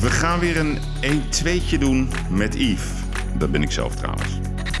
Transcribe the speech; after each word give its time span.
We 0.00 0.10
gaan 0.10 0.38
weer 0.38 0.56
een 0.56 0.78
1-2'tje 1.02 1.78
doen 1.78 2.08
met 2.30 2.54
Yves. 2.54 2.86
Dat 3.38 3.50
ben 3.52 3.62
ik 3.62 3.70
zelf 3.70 3.94
trouwens. 3.94 4.28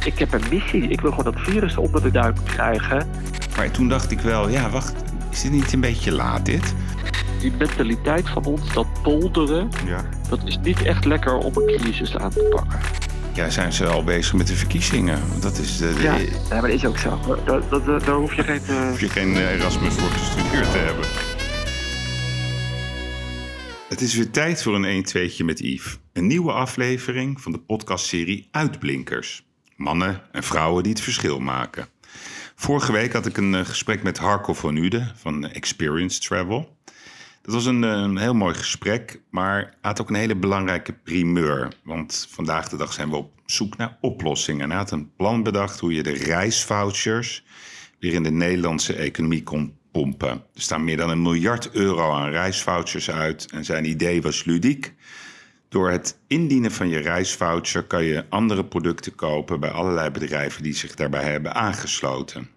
Ik 0.04 0.18
heb 0.18 0.32
een 0.32 0.42
missie. 0.50 0.82
Ik 0.88 1.00
wil 1.00 1.10
gewoon 1.12 1.32
dat 1.32 1.42
virus 1.42 1.76
onder 1.76 2.02
de 2.02 2.10
duim 2.10 2.34
krijgen. 2.44 3.08
Maar 3.56 3.70
toen 3.70 3.88
dacht 3.88 4.10
ik 4.10 4.20
wel, 4.20 4.48
ja 4.48 4.70
wacht, 4.70 4.94
is 5.30 5.42
dit 5.42 5.50
niet 5.52 5.72
een 5.72 5.80
beetje 5.80 6.12
laat 6.12 6.44
dit? 6.44 6.74
Die 7.40 7.52
mentaliteit 7.58 8.28
van 8.28 8.44
ons, 8.44 8.72
dat 8.72 8.86
polderen, 9.02 9.68
Ja. 9.86 10.04
dat 10.28 10.38
is 10.44 10.58
niet 10.62 10.82
echt 10.82 11.04
lekker 11.04 11.34
om 11.38 11.52
een 11.56 11.76
crisis 11.76 12.16
aan 12.16 12.30
te 12.30 12.46
pakken. 12.50 12.78
Ja, 13.32 13.50
zijn 13.50 13.72
ze 13.72 13.86
al 13.86 14.04
bezig 14.04 14.32
met 14.34 14.46
de 14.46 14.54
verkiezingen? 14.54 15.18
Dat 15.40 15.58
is 15.58 15.76
de, 15.76 15.94
de- 15.94 16.02
Ja, 16.02 16.16
maar 16.50 16.60
dat 16.60 16.70
is 16.70 16.86
ook 16.86 16.98
zo. 16.98 17.20
Daar, 17.44 17.60
daar, 17.70 18.04
daar 18.04 18.14
hoef 18.14 18.34
je 18.34 18.42
geen... 18.42 18.60
eh, 18.68 18.88
hoef 18.88 19.00
je 19.00 19.08
geen 19.08 19.34
eh, 19.36 19.50
Erasmus 19.52 19.94
voor 19.94 20.10
gestudeerd 20.10 20.70
te 20.72 20.78
hebben. 20.78 21.04
Het 23.96 24.04
is 24.04 24.14
weer 24.14 24.30
tijd 24.30 24.62
voor 24.62 24.74
een 24.74 25.06
1-2'tje 25.06 25.44
met 25.44 25.58
Yves. 25.58 25.98
Een 26.12 26.26
nieuwe 26.26 26.52
aflevering 26.52 27.40
van 27.40 27.52
de 27.52 27.58
podcastserie 27.58 28.48
Uitblinkers. 28.50 29.46
Mannen 29.76 30.22
en 30.32 30.42
vrouwen 30.42 30.82
die 30.82 30.92
het 30.92 31.00
verschil 31.00 31.40
maken. 31.40 31.88
Vorige 32.54 32.92
week 32.92 33.12
had 33.12 33.26
ik 33.26 33.36
een 33.36 33.54
eh, 33.54 33.64
gesprek 33.64 34.02
met 34.02 34.18
Harco 34.18 34.54
van 34.54 34.76
Uden 34.76 35.12
van 35.16 35.48
Experience 35.48 36.20
Travel. 36.20 36.76
Dat 37.42 37.54
was 37.54 37.66
een, 37.66 37.84
eh, 37.84 38.16
heel 38.16 38.34
mooi 38.34 38.54
gesprek, 38.54 39.20
maar 39.30 39.74
had 39.80 40.00
ook 40.00 40.08
een 40.08 40.14
hele 40.14 40.36
belangrijke 40.36 40.92
primeur. 40.92 41.72
Want 41.84 42.28
vandaag 42.30 42.68
de 42.68 42.76
dag 42.76 42.92
zijn 42.92 43.10
we 43.10 43.16
op 43.16 43.32
zoek 43.46 43.76
naar 43.76 43.98
oplossingen. 44.00 44.62
En 44.62 44.70
hij 44.70 44.78
had 44.78 44.90
een 44.90 45.14
plan 45.16 45.42
bedacht 45.42 45.80
hoe 45.80 45.92
je 45.92 46.02
de 46.02 46.14
reisvouchers 46.14 47.44
weer 47.98 48.12
in 48.12 48.22
de 48.22 48.30
Nederlandse 48.30 48.94
economie 48.94 49.42
kon 49.42 49.76
pompen. 49.96 50.28
Er 50.28 50.60
staan 50.60 50.84
meer 50.84 50.96
dan 50.96 51.10
een 51.10 51.22
miljard 51.22 51.70
euro 51.70 52.12
aan 52.12 52.30
reisvouchers 52.30 53.10
uit. 53.10 53.50
En 53.50 53.64
zijn 53.64 53.84
idee 53.84 54.22
was 54.22 54.44
ludiek. 54.44 54.94
Door 55.68 55.90
het 55.90 56.18
indienen 56.26 56.72
van 56.72 56.88
je 56.88 56.98
reisvoucher 56.98 57.82
kan 57.82 58.04
je 58.04 58.24
andere 58.28 58.64
producten 58.64 59.14
kopen 59.14 59.60
bij 59.60 59.70
allerlei 59.70 60.10
bedrijven 60.10 60.62
die 60.62 60.74
zich 60.74 60.94
daarbij 60.94 61.22
hebben 61.22 61.54
aangesloten. 61.54 62.48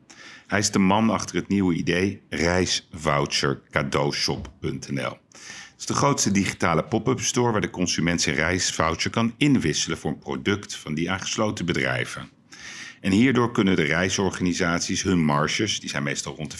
Hij 0.48 0.60
is 0.60 0.72
de 0.72 0.80
man 0.80 1.10
achter 1.10 1.36
het 1.36 1.48
nieuwe 1.48 1.74
idee 1.74 2.22
reisvouchercadeaushop.nl. 2.30 5.18
Het 5.32 5.78
is 5.78 5.86
de 5.86 5.94
grootste 5.94 6.32
digitale 6.32 6.84
pop-up 6.84 7.20
store 7.20 7.52
waar 7.52 7.62
de 7.62 7.70
consument 7.70 8.22
zijn 8.22 8.36
reisvoucher 8.36 9.12
kan 9.12 9.34
inwisselen 9.38 9.98
voor 9.98 10.12
een 10.12 10.20
product 10.20 10.76
van 10.76 10.94
die 10.94 11.12
aangesloten 11.12 11.66
bedrijven. 11.66 12.39
En 13.02 13.12
hierdoor 13.12 13.52
kunnen 13.52 13.76
de 13.76 13.84
reisorganisaties 13.84 15.04
hun 15.04 15.24
marges, 15.24 15.80
die 15.80 15.90
zijn 15.90 16.04
meestal 16.04 16.36
rond 16.36 16.52
de 16.52 16.58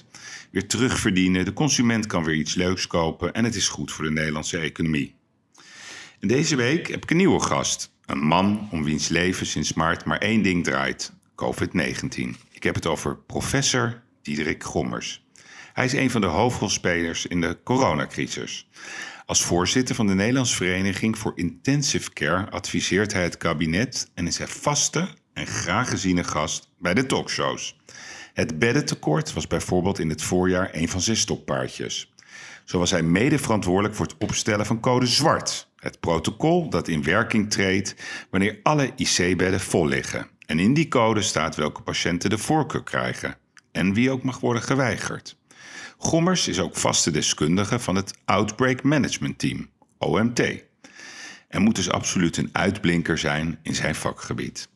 15%, 0.00 0.04
weer 0.50 0.66
terugverdienen. 0.66 1.44
De 1.44 1.52
consument 1.52 2.06
kan 2.06 2.24
weer 2.24 2.34
iets 2.34 2.54
leuks 2.54 2.86
kopen 2.86 3.32
en 3.32 3.44
het 3.44 3.54
is 3.54 3.68
goed 3.68 3.92
voor 3.92 4.04
de 4.04 4.10
Nederlandse 4.10 4.58
economie. 4.58 5.14
Deze 6.20 6.56
week 6.56 6.88
heb 6.88 7.02
ik 7.02 7.10
een 7.10 7.16
nieuwe 7.16 7.40
gast. 7.40 7.92
Een 8.06 8.18
man 8.18 8.68
om 8.70 8.84
wiens 8.84 9.08
leven 9.08 9.46
sinds 9.46 9.72
maart 9.72 10.04
maar 10.04 10.18
één 10.18 10.42
ding 10.42 10.64
draait: 10.64 11.12
COVID-19. 11.44 12.28
Ik 12.52 12.62
heb 12.62 12.74
het 12.74 12.86
over 12.86 13.16
professor 13.16 14.02
Diederik 14.22 14.64
Gommers. 14.64 15.26
Hij 15.72 15.84
is 15.84 15.92
een 15.92 16.10
van 16.10 16.20
de 16.20 16.26
hoofdrolspelers 16.26 17.26
in 17.26 17.40
de 17.40 17.58
coronacrisis. 17.64 18.68
Als 19.26 19.42
voorzitter 19.42 19.94
van 19.94 20.06
de 20.06 20.14
Nederlandse 20.14 20.56
Vereniging 20.56 21.18
voor 21.18 21.32
Intensive 21.34 22.12
Care 22.12 22.50
adviseert 22.50 23.12
hij 23.12 23.22
het 23.22 23.36
kabinet 23.36 24.10
en 24.14 24.26
is 24.26 24.38
hij 24.38 24.46
vaste 24.46 25.08
en 25.38 25.46
graag 25.46 25.88
geziene 25.88 26.24
gast 26.24 26.68
bij 26.78 26.94
de 26.94 27.06
talkshows. 27.06 27.76
Het 28.34 28.58
beddentekort 28.58 29.32
was 29.32 29.46
bijvoorbeeld 29.46 29.98
in 29.98 30.08
het 30.08 30.22
voorjaar 30.22 30.70
een 30.72 30.88
van 30.88 31.00
zijn 31.00 31.16
stokpaardjes. 31.16 32.12
Zo 32.64 32.78
was 32.78 32.90
hij 32.90 33.02
mede 33.02 33.38
verantwoordelijk 33.38 33.94
voor 33.94 34.06
het 34.06 34.16
opstellen 34.18 34.66
van 34.66 34.80
code 34.80 35.06
zwart. 35.06 35.68
Het 35.76 36.00
protocol 36.00 36.70
dat 36.70 36.88
in 36.88 37.02
werking 37.02 37.50
treedt 37.50 37.94
wanneer 38.30 38.60
alle 38.62 38.92
IC-bedden 38.96 39.60
vol 39.60 39.86
liggen. 39.86 40.28
En 40.46 40.58
in 40.58 40.74
die 40.74 40.88
code 40.88 41.22
staat 41.22 41.56
welke 41.56 41.82
patiënten 41.82 42.30
de 42.30 42.38
voorkeur 42.38 42.82
krijgen. 42.82 43.36
En 43.72 43.94
wie 43.94 44.10
ook 44.10 44.22
mag 44.22 44.40
worden 44.40 44.62
geweigerd. 44.62 45.36
Gommers 45.98 46.48
is 46.48 46.60
ook 46.60 46.76
vaste 46.76 47.10
deskundige 47.10 47.78
van 47.78 47.94
het 47.94 48.18
Outbreak 48.24 48.82
Management 48.82 49.38
Team, 49.38 49.70
OMT. 49.98 50.40
En 51.48 51.62
moet 51.62 51.76
dus 51.76 51.90
absoluut 51.90 52.36
een 52.36 52.50
uitblinker 52.52 53.18
zijn 53.18 53.58
in 53.62 53.74
zijn 53.74 53.94
vakgebied. 53.94 54.68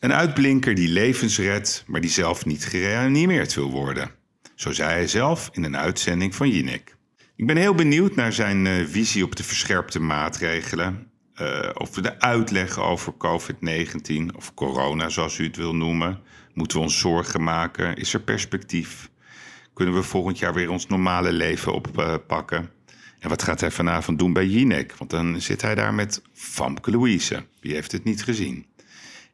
Een 0.00 0.12
uitblinker 0.12 0.74
die 0.74 0.88
levens 0.88 1.38
redt, 1.38 1.84
maar 1.86 2.00
die 2.00 2.10
zelf 2.10 2.46
niet 2.46 2.64
gereanimeerd 2.64 3.54
wil 3.54 3.70
worden. 3.70 4.10
Zo 4.54 4.72
zei 4.72 4.90
hij 4.90 5.06
zelf 5.06 5.50
in 5.52 5.64
een 5.64 5.76
uitzending 5.76 6.34
van 6.34 6.48
Jinek. 6.50 6.96
Ik 7.36 7.46
ben 7.46 7.56
heel 7.56 7.74
benieuwd 7.74 8.14
naar 8.14 8.32
zijn 8.32 8.66
eh, 8.66 8.86
visie 8.86 9.24
op 9.24 9.36
de 9.36 9.42
verscherpte 9.42 10.00
maatregelen. 10.00 11.10
eh, 11.34 11.70
over 11.74 12.02
de 12.02 12.20
uitleg 12.20 12.78
over 12.78 13.12
COVID-19 13.12 14.36
of 14.36 14.54
corona, 14.54 15.08
zoals 15.08 15.38
u 15.38 15.44
het 15.44 15.56
wil 15.56 15.74
noemen. 15.74 16.20
Moeten 16.54 16.76
we 16.76 16.82
ons 16.82 16.98
zorgen 16.98 17.42
maken? 17.42 17.96
Is 17.96 18.14
er 18.14 18.20
perspectief? 18.20 19.10
Kunnen 19.74 19.94
we 19.94 20.02
volgend 20.02 20.38
jaar 20.38 20.54
weer 20.54 20.70
ons 20.70 20.86
normale 20.86 21.32
leven 21.32 21.72
oppakken? 21.72 22.70
en 23.18 23.28
wat 23.28 23.42
gaat 23.42 23.60
hij 23.60 23.70
vanavond 23.70 24.18
doen 24.18 24.32
bij 24.32 24.46
Jinek? 24.46 24.94
Want 24.96 25.10
dan 25.10 25.40
zit 25.40 25.62
hij 25.62 25.74
daar 25.74 25.94
met 25.94 26.22
Famke 26.32 26.90
Louise. 26.90 27.46
Wie 27.60 27.72
heeft 27.74 27.92
het 27.92 28.04
niet 28.04 28.22
gezien? 28.22 28.66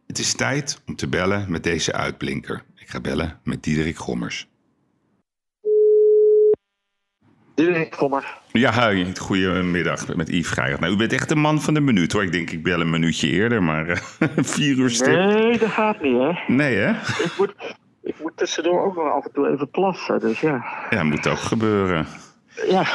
Het 0.07 0.19
is 0.19 0.35
tijd 0.35 0.81
om 0.87 0.97
te 0.97 1.09
bellen 1.09 1.45
met 1.49 1.63
deze 1.63 1.93
uitblinker. 1.93 2.63
Ik 2.77 2.89
ga 2.89 3.01
bellen 3.01 3.41
met 3.45 3.63
Diederik 3.63 3.97
Gommers. 3.97 4.49
Dirk 7.55 7.95
Gommer. 7.95 8.39
Ja, 8.53 8.91
hi, 8.91 9.15
goedemiddag 9.17 10.17
met 10.17 10.29
Yves 10.29 10.49
Geijert. 10.49 10.81
Nou, 10.81 10.93
u 10.93 10.97
bent 10.97 11.13
echt 11.13 11.29
de 11.29 11.35
man 11.35 11.61
van 11.61 11.75
de 11.75 11.81
minuut 11.81 12.13
hoor. 12.13 12.23
Ik 12.23 12.33
denk 12.33 12.51
ik 12.51 12.63
bel 12.63 12.81
een 12.81 12.91
minuutje 12.91 13.29
eerder, 13.29 13.63
maar 13.63 13.89
eh, 13.89 13.99
vier 14.55 14.77
uur 14.77 14.91
stip. 14.91 15.15
Nee, 15.15 15.59
dat 15.59 15.71
gaat 15.71 16.03
niet, 16.03 16.19
hè. 16.19 16.55
Nee 16.55 16.77
hè? 16.77 16.91
Ik 17.25 17.33
moet, 17.39 17.55
ik 18.03 18.15
moet 18.23 18.37
tussendoor 18.37 18.85
ook 18.85 18.95
nog 18.95 19.13
af 19.13 19.25
en 19.25 19.33
toe 19.33 19.49
even 19.49 19.71
plassen, 19.71 20.21
dus 20.21 20.41
ja. 20.41 20.87
Ja, 20.91 21.03
moet 21.03 21.27
ook 21.29 21.39
gebeuren. 21.39 22.07
Ja, 22.69 22.87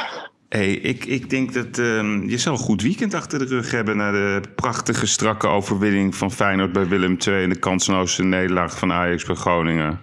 hey, 0.52 0.72
ik, 0.72 1.04
ik 1.04 1.30
denk 1.30 1.52
dat 1.52 1.78
ehm, 1.78 2.28
je 2.28 2.38
zal 2.38 2.52
een 2.52 2.58
goed 2.58 2.82
weekend 2.82 3.14
achter 3.14 3.38
de 3.38 3.44
rug 3.44 3.70
hebben... 3.70 3.96
na 3.96 4.10
de 4.10 4.40
prachtige, 4.54 5.06
strakke 5.06 5.46
overwinning 5.46 6.14
van 6.14 6.30
Feyenoord 6.30 6.72
bij 6.72 6.88
Willem 6.88 7.16
II... 7.26 7.42
en 7.42 7.48
de 7.48 7.58
kansloze 7.58 8.22
nederlaag 8.22 8.78
van 8.78 8.92
Ajax 8.92 9.24
bij 9.24 9.34
Groningen. 9.34 10.00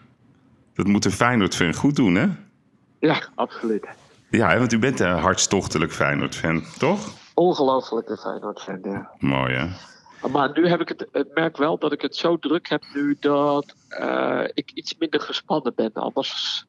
Dat 0.74 0.88
moet 0.88 1.04
de 1.04 1.12
Feyenoord-fan 1.12 1.74
goed 1.74 1.96
doen, 1.96 2.16
hè? 2.16 2.28
ja, 3.00 3.24
absoluut. 3.36 3.88
Ja, 4.30 4.58
want 4.58 4.74
u 4.74 4.80
bent 4.80 5.00
een 5.00 5.18
hartstochtelijk 5.18 5.92
Feyenoord-fan, 5.92 6.64
toch? 6.78 7.14
Ongelooflijke 7.34 8.18
Feyenoord-fan, 8.18 8.80
ja. 8.84 9.10
Mooi, 9.18 9.54
hè? 9.54 9.68
Maar 10.32 10.52
nu 10.54 10.68
heb 10.68 10.82
ik 10.82 10.90
het, 10.90 11.08
ik 11.12 11.34
merk 11.34 11.58
wel 11.58 11.78
dat 11.78 11.92
ik 11.92 12.02
het 12.02 12.16
zo 12.16 12.38
druk 12.38 12.70
heb 12.70 12.84
nu 12.94 13.18
dat 13.20 13.76
eh, 13.88 14.44
ik 14.54 14.72
iets 14.74 14.96
minder 14.98 15.22
gespannen 15.22 15.74
ben. 15.76 15.94
Anders 15.94 16.66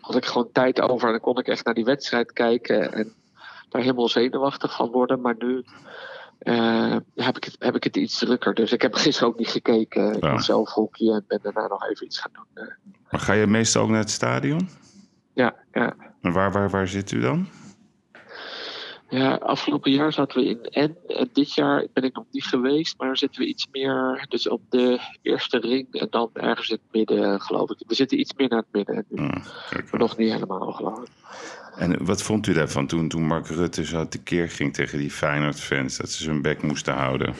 had 0.00 0.16
ik 0.16 0.24
gewoon 0.24 0.52
tijd 0.52 0.80
over 0.80 1.06
en 1.06 1.12
dan 1.12 1.20
kon 1.20 1.38
ik 1.38 1.48
echt 1.48 1.64
naar 1.64 1.74
die 1.74 1.84
wedstrijd 1.84 2.32
kijken 2.32 2.92
en 2.92 3.12
daar 3.74 3.82
helemaal 3.82 4.08
zenuwachtig 4.08 4.74
van 4.76 4.90
worden. 4.90 5.20
Maar 5.20 5.34
nu 5.38 5.64
eh, 6.38 6.96
heb, 7.14 7.36
ik 7.36 7.44
het, 7.44 7.56
heb 7.58 7.74
ik 7.76 7.84
het 7.84 7.96
iets 7.96 8.18
drukker. 8.18 8.54
Dus 8.54 8.72
ik 8.72 8.82
heb 8.82 8.94
gisteren 8.94 9.28
ook 9.28 9.38
niet 9.38 9.48
gekeken. 9.48 10.14
Ik 10.16 10.22
Ja. 10.24 10.30
had 10.30 10.44
zelf 10.44 10.70
hockey 10.72 11.08
en 11.08 11.24
ben 11.28 11.38
daarna 11.42 11.66
nog 11.66 11.88
even 11.88 12.06
iets 12.06 12.18
gaan 12.20 12.30
doen. 12.32 12.64
eh. 12.64 12.74
Maar 13.10 13.20
ga 13.20 13.32
je 13.32 13.46
meestal 13.46 13.82
ook 13.82 13.88
naar 13.88 13.98
het 13.98 14.10
stadion? 14.10 14.68
ja, 15.34 15.54
ja. 15.72 15.94
En 16.20 16.32
waar, 16.32 16.52
waar, 16.52 16.70
waar 16.70 16.88
zit 16.88 17.10
u 17.10 17.20
dan? 17.20 17.48
Ja, 19.08 19.34
afgelopen 19.34 19.90
jaar 19.90 20.12
zaten 20.12 20.40
we 20.42 20.46
in 20.48 20.58
N. 20.84 20.96
En 21.12 21.28
dit 21.32 21.54
jaar 21.54 21.86
ben 21.92 22.02
ik 22.04 22.14
nog 22.14 22.24
niet 22.30 22.44
geweest, 22.44 22.98
maar 22.98 23.16
zitten 23.16 23.40
we 23.40 23.46
iets 23.48 23.66
meer 23.70 24.26
dus 24.28 24.48
op 24.48 24.60
de 24.68 25.00
eerste 25.22 25.58
ring 25.58 25.94
en 25.94 26.06
dan 26.10 26.30
ergens 26.32 26.68
in 26.68 26.78
het 26.82 26.92
midden, 26.92 27.40
geloof 27.40 27.70
ik. 27.70 27.82
We 27.86 27.94
zitten 27.94 28.18
iets 28.20 28.34
meer 28.36 28.48
naar 28.48 28.58
het 28.58 28.72
midden 28.72 29.04
nu. 29.08 29.22
Ah. 29.28 29.30
Maar 29.70 30.00
nog 30.00 30.16
niet 30.16 30.32
helemaal, 30.32 30.72
geloof 30.72 30.98
ik. 31.02 31.08
En 31.76 32.04
wat 32.04 32.22
vond 32.22 32.46
u 32.46 32.52
daarvan 32.52 32.86
toen, 32.86 33.08
toen 33.08 33.26
Mark 33.26 33.46
Rutte 33.46 33.84
zo 33.84 34.08
tekeer 34.08 34.50
ging 34.50 34.74
tegen 34.74 34.98
die 34.98 35.10
Feyenoord-fans... 35.10 35.96
dat 35.96 36.10
ze 36.10 36.22
zijn 36.22 36.42
bek 36.42 36.62
moesten 36.62 36.94
houden? 36.94 37.34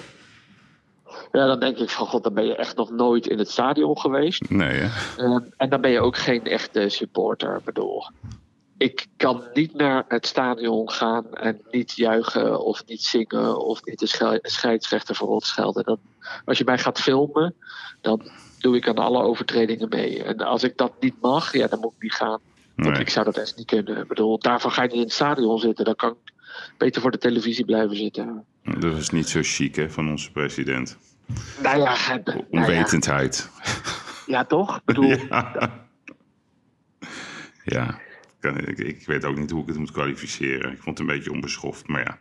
Ja, 1.33 1.47
dan 1.47 1.61
denk 1.61 1.79
ik 1.79 1.91
van 1.91 2.07
god, 2.07 2.23
dan 2.23 2.35
ben 2.35 2.47
je 2.47 2.57
echt 2.57 2.77
nog 2.77 2.91
nooit 2.91 3.27
in 3.27 3.39
het 3.39 3.51
stadion 3.51 3.99
geweest. 3.99 4.51
Nee, 4.51 4.81
hè? 4.81 4.89
Ehm, 5.23 5.41
en 5.57 5.69
dan 5.69 5.81
ben 5.81 5.91
je 5.91 6.01
ook 6.01 6.17
geen 6.17 6.45
echte 6.45 6.89
supporter. 6.89 7.57
Ik 7.57 7.65
bedoel, 7.65 8.11
ik 8.77 9.07
kan 9.17 9.45
niet 9.53 9.75
naar 9.75 10.05
het 10.09 10.27
stadion 10.27 10.91
gaan 10.91 11.35
en 11.35 11.61
niet 11.71 11.93
juichen 11.93 12.61
of 12.61 12.83
niet 12.87 13.03
zingen 13.03 13.61
of 13.61 13.85
niet 13.85 13.99
de 13.99 14.07
schei- 14.07 14.39
scheidsrechter 14.43 15.15
verrot 15.15 15.45
schelden. 15.45 15.85
Dan, 15.85 15.99
als 16.45 16.59
je 16.59 16.65
mij 16.65 16.79
gaat 16.79 17.01
filmen, 17.01 17.55
dan 18.01 18.31
doe 18.59 18.77
ik 18.77 18.89
aan 18.89 18.99
alle 18.99 19.23
overtredingen 19.23 19.89
mee. 19.89 20.23
En 20.23 20.37
als 20.37 20.63
ik 20.63 20.77
dat 20.77 20.93
niet 21.01 21.21
mag, 21.21 21.53
ja, 21.53 21.67
dan 21.67 21.81
moet 21.81 21.93
ik 21.97 22.03
niet 22.03 22.15
gaan. 22.15 22.41
Want 22.77 22.89
Nee. 22.91 23.01
ik 23.01 23.09
zou 23.09 23.25
dat 23.25 23.37
echt 23.37 23.57
niet 23.57 23.67
kunnen. 23.67 23.97
Ik 24.03 24.09
bedoel, 24.09 24.39
daarvan 24.39 24.71
ga 24.71 24.83
je 24.83 24.89
niet 24.89 24.97
in 24.97 25.03
het 25.03 25.13
stadion 25.13 25.59
zitten. 25.59 25.85
Dan 25.85 25.97
kan 25.97 26.11
ik 26.11 26.33
beter 26.79 27.01
voor 27.03 27.11
de 27.11 27.19
televisie 27.19 27.65
blijven 27.65 27.97
zitten. 27.97 28.45
Dat 28.79 28.97
is 28.97 29.11
niet 29.11 29.29
zo 29.29 29.41
chic, 29.43 29.75
hè, 29.75 29.91
van 29.91 30.11
onze 30.11 30.33
president. 30.33 30.99
Nou 31.63 31.79
ja, 31.79 31.95
het- 31.97 32.25
nou 32.27 32.45
ja, 32.51 32.61
Onwetendheid. 32.61 33.51
ja 34.27 34.45
toch? 34.45 34.77
Ik 34.77 34.85
bedoel, 34.85 35.17
Ja. 37.65 37.99
Ja, 38.41 38.57
ik, 38.57 38.79
ik 38.79 39.07
weet 39.07 39.25
ook 39.25 39.37
niet 39.39 39.51
hoe 39.51 39.63
ik 39.63 39.69
het 39.69 39.79
moet 39.79 39.91
kwalificeren. 39.91 40.73
Ik 40.73 40.83
vond 40.83 40.99
het 40.99 41.09
een 41.09 41.15
beetje 41.15 41.33
onbeschoft, 41.33 41.89
maar 41.89 42.01
ja. 42.03 42.19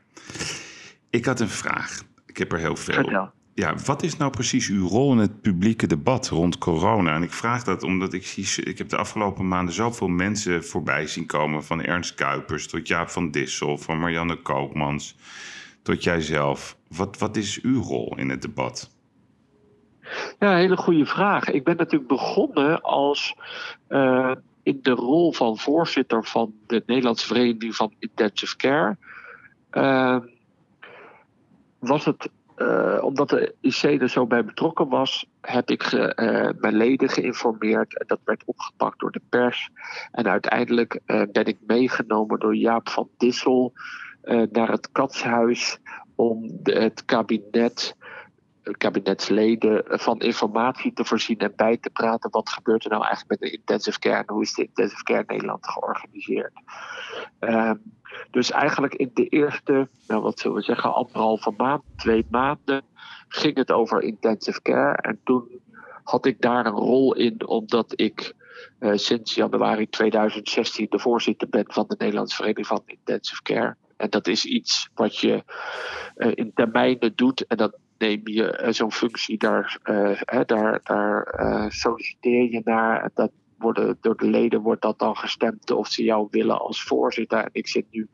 Ik 1.10 1.26
had 1.26 1.40
een 1.40 1.50
vraag. 1.50 2.02
Ik 2.26 2.38
heb 2.38 2.52
er 2.52 2.58
heel 2.60 2.76
veel. 2.76 2.94
Vertel. 2.94 3.32
Ja, 3.56 3.76
wat 3.86 4.04
is 4.04 4.18
nou 4.18 4.32
precies 4.32 4.70
uw 4.70 4.88
rol 4.88 5.12
in 5.12 5.18
het 5.18 5.42
publieke 5.42 5.88
debat 5.88 6.28
rond 6.28 6.58
corona? 6.58 7.16
En 7.16 7.24
ik 7.24 7.32
vraag 7.32 7.64
dat 7.64 7.84
omdat 7.84 8.14
ik 8.14 8.26
zie, 8.26 8.64
ik 8.64 8.78
heb 8.78 8.90
de 8.90 8.98
afgelopen 8.98 9.48
maanden 9.48 9.74
zoveel 9.74 10.08
mensen 10.08 10.64
voorbij 10.64 11.08
zien 11.08 11.26
komen. 11.26 11.64
Van 11.64 11.84
Ernst 11.84 12.14
Kuipers 12.14 12.68
tot 12.68 12.88
Jaap 12.88 13.10
van 13.10 13.32
Dissel, 13.32 13.78
van 13.78 14.00
Marianne 14.00 14.36
Koopmans, 14.36 15.16
tot 15.82 16.04
jijzelf. 16.04 16.78
Wat, 16.88 17.18
wat 17.18 17.38
is 17.38 17.62
uw 17.62 17.82
rol 17.82 18.18
in 18.18 18.30
het 18.30 18.42
debat? 18.42 18.92
Ja, 20.40 20.56
hele 20.56 20.78
goede 20.78 21.06
vraag. 21.06 21.50
Ik 21.50 21.64
ben 21.64 21.78
natuurlijk 21.78 22.10
begonnen 22.10 22.82
als 22.82 23.36
uh, 23.90 24.32
in 24.64 24.80
de 24.82 24.92
rol 24.92 25.34
van 25.34 25.58
voorzitter 25.58 26.26
van 26.26 26.54
de 26.68 26.84
Nederlandse 26.86 27.28
Vereniging 27.28 27.76
van 27.76 27.94
Intensive 28.00 28.56
Care. 28.56 28.98
Uh, 29.72 30.18
was 31.80 32.06
het, 32.06 32.30
uh, 32.64 33.04
omdat 33.04 33.30
de 33.30 33.56
IC 33.62 33.84
er 33.84 34.10
zo 34.10 34.28
bij 34.28 34.46
betrokken 34.46 34.90
was, 34.90 35.26
heb 35.42 35.70
ik 35.70 35.84
ge, 35.84 36.56
mijn 36.60 36.76
leden 36.76 37.10
geïnformeerd. 37.10 37.98
En 37.98 38.08
dat 38.08 38.20
werd 38.24 38.44
opgepakt 38.46 39.00
door 39.00 39.12
de 39.12 39.22
pers. 39.30 39.70
En 40.12 40.28
uiteindelijk 40.28 41.00
ben 41.06 41.46
ik 41.46 41.58
meegenomen 41.68 42.40
door 42.40 42.56
Jaap 42.56 42.90
van 42.90 43.10
Dissel 43.18 43.74
naar 44.52 44.72
het 44.72 44.92
katshuis 44.92 45.80
om 46.16 46.60
het 46.64 47.06
kabinet 47.06 47.96
kabinetsleden 48.72 49.84
van 49.86 50.20
informatie 50.20 50.94
te 50.94 51.06
voorzien 51.06 51.38
en 51.38 51.54
bij 51.56 51.78
te 51.78 51.90
praten. 51.90 52.30
Wat 52.32 52.50
gebeurt 52.50 52.84
er 52.84 52.90
nou 52.90 53.04
eigenlijk 53.06 53.42
met 53.42 53.50
de 53.50 53.58
intensive 53.58 54.00
care 54.00 54.18
en 54.18 54.34
hoe 54.34 54.42
is 54.42 54.54
de 54.54 54.64
intensive 54.64 55.04
care 55.04 55.20
in 55.20 55.26
Nederland 55.28 55.68
georganiseerd? 55.68 56.54
Dus 58.32 58.52
eigenlijk 58.52 58.94
in 58.94 59.12
de 59.14 59.28
eerste, 59.28 59.88
nou 60.08 60.22
wat 60.22 60.40
zullen 60.40 60.58
we 60.58 60.64
zeggen, 60.64 60.94
anderhalve 60.94 61.54
maand, 61.58 61.84
twee 61.96 62.26
maanden, 62.30 62.82
ging 63.28 63.56
het 63.56 63.72
over 63.72 64.02
intensive 64.02 64.62
care. 64.62 64.96
En 64.96 65.20
toen 65.24 65.62
had 66.04 66.26
ik 66.26 66.42
daar 66.42 66.66
een 66.66 66.72
rol 66.72 67.16
in, 67.16 67.48
omdat 67.48 67.94
ik 67.96 68.34
uh, 68.80 68.92
sinds 68.96 69.36
januari 69.36 69.90
2016 69.90 70.88
de 70.90 71.00
voorzitter 71.00 71.50
ben 71.50 71.66
van 71.68 71.86
de 71.88 71.96
Nederlandse 71.98 72.36
Vereniging 72.36 72.68
van 72.68 72.82
Intensive 72.86 73.42
Care. 73.42 73.76
En 73.98 74.10
dat 74.10 74.28
is 74.28 74.46
iets 74.46 74.90
wat 74.94 75.18
je 75.18 75.44
uh, 76.18 76.32
in 76.34 76.52
termijnen 76.54 77.16
doet. 77.16 77.46
En 77.48 77.58
dat 77.58 77.78
neem 77.98 78.22
je 78.24 78.62
uh, 78.64 78.72
zo'n 78.72 78.92
functie, 78.92 79.38
daar, 79.38 79.80
daar, 80.46 80.82
daar 80.84 81.72
solliciteer 81.72 82.52
je 82.52 82.62
naar. 82.64 83.10
Dat 83.14 83.32
worden, 83.64 83.98
door 84.02 84.18
de 84.18 84.30
leden 84.30 84.62
wordt 84.62 84.82
dat 84.82 85.00
dan 85.00 85.18
gestemd 85.18 85.72
of 85.72 85.88
ze 85.88 86.04
jou 86.04 86.28
willen 86.32 86.60
als 86.60 86.84
voorzitter. 86.84 87.40
En 87.40 87.50
ik 87.52 87.68
zit 87.68 87.86
nu 87.92 88.08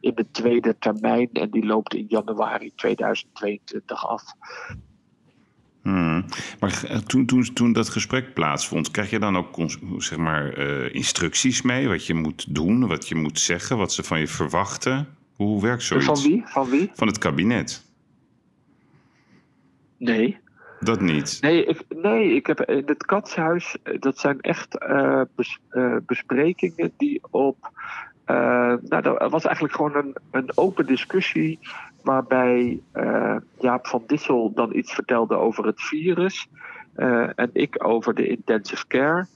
in 0.00 0.12
mijn 0.14 0.30
tweede 0.30 0.78
termijn 0.78 1.28
en 1.32 1.50
die 1.50 1.64
loopt 1.64 1.94
in 1.94 2.06
januari 2.08 2.72
2022 2.74 4.08
af. 4.08 4.22
Hmm. 5.82 6.24
Maar 6.60 7.02
toen, 7.06 7.26
toen, 7.26 7.52
toen 7.54 7.72
dat 7.72 7.88
gesprek 7.88 8.34
plaatsvond, 8.34 8.90
krijg 8.90 9.10
je 9.10 9.18
dan 9.18 9.36
ook 9.36 9.56
zeg 9.98 10.18
maar, 10.18 10.58
uh, 10.58 10.94
instructies 10.94 11.62
mee? 11.62 11.88
Wat 11.88 12.06
je 12.06 12.14
moet 12.14 12.54
doen, 12.54 12.86
wat 12.86 13.08
je 13.08 13.14
moet 13.14 13.40
zeggen, 13.40 13.76
wat 13.76 13.92
ze 13.92 14.02
van 14.02 14.20
je 14.20 14.28
verwachten? 14.28 15.16
Hoe 15.34 15.62
werkt 15.62 15.82
zoiets? 15.82 16.06
Van 16.06 16.22
wie? 16.22 16.42
Van 16.46 16.68
wie? 16.70 16.90
Van 16.94 17.06
het 17.06 17.18
kabinet. 17.18 17.84
Nee. 19.98 20.38
Dat 20.80 21.00
niet? 21.00 21.38
Nee, 21.40 21.64
ik, 21.64 21.84
nee, 21.88 22.34
ik 22.34 22.46
heb 22.46 22.60
in 22.60 22.82
het 22.86 23.06
katshuis, 23.06 23.76
dat 23.98 24.18
zijn 24.18 24.40
echt 24.40 24.76
uh, 24.88 25.22
besprekingen 26.06 26.92
die 26.96 27.20
op. 27.30 27.56
Nou, 28.26 29.02
dat 29.02 29.30
was 29.30 29.44
eigenlijk 29.44 29.74
gewoon 29.74 29.96
een, 29.96 30.14
een 30.30 30.50
open 30.54 30.86
discussie. 30.86 31.58
Waarbij 32.02 32.80
Jaap 33.58 33.86
van 33.86 34.02
Dissel 34.06 34.52
dan 34.54 34.76
iets 34.76 34.94
vertelde 34.94 35.36
over 35.36 35.66
het 35.66 35.82
virus. 35.82 36.48
en 37.34 37.50
ik 37.52 37.84
over 37.86 38.14
de 38.14 38.26
intensive 38.26 38.86
care. 38.86 39.26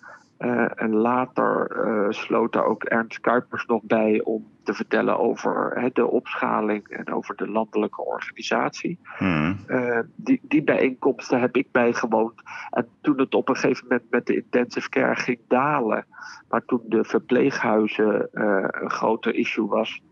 Uh, 0.44 0.64
en 0.74 0.94
later 0.94 1.70
uh, 1.86 2.10
sloot 2.10 2.52
daar 2.52 2.64
ook 2.64 2.84
Ernst 2.84 3.20
Kuipers 3.20 3.66
nog 3.66 3.82
bij 3.82 4.20
om 4.24 4.46
te 4.62 4.74
vertellen 4.74 5.18
over 5.18 5.80
he, 5.80 5.88
de 5.92 6.06
opschaling 6.06 6.88
en 6.88 7.12
over 7.12 7.36
de 7.36 7.48
landelijke 7.48 8.04
organisatie. 8.04 8.98
Hmm. 9.02 9.58
Uh, 9.66 9.98
die, 10.16 10.40
die 10.42 10.62
bijeenkomsten 10.62 11.40
heb 11.40 11.56
ik 11.56 11.70
bijgewoond. 11.70 12.42
En 12.70 12.88
toen 13.00 13.18
het 13.18 13.34
op 13.34 13.48
een 13.48 13.56
gegeven 13.56 13.86
moment 13.88 14.10
met 14.10 14.26
de 14.26 14.34
intensive 14.34 14.88
care 14.88 15.16
ging 15.16 15.38
dalen, 15.48 16.04
maar 16.48 16.64
toen 16.64 16.82
de 16.84 17.04
verpleeghuizen 17.04 18.28
een 18.82 18.90
groter 18.90 19.34
issue 19.34 19.66
was, 19.66 20.02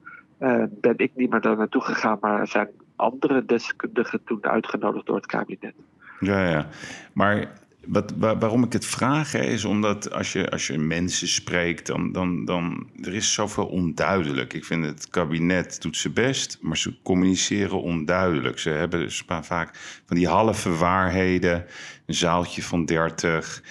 ben 0.68 0.94
ik 0.96 1.10
niet 1.14 1.30
meer 1.30 1.40
daar 1.40 1.56
naartoe 1.56 1.82
gegaan, 1.82 2.18
maar 2.20 2.46
zijn 2.46 2.68
andere 2.96 3.44
deskundigen 3.44 4.24
toen 4.24 4.44
uitgenodigd 4.44 5.06
door 5.06 5.16
het 5.16 5.26
kabinet. 5.26 5.74
Ja, 6.20 6.48
ja. 6.48 6.66
Maar 7.12 7.48
wat, 7.86 8.12
waar, 8.16 8.38
waarom 8.38 8.64
ik 8.64 8.72
het 8.72 8.86
vraag 8.86 9.34
is 9.34 9.64
omdat 9.64 10.12
als 10.12 10.32
je, 10.32 10.50
als 10.50 10.66
je 10.66 10.78
mensen 10.78 11.28
spreekt, 11.28 11.86
dan, 11.86 12.12
dan, 12.12 12.44
dan 12.44 12.90
er 13.02 13.14
is 13.14 13.32
zoveel 13.32 13.66
onduidelijk. 13.66 14.52
Ik 14.52 14.64
vind 14.64 14.84
het 14.84 15.08
kabinet 15.08 15.82
doet 15.82 15.96
ze 15.96 16.10
best, 16.10 16.58
maar 16.60 16.76
ze 16.76 17.02
communiceren 17.02 17.82
onduidelijk. 17.82 18.58
Ze 18.58 18.70
hebben 18.70 19.10
vaak 19.42 20.00
van 20.06 20.16
die 20.16 20.28
halve 20.28 20.76
waarheden, 20.76 21.64
een 22.06 22.14
zaaltje 22.14 22.62
van 22.62 22.84
30, 22.84 23.62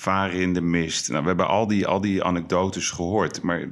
varen 0.00 0.40
in 0.40 0.52
de 0.52 0.60
mist. 0.60 1.08
Nou, 1.08 1.22
we 1.22 1.28
hebben 1.28 1.48
al 1.48 1.66
die, 1.66 1.86
al 1.86 2.00
die 2.00 2.24
anekdotes 2.24 2.90
gehoord. 2.90 3.42
Maar 3.42 3.68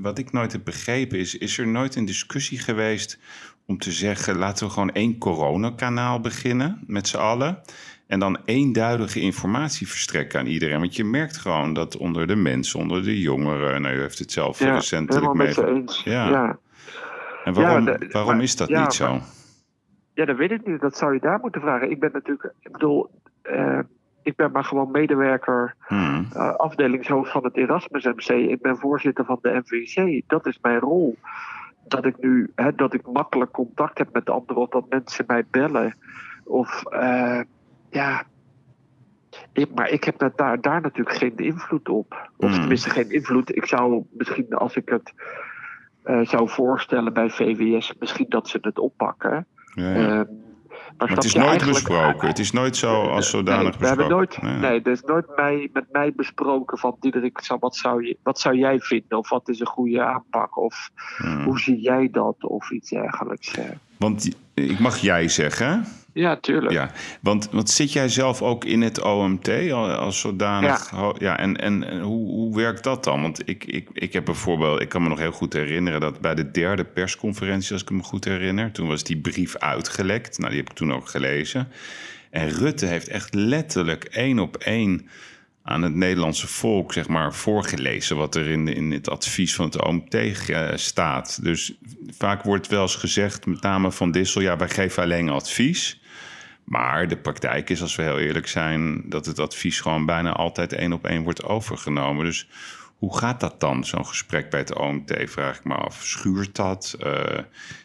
wat 0.00 0.18
ik 0.18 0.32
nooit 0.32 0.52
heb 0.52 0.64
begrepen 0.64 1.18
is, 1.18 1.38
is 1.38 1.58
er 1.58 1.66
nooit 1.66 1.96
een 1.96 2.04
discussie 2.04 2.58
geweest 2.58 3.18
om 3.66 3.78
te 3.78 3.92
zeggen, 3.92 4.36
laten 4.36 4.66
we 4.66 4.72
gewoon 4.72 4.92
één 4.92 5.18
coronakanaal 5.18 6.20
beginnen 6.20 6.80
met 6.86 7.08
z'n 7.08 7.16
allen. 7.16 7.58
En 8.06 8.18
dan 8.18 8.38
eenduidige 8.44 9.20
informatie 9.20 9.88
verstrekken 9.88 10.40
aan 10.40 10.46
iedereen. 10.46 10.78
Want 10.78 10.96
je 10.96 11.04
merkt 11.04 11.36
gewoon 11.36 11.72
dat 11.72 11.96
onder 11.96 12.26
de 12.26 12.36
mensen, 12.36 12.80
onder 12.80 13.02
de 13.02 13.20
jongeren. 13.20 13.82
Nou, 13.82 13.94
u 13.94 14.00
heeft 14.00 14.18
het 14.18 14.32
zelf 14.32 14.58
ja, 14.58 14.74
recentelijk 14.74 15.34
meegemaakt. 15.34 16.00
Ja. 16.04 16.28
ja. 16.28 16.58
En 17.44 17.52
waarom, 17.54 17.86
Ja, 17.86 17.96
de- 17.96 18.08
waarom 18.10 18.34
maar- 18.34 18.42
is 18.42 18.56
dat 18.56 18.68
niet 18.68 18.92
zo? 18.92 19.10
maar- 19.10 19.22
Ja, 20.14 20.24
dat 20.24 20.36
weet 20.36 20.50
ik 20.50 20.66
niet. 20.66 20.80
Dat 20.80 20.96
zou 20.96 21.14
je 21.14 21.20
daar 21.20 21.38
moeten 21.40 21.60
vragen. 21.60 21.90
Ik 21.90 22.00
ben 22.00 22.10
natuurlijk, 22.12 22.52
ik 22.60 22.72
bedoel, 22.72 23.10
eh, 23.42 23.78
ik 24.22 24.36
ben 24.36 24.50
maar 24.52 24.64
gewoon 24.64 24.90
medewerker, 24.90 25.74
Hmm. 25.78 26.26
eh, 26.32 26.54
afdelingshoofd 26.54 27.30
van 27.30 27.44
het 27.44 27.56
Erasmus 27.56 28.04
MC. 28.04 28.28
Ik 28.28 28.62
ben 28.62 28.76
voorzitter 28.76 29.24
van 29.24 29.38
de 29.42 29.62
MVC. 29.64 30.22
Dat 30.26 30.46
is 30.46 30.58
mijn 30.62 30.78
rol. 30.78 31.18
Dat 31.88 32.04
ik 32.04 32.14
nu, 32.20 32.52
hè, 32.54 32.74
dat 32.74 32.94
ik 32.94 33.06
makkelijk 33.12 33.50
contact 33.50 33.98
heb 33.98 34.08
met 34.12 34.30
anderen, 34.30 34.62
of 34.62 34.68
dat 34.68 34.88
mensen 34.88 35.24
mij 35.26 35.44
bellen. 35.50 35.96
Of, 36.44 36.84
eh, 36.84 37.40
ja. 37.94 38.24
Ik, 39.52 39.74
maar 39.74 39.88
ik 39.90 40.04
heb 40.04 40.18
dat 40.18 40.36
daar, 40.36 40.60
daar 40.60 40.80
natuurlijk 40.80 41.16
geen 41.16 41.36
invloed 41.36 41.88
op. 41.88 42.30
Of 42.36 42.50
Hmm. 42.50 42.58
tenminste 42.60 42.90
geen 42.90 43.10
invloed. 43.10 43.56
Ik 43.56 43.66
zou 43.66 44.04
misschien, 44.10 44.54
als 44.54 44.76
ik 44.76 44.88
het 44.88 45.12
eh, 46.02 46.20
zou 46.26 46.48
voorstellen 46.48 47.12
bij 47.12 47.30
VWS, 47.30 47.94
misschien 47.98 48.26
dat 48.28 48.48
ze 48.48 48.58
het 48.60 48.78
oppakken. 48.78 49.46
Ja, 49.74 49.88
ja. 49.94 49.94
Ehm, 49.94 50.24
maar 50.98 51.08
het 51.08 51.24
is 51.24 51.34
nooit 51.34 51.66
besproken. 51.66 52.28
Het 52.28 52.38
is 52.38 52.52
nooit 52.52 52.76
zo 52.76 53.02
als 53.02 53.30
zodanig 53.30 53.78
nee, 53.78 53.88
hebben 53.88 54.08
besproken. 54.08 54.16
nooit, 54.16 54.60
Nee. 54.60 54.70
nee, 54.70 54.82
er 54.82 54.90
is 54.90 55.02
nooit 55.02 55.36
mij, 55.36 55.68
met 55.72 55.84
mij 55.92 56.12
besproken 56.16 56.78
van 56.78 56.96
Diederik, 57.00 57.40
wat 57.60 57.76
zou, 57.76 58.06
je, 58.06 58.16
wat 58.22 58.40
zou 58.40 58.56
jij 58.56 58.80
vinden? 58.80 59.18
Of 59.18 59.28
wat 59.28 59.48
is 59.48 59.60
een 59.60 59.66
goede 59.66 60.02
aanpak? 60.04 60.56
Of 60.56 60.90
Hmm. 61.16 61.44
hoe 61.44 61.58
zie 61.58 61.80
jij 61.80 62.08
dat? 62.12 62.44
Of 62.44 62.70
iets 62.70 62.90
dergelijks. 62.90 63.54
Want 63.96 64.28
ik 64.54 64.78
mag 64.78 64.98
jij 64.98 65.28
zeggen? 65.28 65.84
Ja, 66.12 66.36
tuurlijk. 66.36 66.72
Ja, 66.72 66.90
want, 67.20 67.48
want 67.50 67.70
zit 67.70 67.92
jij 67.92 68.08
zelf 68.08 68.42
ook 68.42 68.64
in 68.64 68.82
het 68.82 69.02
OMT 69.02 69.48
al- 69.48 69.90
als 69.90 70.20
zodanig? 70.20 70.90
Ja. 70.90 71.14
ja 71.18 71.38
en 71.38 71.56
en, 71.56 71.84
en 71.84 72.00
hoe, 72.00 72.28
hoe 72.28 72.56
werkt 72.56 72.84
dat 72.84 73.04
dan? 73.04 73.22
Want 73.22 73.48
ik, 73.48 73.64
ik, 73.64 73.88
ik 73.92 74.12
heb 74.12 74.24
bijvoorbeeld, 74.24 74.80
ik 74.80 74.88
kan 74.88 75.02
me 75.02 75.08
nog 75.08 75.18
heel 75.18 75.32
goed 75.32 75.52
herinneren 75.52 76.00
dat 76.00 76.20
bij 76.20 76.34
de 76.34 76.50
derde 76.50 76.84
persconferentie, 76.84 77.72
als 77.72 77.82
ik 77.82 77.90
me 77.90 78.02
goed 78.02 78.24
herinner, 78.24 78.72
toen 78.72 78.88
was 78.88 79.02
die 79.02 79.16
brief 79.16 79.56
uitgelekt. 79.56 80.38
Nou, 80.38 80.50
die 80.50 80.60
heb 80.60 80.70
ik 80.70 80.76
toen 80.76 80.92
ook 80.92 81.08
gelezen. 81.08 81.68
En 82.30 82.48
Rutte 82.48 82.86
heeft 82.86 83.08
echt 83.08 83.34
letterlijk 83.34 84.04
één 84.04 84.38
op 84.38 84.56
één 84.56 85.08
aan 85.64 85.82
het 85.82 85.94
Nederlandse 85.94 86.46
volk, 86.46 86.92
zeg 86.92 87.08
maar, 87.08 87.34
voorgelezen 87.34 88.16
wat 88.16 88.34
er 88.34 88.48
in, 88.48 88.68
in 88.68 88.92
het 88.92 89.10
advies 89.10 89.54
van 89.54 89.64
het 89.64 89.84
OMT 89.84 90.14
eh, 90.14 90.68
staat. 90.74 91.42
Dus 91.42 91.74
vaak 92.06 92.42
wordt 92.42 92.66
wel 92.66 92.82
eens 92.82 92.96
gezegd, 92.96 93.46
met 93.46 93.60
name 93.60 93.92
van 93.92 94.10
Dissel, 94.10 94.40
ja, 94.40 94.56
wij 94.56 94.68
geven 94.68 95.02
alleen 95.02 95.28
advies. 95.28 96.02
Maar 96.64 97.08
de 97.08 97.16
praktijk 97.16 97.70
is, 97.70 97.82
als 97.82 97.96
we 97.96 98.02
heel 98.02 98.18
eerlijk 98.18 98.46
zijn, 98.46 99.02
dat 99.08 99.26
het 99.26 99.38
advies 99.38 99.80
gewoon 99.80 100.06
bijna 100.06 100.32
altijd 100.32 100.72
één 100.72 100.92
op 100.92 101.06
één 101.06 101.22
wordt 101.22 101.44
overgenomen. 101.44 102.24
Dus 102.24 102.48
hoe 102.98 103.18
gaat 103.18 103.40
dat 103.40 103.60
dan, 103.60 103.84
zo'n 103.84 104.06
gesprek 104.06 104.50
bij 104.50 104.60
het 104.60 104.74
OMT, 104.74 105.12
vraag 105.24 105.58
ik 105.58 105.64
me 105.64 105.74
af. 105.74 106.02
Schuurt 106.02 106.56
dat? 106.56 106.96
Eh, 107.00 107.38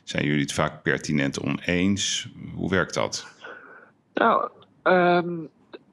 zijn 0.03 0.25
jullie 0.25 0.41
het 0.41 0.53
vaak 0.53 0.81
pertinent 0.81 1.39
oneens? 1.39 2.29
Hoe 2.53 2.69
werkt 2.69 2.93
dat? 2.93 3.27
Nou, 4.13 4.49
ehm, 4.83 5.35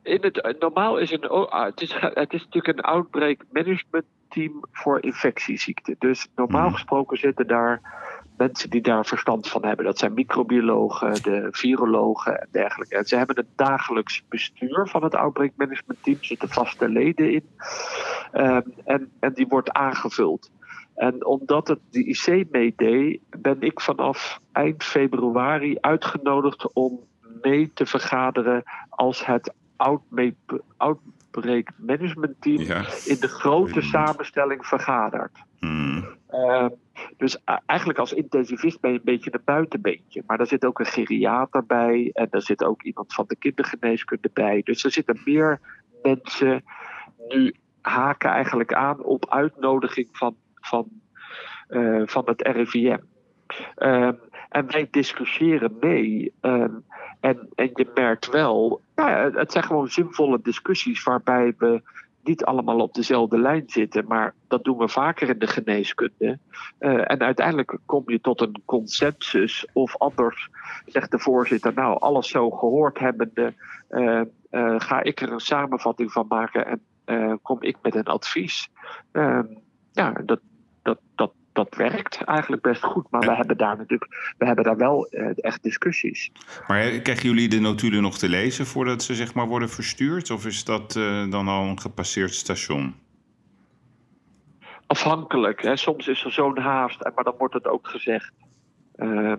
in 0.06 0.22
het, 0.22 0.56
normaal 0.58 0.98
is 0.98 1.10
een, 1.10 1.30
oh, 1.30 1.48
ah, 1.48 1.64
het, 1.64 1.80
is, 1.80 1.94
het 2.24 2.32
is 2.32 2.44
natuurlijk 2.44 2.78
een 2.78 2.84
outbreak 2.84 3.44
management 3.50 4.04
team 4.28 4.64
voor 4.72 5.02
infectieziekten. 5.02 5.96
Dus 5.98 6.28
normaal 6.34 6.64
Mhm. 6.64 6.72
gesproken 6.74 7.18
zitten 7.18 7.46
daar 7.46 7.80
mensen 8.36 8.70
die 8.70 8.80
daar 8.80 9.06
verstand 9.06 9.48
van 9.48 9.64
hebben. 9.64 9.84
Dat 9.84 9.98
zijn 9.98 10.14
microbiologen, 10.14 11.22
de 11.22 11.48
virologen 11.50 12.40
en 12.40 12.48
dergelijke. 12.50 12.96
En 12.96 13.04
ze 13.04 13.16
hebben 13.16 13.36
het 13.36 13.46
dagelijks 13.56 14.22
bestuur 14.28 14.86
van 14.88 15.02
het 15.04 15.14
Outbreak 15.14 15.52
Management 15.56 16.02
Team. 16.02 16.16
Er 16.18 16.24
zitten 16.24 16.48
vaste 16.48 16.88
leden 16.88 17.32
in. 17.32 17.48
Ehm, 18.32 18.62
en, 18.84 19.10
en 19.20 19.32
die 19.32 19.46
wordt 19.46 19.70
aangevuld. 19.70 20.50
En 20.94 21.26
omdat 21.26 21.68
het 21.68 21.78
de 21.90 22.04
IC 22.04 22.50
meedeed, 22.50 23.20
ben 23.38 23.60
ik 23.60 23.80
vanaf 23.80 24.40
eind 24.52 24.84
februari 24.84 25.76
uitgenodigd 25.80 26.72
om 26.72 27.00
mee 27.42 27.72
te 27.72 27.86
vergaderen 27.86 28.62
als 28.88 29.26
het 29.26 29.52
Outbreak 30.76 31.68
Management 31.76 32.40
Team 32.40 32.60
in 33.04 33.20
de 33.20 33.28
grote 33.28 33.80
samenstelling 33.80 34.66
vergadert. 34.66 35.44
Hmm. 35.58 36.06
Ehm, 36.28 36.68
dus 37.16 37.38
eigenlijk 37.66 37.98
als 37.98 38.12
intensivist 38.12 38.80
ben 38.80 38.92
je 38.92 38.98
een 38.98 39.04
beetje 39.04 39.32
een 39.32 39.40
buitenbeentje. 39.44 40.22
Maar 40.26 40.36
daar 40.36 40.46
zit 40.46 40.64
ook 40.64 40.78
een 40.78 40.86
geriater 40.86 41.66
bij. 41.66 42.10
En 42.12 42.26
daar 42.30 42.42
zit 42.42 42.64
ook 42.64 42.82
iemand 42.82 43.14
van 43.14 43.24
de 43.28 43.36
kindergeneeskunde 43.36 44.30
bij. 44.32 44.60
Dus 44.64 44.84
er 44.84 44.92
zitten 44.92 45.20
meer 45.24 45.60
mensen 46.02 46.64
nu 47.28 47.54
haken 47.80 48.30
eigenlijk 48.30 48.72
aan 48.72 49.02
op 49.02 49.30
uitnodiging 49.30 50.08
van, 50.12 50.36
van, 50.54 50.88
uh, 51.68 52.02
van 52.06 52.22
het 52.26 52.42
RIVM. 52.42 52.98
Ehm, 53.74 54.14
en 54.48 54.66
wij 54.66 54.88
discussiëren 54.90 55.76
mee. 55.80 56.32
Ehm, 56.40 56.74
en, 57.20 57.48
en 57.54 57.70
je 57.74 57.90
merkt 57.94 58.30
wel, 58.30 58.80
ja, 58.96 59.30
het 59.30 59.52
zijn 59.52 59.64
gewoon 59.64 59.88
zinvolle 59.88 60.38
discussies 60.42 61.02
waarbij 61.02 61.54
we 61.58 61.82
niet 62.22 62.44
allemaal 62.44 62.80
op 62.80 62.94
dezelfde 62.94 63.38
lijn 63.38 63.62
zitten, 63.66 64.04
maar 64.06 64.34
dat 64.48 64.64
doen 64.64 64.78
we 64.78 64.88
vaker 64.88 65.28
in 65.28 65.38
de 65.38 65.46
geneeskunde. 65.46 66.38
Uh, 66.78 67.10
en 67.10 67.20
uiteindelijk 67.20 67.78
kom 67.84 68.02
je 68.06 68.20
tot 68.20 68.40
een 68.40 68.62
consensus, 68.64 69.66
of 69.72 69.96
anders 69.96 70.48
zegt 70.86 71.10
de 71.10 71.18
voorzitter, 71.18 71.74
nou, 71.74 72.00
alles 72.00 72.28
zo 72.28 72.50
gehoord 72.50 72.98
hebbende, 72.98 73.54
uh, 73.90 74.20
ga 74.78 75.02
ik 75.02 75.20
er 75.20 75.32
een 75.32 75.40
samenvatting 75.40 76.12
van 76.12 76.26
maken 76.28 76.66
en 76.66 76.80
kom 77.42 77.62
ik 77.62 77.76
met 77.82 77.94
een 77.94 78.04
advies. 78.04 78.68
Ehm, 79.12 79.46
ja, 79.92 80.12
dat, 80.24 80.40
dat, 80.82 80.98
dat, 81.14 81.32
dat 81.56 81.74
werkt 81.74 82.24
eigenlijk 82.24 82.62
best 82.62 82.82
goed. 82.82 83.10
Maar 83.10 83.20
we 83.20 83.34
hebben 83.34 83.56
daar 83.56 83.76
natuurlijk 83.76 84.34
we 84.38 84.46
hebben 84.46 84.64
daar 84.64 84.76
wel 84.76 85.08
uh, 85.10 85.28
echt 85.36 85.62
discussies. 85.62 86.30
Maar 86.66 86.88
krijgen 86.88 87.28
jullie 87.28 87.48
de 87.48 87.60
notulen 87.60 88.02
nog 88.02 88.18
te 88.18 88.28
lezen 88.28 88.66
voordat 88.66 89.02
ze 89.02 89.14
zeg 89.14 89.34
maar 89.34 89.46
worden 89.46 89.70
verstuurd? 89.70 90.30
Of 90.30 90.46
is 90.46 90.64
dat 90.64 90.94
uh, 90.96 91.30
dan 91.30 91.48
al 91.48 91.64
een 91.64 91.80
gepasseerd 91.80 92.34
station? 92.34 92.94
Afhankelijk. 94.86 95.62
Hè. 95.62 95.76
Soms 95.76 96.08
is 96.08 96.24
er 96.24 96.32
zo'n 96.32 96.58
haast, 96.58 97.10
maar 97.14 97.24
dan 97.24 97.34
wordt 97.38 97.54
het 97.54 97.66
ook 97.66 97.88
gezegd. 97.88 98.32
Uh, 98.96 99.32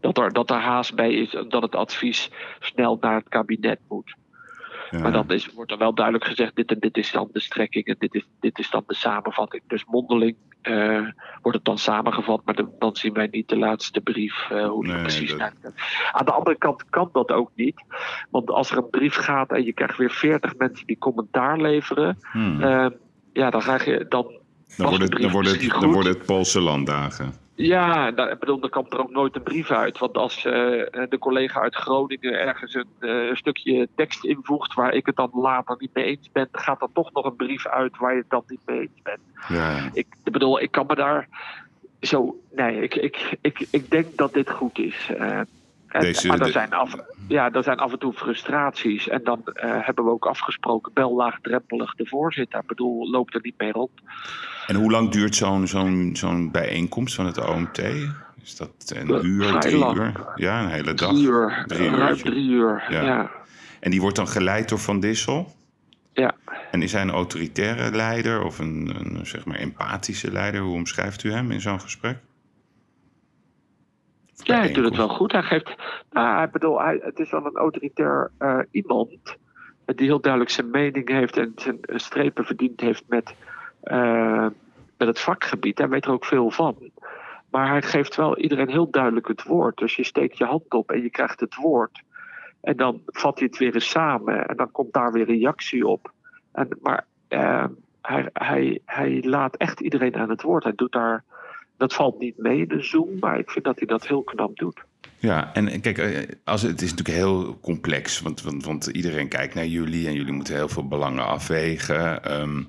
dat, 0.00 0.18
er, 0.18 0.32
dat 0.32 0.50
er 0.50 0.60
haast 0.60 0.94
bij 0.94 1.12
is 1.12 1.34
en 1.34 1.48
dat 1.48 1.62
het 1.62 1.74
advies 1.74 2.30
snel 2.58 2.96
naar 3.00 3.14
het 3.14 3.28
kabinet 3.28 3.80
moet. 3.88 4.14
Maar 4.90 5.12
dan 5.12 5.30
is, 5.30 5.52
wordt 5.52 5.70
er 5.70 5.78
wel 5.78 5.94
duidelijk 5.94 6.24
gezegd: 6.24 6.56
dit 6.56 6.70
en 6.70 6.78
dit 6.78 6.96
is 6.96 7.12
dan 7.12 7.28
de 7.32 7.40
strekking 7.40 7.84
en 7.84 7.96
dit 7.98 8.14
is, 8.14 8.26
dit 8.40 8.58
is 8.58 8.70
dan 8.70 8.84
de 8.86 8.94
samenvatting. 8.94 9.62
Dus 9.66 9.84
mondeling 9.84 10.36
uh, 10.62 11.08
wordt 11.42 11.56
het 11.56 11.64
dan 11.64 11.78
samengevat, 11.78 12.40
maar 12.44 12.56
dan 12.78 12.96
zien 12.96 13.12
wij 13.12 13.28
niet 13.30 13.48
de 13.48 13.58
laatste 13.58 14.00
brief, 14.00 14.48
uh, 14.52 14.68
hoe 14.68 14.84
die 14.84 14.96
precies 14.96 15.36
dat... 15.36 15.52
Aan 16.12 16.24
de 16.24 16.32
andere 16.32 16.56
kant 16.56 16.84
kan 16.90 17.08
dat 17.12 17.30
ook 17.30 17.50
niet. 17.54 17.82
Want 18.30 18.50
als 18.50 18.70
er 18.70 18.76
een 18.76 18.90
brief 18.90 19.14
gaat 19.14 19.50
en 19.50 19.64
je 19.64 19.72
krijgt 19.72 19.96
weer 19.96 20.10
40 20.10 20.56
mensen 20.56 20.86
die 20.86 20.98
commentaar 20.98 21.60
leveren, 21.60 22.18
hmm. 22.32 22.62
uh, 22.62 22.86
ja, 23.32 23.50
dan 23.50 23.60
krijg 23.60 23.84
je 23.84 24.06
dan. 24.08 24.38
Dan 24.76 24.88
wordt 24.88 25.02
het, 25.02 25.22
dan 25.22 25.30
wordt 25.30 25.50
het, 25.50 25.70
dan 25.80 25.92
wordt 25.92 26.08
het 26.08 26.24
Poolse 26.24 26.60
landdagen. 26.60 27.32
Ja, 27.60 28.10
nou, 28.10 28.30
ik 28.30 28.38
bedoel, 28.38 28.62
er 28.62 28.68
komt 28.68 28.92
er 28.92 28.98
ook 28.98 29.10
nooit 29.10 29.36
een 29.36 29.42
brief 29.42 29.70
uit. 29.70 29.98
Want 29.98 30.16
als 30.16 30.44
uh, 30.44 30.52
de 31.08 31.16
collega 31.18 31.60
uit 31.60 31.74
Groningen 31.74 32.40
ergens 32.40 32.74
een, 32.74 32.86
uh, 33.00 33.34
stukje 33.34 33.88
tekst 33.94 34.24
invoegt 34.24 34.74
waar 34.74 34.94
ik 34.94 35.06
het 35.06 35.16
dan 35.16 35.30
later 35.32 35.76
niet 35.78 35.94
mee 35.94 36.04
eens 36.04 36.30
ben, 36.32 36.48
gaat 36.52 36.82
er 36.82 36.88
toch 36.92 37.12
nog 37.12 37.24
een 37.24 37.36
brief 37.36 37.66
uit 37.66 37.96
waar 37.98 38.12
je 38.12 38.18
het 38.18 38.30
dan 38.30 38.42
niet 38.46 38.60
mee 38.64 38.80
eens 38.80 39.02
bent. 39.02 39.20
Ja. 39.48 39.90
Ik, 39.92 40.06
ik 40.24 40.32
bedoel, 40.32 40.60
ik 40.60 40.70
kan 40.70 40.86
me 40.86 40.94
daar 40.94 41.28
zo. 42.00 42.40
Nee, 42.52 42.82
ik, 42.82 42.94
ik, 42.94 43.36
ik, 43.40 43.66
ik 43.70 43.90
denk 43.90 44.16
dat 44.16 44.32
dit 44.32 44.50
goed 44.50 44.78
is. 44.78 45.10
Uh, 45.10 45.40
Deze, 45.98 46.28
maar 46.28 46.40
er 46.40 46.50
zijn, 46.50 46.72
af, 46.72 46.94
ja, 47.28 47.52
er 47.52 47.62
zijn 47.62 47.78
af 47.78 47.92
en 47.92 47.98
toe 47.98 48.12
frustraties. 48.12 49.08
En 49.08 49.24
dan 49.24 49.42
hebben 49.60 50.04
we 50.04 50.10
ook 50.10 50.26
afgesproken, 50.26 50.92
bel 50.92 51.14
laagdrempelig 51.14 51.94
de 51.94 52.06
voorzitter. 52.06 52.60
Ik 52.60 52.66
bedoel, 52.66 53.10
loopt 53.10 53.34
er 53.34 53.40
niet 53.42 53.58
mee 53.58 53.72
rond. 53.72 53.90
En 54.66 54.74
hoe 54.74 54.90
lang 54.90 55.10
duurt 55.10 55.34
zo'n 55.34 55.66
zo'n 55.66 56.10
zo'n 56.12 56.50
bijeenkomst 56.50 57.14
van 57.14 57.26
het 57.26 57.48
OMT? 57.48 57.78
Is 58.42 58.56
dat 58.56 58.92
een 58.94 59.26
uur, 59.26 59.58
drie 59.58 59.94
uur? 59.94 60.12
Ja, 60.34 60.62
een 60.62 60.70
hele 60.70 60.94
dag. 60.94 61.10
Drie 61.10 61.26
uur, 61.26 61.64
drie 61.66 61.90
ruim 61.90 62.16
drie 62.16 62.50
uur, 62.50 62.84
ja. 62.88 63.30
En 63.80 63.90
die 63.90 64.00
wordt 64.00 64.16
dan 64.16 64.28
geleid 64.28 64.68
door 64.68 64.78
Van 64.78 65.00
Dissel? 65.00 65.54
Ja. 66.12 66.34
En 66.70 66.82
is 66.82 66.92
hij 66.92 67.02
een 67.02 67.10
autoritaire 67.10 67.90
leider 67.90 68.42
of 68.42 68.58
een, 68.58 68.94
een 68.98 69.26
zeg 69.26 69.44
maar 69.44 69.56
empathische 69.56 70.32
leider? 70.32 70.60
Hoe 70.60 70.74
omschrijft 70.74 71.24
u 71.24 71.32
hem 71.32 71.50
in 71.50 71.60
zo'n 71.60 71.80
gesprek? 71.80 72.16
Ja, 74.42 74.58
hij 74.58 74.72
doet 74.72 74.84
het 74.84 74.96
wel 74.96 75.08
goed. 75.08 75.32
Hij 75.32 75.42
geeft, 75.42 75.74
nou, 76.10 76.42
ik 76.42 76.50
bedoel, 76.50 76.80
hij, 76.80 77.00
het 77.02 77.18
is 77.18 77.30
wel 77.30 77.46
een 77.46 77.56
autoritair 77.56 78.30
uh, 78.38 78.58
iemand 78.70 79.10
die 79.84 80.06
heel 80.06 80.20
duidelijk 80.20 80.52
zijn 80.52 80.70
mening 80.70 81.08
heeft 81.08 81.36
en 81.36 81.52
zijn 81.56 81.78
strepen 81.86 82.44
verdiend 82.44 82.80
heeft 82.80 83.04
met 83.08 83.34
uh, 83.84 84.46
met 85.00 85.08
het 85.08 85.20
vakgebied. 85.20 85.78
Hij 85.78 85.88
weet 85.88 86.04
er 86.04 86.12
ook 86.12 86.24
veel 86.24 86.50
van. 86.50 86.76
Maar 87.50 87.68
hij 87.68 87.82
geeft 87.82 88.16
wel 88.16 88.38
iedereen 88.38 88.68
heel 88.68 88.90
duidelijk 88.90 89.28
het 89.28 89.42
woord. 89.42 89.76
Dus 89.76 89.96
je 89.96 90.04
steekt 90.04 90.38
je 90.38 90.44
hand 90.44 90.74
op 90.74 90.90
en 90.90 91.02
je 91.02 91.10
krijgt 91.10 91.40
het 91.40 91.54
woord. 91.54 92.02
En 92.60 92.76
dan 92.76 93.02
vat 93.06 93.38
hij 93.38 93.48
het 93.50 93.58
weer 93.58 93.74
eens 93.74 93.90
samen 93.90 94.46
en 94.46 94.56
dan 94.56 94.70
komt 94.70 94.92
daar 94.92 95.12
weer 95.12 95.24
reactie 95.24 95.86
op. 95.86 96.12
En, 96.52 96.68
maar 96.82 97.06
uh, 97.28 97.64
hij, 98.02 98.28
hij, 98.32 98.80
hij 98.84 99.22
laat 99.22 99.56
echt 99.56 99.80
iedereen 99.80 100.16
aan 100.16 100.30
het 100.30 100.42
woord. 100.42 100.64
Hij 100.64 100.74
doet 100.76 100.92
daar, 100.92 101.24
dat 101.80 101.94
valt 101.94 102.18
niet 102.18 102.38
mee 102.38 102.58
in 102.58 102.68
de 102.68 102.82
Zoom, 102.82 103.08
maar 103.20 103.38
ik 103.38 103.50
vind 103.50 103.64
dat 103.64 103.78
hij 103.78 103.86
dat 103.86 104.06
heel 104.06 104.22
knap 104.22 104.56
doet. 104.56 104.84
Ja, 105.18 105.54
en 105.54 105.80
kijk, 105.80 105.98
eh, 105.98 106.28
als, 106.44 106.62
het 106.62 106.82
is 106.82 106.90
natuurlijk 106.90 107.18
heel 107.18 107.58
complex, 107.60 108.20
want, 108.20 108.42
want, 108.42 108.64
want 108.64 108.86
iedereen 108.86 109.28
kijkt 109.28 109.54
naar 109.54 109.66
jullie 109.66 110.06
en 110.06 110.14
jullie 110.14 110.32
moeten 110.32 110.54
heel 110.54 110.68
veel 110.68 110.88
belangen 110.88 111.26
afwegen. 111.26 112.32
Um, 112.40 112.68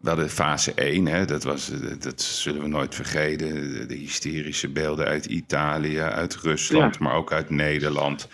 we 0.00 0.08
hadden 0.08 0.30
fase 0.30 0.74
1, 0.74 1.06
hè, 1.06 1.24
dat, 1.24 1.44
was, 1.44 1.70
dat 1.98 2.22
zullen 2.22 2.62
we 2.62 2.68
nooit 2.68 2.94
vergeten. 2.94 3.88
De, 3.88 3.94
hysterische 3.94 4.68
beelden 4.68 5.06
uit 5.06 5.26
Italië, 5.26 6.00
uit 6.00 6.36
Rusland, 6.36 6.98
maar 6.98 7.14
ook 7.14 7.32
uit 7.32 7.50
Nederland. 7.50 8.28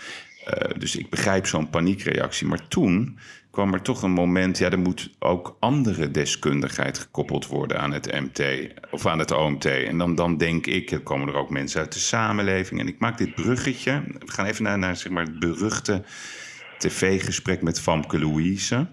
Uh, 0.48 0.78
dus 0.78 0.96
ik 0.96 1.10
begrijp 1.10 1.46
zo'n 1.46 1.70
paniekreactie. 1.70 2.46
Maar 2.46 2.68
toen 2.68 3.18
kwam 3.50 3.74
er 3.74 3.82
toch 3.82 4.02
een 4.02 4.10
moment, 4.10 4.58
ja, 4.58 4.70
er 4.70 4.78
moet 4.78 5.10
ook 5.18 5.56
andere 5.60 6.10
deskundigheid 6.10 6.98
gekoppeld 6.98 7.46
worden 7.46 7.80
aan 7.80 7.92
het 7.92 8.20
MT 8.20 8.68
of 8.90 9.06
aan 9.06 9.18
het 9.18 9.30
OMT. 9.30 9.64
En 9.64 9.98
dan, 9.98 10.14
dan 10.14 10.36
denk 10.36 10.66
ik, 10.66 10.90
er 10.90 11.00
komen 11.00 11.28
er 11.28 11.34
ook 11.34 11.50
mensen 11.50 11.80
uit 11.80 11.92
de 11.92 11.98
samenleving. 11.98 12.80
En 12.80 12.88
ik 12.88 12.98
maak 12.98 13.18
dit 13.18 13.34
bruggetje. 13.34 14.02
We 14.18 14.32
gaan 14.32 14.46
even 14.46 14.64
naar, 14.64 14.78
naar 14.78 14.96
zeg 14.96 15.12
maar, 15.12 15.24
het 15.24 15.38
beruchte 15.38 16.02
tv-gesprek 16.78 17.62
met 17.62 17.80
Famke 17.80 18.18
Louise. 18.18 18.86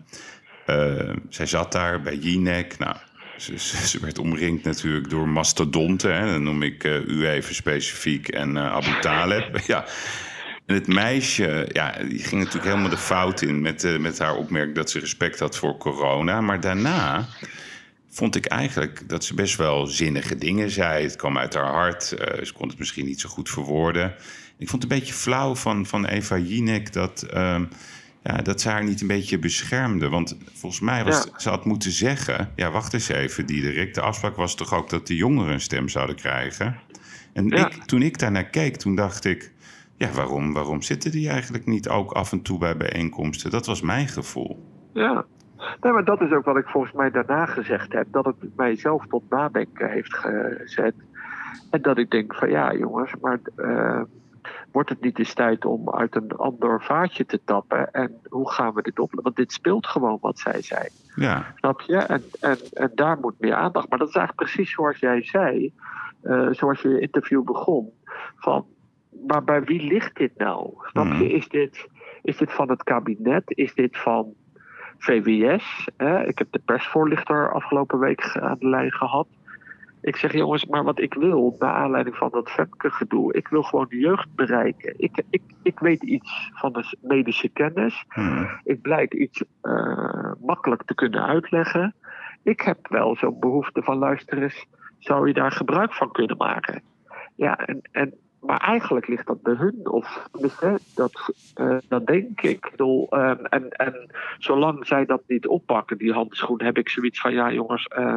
Uh, 0.70 1.14
zij 1.30 1.46
zat 1.46 1.72
daar 1.72 2.02
bij 2.02 2.16
Jinek. 2.16 2.78
Nou, 2.78 2.96
ze, 3.38 3.58
ze, 3.58 4.00
werd 4.06 4.20
omringd 4.20 4.64
natuurlijk 4.64 5.10
door 5.10 5.30
mastodonten. 5.30 6.16
Hè. 6.16 6.32
Dan 6.32 6.44
noem 6.44 6.64
ik 6.64 6.84
uh, 6.84 7.08
u 7.08 7.28
even 7.28 7.56
specifiek 7.56 8.28
en 8.28 8.56
uh, 8.56 8.72
Abu 8.72 9.00
Taleb. 9.02 9.60
ja. 9.68 9.86
En 10.68 10.76
het 10.76 10.88
meisje, 10.88 11.70
ja, 11.72 11.92
die 11.92 12.20
ging 12.20 12.44
natuurlijk 12.44 12.72
helemaal 12.72 12.90
de 12.90 12.98
fout 12.98 13.42
in 13.42 13.62
met, 13.62 14.00
met 14.00 14.20
haar 14.20 14.36
opmerking 14.36 14.76
dat 14.76 14.90
ze 14.90 15.00
respect 15.00 15.40
had 15.40 15.58
voor 15.58 15.78
corona. 15.78 16.42
Maar 16.42 16.60
daarna 16.60 17.28
vond 18.10 18.36
ik 18.36 18.46
eigenlijk 18.46 19.10
dat 19.10 19.24
ze 19.24 19.34
best 19.34 19.56
wel 19.56 19.86
zinnige 19.86 20.36
dingen 20.36 20.70
zei. 20.70 21.04
Het 21.04 21.16
kwam 21.16 21.38
uit 21.38 21.54
haar 21.54 21.74
hart. 21.74 22.04
ze 22.44 22.52
kon 22.54 22.68
het 22.68 22.80
misschien 22.80 23.06
niet 23.06 23.22
zo 23.22 23.30
goed 23.30 23.50
verwoorden. 23.50 24.16
Ik 24.58 24.70
vond 24.70 24.84
het 24.84 24.92
een 24.92 24.98
beetje 24.98 25.14
flauw 25.14 25.56
van, 25.56 25.86
van 25.86 26.06
Eva 26.06 26.38
Jinek 26.38 26.94
dat 26.94 27.22
ehm, 27.22 27.66
ja, 28.24 28.38
dat 28.42 28.62
ze 28.62 28.70
haar 28.70 28.84
niet 28.84 29.02
een 29.02 29.08
beetje 29.08 29.40
beschermde. 29.40 30.10
Want 30.10 30.38
volgens 30.54 30.82
mij 30.82 31.04
was 31.04 31.28
ze 31.38 31.50
had 31.50 31.66
moeten 31.66 31.92
zeggen... 31.92 32.52
ja, 32.56 32.72
wacht 32.72 32.94
eens 32.94 33.08
even, 33.08 33.46
Diederik. 33.46 33.94
De 33.94 34.02
afspraak 34.02 34.36
was 34.36 34.56
toch 34.56 34.74
ook 34.74 34.90
dat 34.90 35.08
de 35.08 35.16
jongeren 35.16 35.54
een 35.54 35.62
stem 35.62 35.90
zouden 35.90 36.16
krijgen? 36.16 36.80
En 37.34 37.52
ik, 37.52 37.74
toen 37.86 38.02
ik 38.02 38.20
daarnaar 38.20 38.50
keek, 38.50 38.78
toen 38.78 38.96
dacht 38.96 39.26
ik... 39.26 39.52
ja, 39.98 40.12
waarom, 40.12 40.54
waarom 40.54 40.82
zitten 40.82 41.12
die 41.12 41.30
eigenlijk 41.30 41.66
niet 41.66 41.90
ook 41.90 42.12
af 42.12 42.32
en 42.32 42.42
toe 42.42 42.60
bij 42.60 42.78
bijeenkomsten? 42.78 43.52
Dat 43.52 43.66
was 43.66 43.82
mijn 43.82 44.08
gevoel. 44.08 44.66
Ja, 44.94 45.26
Nee, 45.82 45.92
maar 45.92 46.06
dat 46.06 46.22
is 46.22 46.32
ook 46.32 46.46
wat 46.46 46.58
ik 46.58 46.68
volgens 46.68 46.94
mij 46.94 47.12
daarna 47.12 47.46
gezegd 47.46 47.94
heb. 47.94 48.08
Dat 48.12 48.26
het 48.26 48.36
mijzelf 48.56 49.06
tot 49.08 49.30
nadenken 49.30 49.90
heeft 49.90 50.18
gezet. 50.18 50.96
En 51.70 51.82
dat 51.82 51.98
ik 51.98 52.10
denk 52.10 52.36
van 52.36 52.50
ja, 52.50 52.74
jongens, 52.74 53.14
maar 53.22 53.40
uh, 53.58 54.02
wordt 54.72 54.90
het 54.90 55.02
niet 55.02 55.20
eens 55.20 55.34
tijd 55.34 55.66
om 55.66 55.90
uit 55.94 56.16
een 56.16 56.32
ander 56.32 56.84
vaatje 56.84 57.26
te 57.26 57.42
tappen? 57.46 57.92
En 57.92 58.20
hoe 58.30 58.52
gaan 58.52 58.74
we 58.74 58.82
dit 58.82 59.00
oplossen? 59.00 59.24
Want 59.24 59.36
dit 59.36 59.52
speelt 59.52 59.88
gewoon 59.88 60.18
wat 60.22 60.40
zij 60.40 60.62
zei. 60.62 60.88
Ja. 61.16 61.54
Snap 61.56 61.82
je? 61.82 61.98
En, 61.98 62.24
en, 62.40 62.58
en 62.74 62.92
daar 62.96 63.18
moet 63.20 63.40
meer 63.40 63.56
aandacht. 63.56 63.90
Maar 63.90 64.00
dat 64.00 64.08
is 64.08 64.16
eigenlijk 64.16 64.50
precies 64.52 64.74
zoals 64.76 65.00
jij 65.00 65.24
zei. 65.24 65.74
eh, 66.22 66.48
zoals 66.52 66.82
je 66.82 67.00
interview 67.00 67.44
begon, 67.44 67.90
van 68.36 68.66
maar 69.28 69.44
bij 69.44 69.64
wie 69.64 69.82
ligt 69.82 70.16
dit 70.16 70.32
nou? 70.38 70.74
Snap 70.82 71.06
je? 71.06 71.12
Mhm. 71.14 71.24
Is 71.24 71.48
dit, 71.48 71.88
is 72.22 72.38
dit 72.38 72.54
van 72.54 72.70
het 72.70 72.84
kabinet? 72.84 73.44
Is 73.46 73.74
dit 73.74 73.98
van 73.98 74.34
VWS? 74.98 75.88
Ik 76.26 76.38
heb 76.38 76.48
de 76.52 76.62
persvoorlichter 76.66 77.54
afgelopen 77.54 78.00
week 78.00 78.38
aan 78.42 78.58
de 78.60 78.70
lijn 78.70 78.92
gehad. 78.92 79.28
Ik 80.02 80.16
zeg 80.16 80.34
jongens, 80.34 80.66
maar 80.66 80.84
wat 80.84 81.00
ik 81.00 81.14
wil, 81.14 81.56
naar 81.60 81.74
aanleiding 81.74 82.16
van 82.16 82.30
dat 82.32 82.50
Femke-gedoe, 82.50 83.34
ik 83.34 83.48
wil 83.48 83.64
gewoon 83.64 83.86
de 83.90 83.98
jeugd 83.98 84.36
bereiken. 84.36 84.94
Ik, 84.98 85.24
ik, 85.30 85.42
ik 85.64 85.80
weet 85.80 86.04
iets 86.04 86.52
van 86.54 86.74
de 86.74 86.98
medische 87.02 87.50
kennis. 87.50 88.06
Hm. 88.08 88.46
Ik 88.64 88.82
blijk 88.82 89.14
iets 89.14 89.44
eh, 89.62 90.32
makkelijk 90.42 90.84
te 90.84 90.96
kunnen 90.96 91.26
uitleggen. 91.26 91.96
Ik 92.44 92.62
heb 92.62 92.88
wel 92.88 93.16
zo'n 93.16 93.40
behoefte 93.40 93.84
van 93.84 93.98
luister 93.98 94.42
eens, 94.42 94.66
zou 95.00 95.28
je 95.28 95.34
daar 95.34 95.52
gebruik 95.52 95.94
van 95.94 96.12
kunnen 96.12 96.38
maken? 96.38 96.82
Ja, 97.36 97.58
en, 97.58 97.82
en, 97.92 98.14
maar 98.40 98.60
eigenlijk 98.60 99.08
ligt 99.08 99.28
dat 99.28 99.42
bij 99.42 99.54
hun. 99.54 99.80
Of 99.84 100.28
tenminste, 100.32 100.80
dat, 100.96 101.34
eh, 101.54 101.78
dat 101.88 102.08
denk 102.08 102.42
ik. 102.42 102.68
Bedoel, 102.72 103.08
ehm, 103.10 103.46
en, 103.46 103.70
en 103.70 104.10
zolang 104.38 104.88
zij 104.88 105.06
dat 105.06 105.22
niet 105.28 105.48
oppakken, 105.48 105.98
die 105.98 106.14
handschoen, 106.14 106.62
heb 106.62 106.78
ik 106.78 106.90
zoiets 106.90 107.20
van: 107.20 107.34
ja, 107.34 107.52
jongens. 107.52 107.86
eh, 107.88 108.16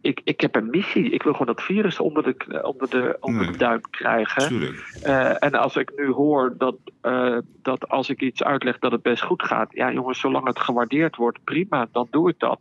ik, 0.00 0.20
ik 0.24 0.40
heb 0.40 0.54
een 0.54 0.70
missie. 0.70 1.10
Ik 1.10 1.22
wil 1.22 1.32
gewoon 1.32 1.54
dat 1.54 1.62
virus 1.64 1.98
onder 2.00 2.22
de, 2.22 2.62
onder 2.62 2.90
de, 2.90 3.16
onder 3.20 3.42
Nee. 3.42 3.50
de 3.52 3.58
duim 3.58 3.80
krijgen. 3.90 4.74
Eh, 5.02 5.42
en 5.44 5.52
als 5.54 5.76
ik 5.76 5.92
nu 5.96 6.10
hoor 6.12 6.54
dat, 6.58 6.76
eh, 7.00 7.36
dat 7.62 7.88
als 7.88 8.08
ik 8.08 8.20
iets 8.20 8.42
uitleg 8.42 8.78
dat 8.78 8.92
het 8.92 9.02
best 9.02 9.22
goed 9.22 9.42
gaat. 9.42 9.68
Ja, 9.74 9.92
jongens, 9.92 10.20
zolang 10.20 10.46
het 10.46 10.58
gewaardeerd 10.58 11.16
wordt, 11.16 11.38
prima, 11.44 11.88
dan 11.92 12.06
doe 12.10 12.28
ik 12.30 12.38
dat. 12.38 12.60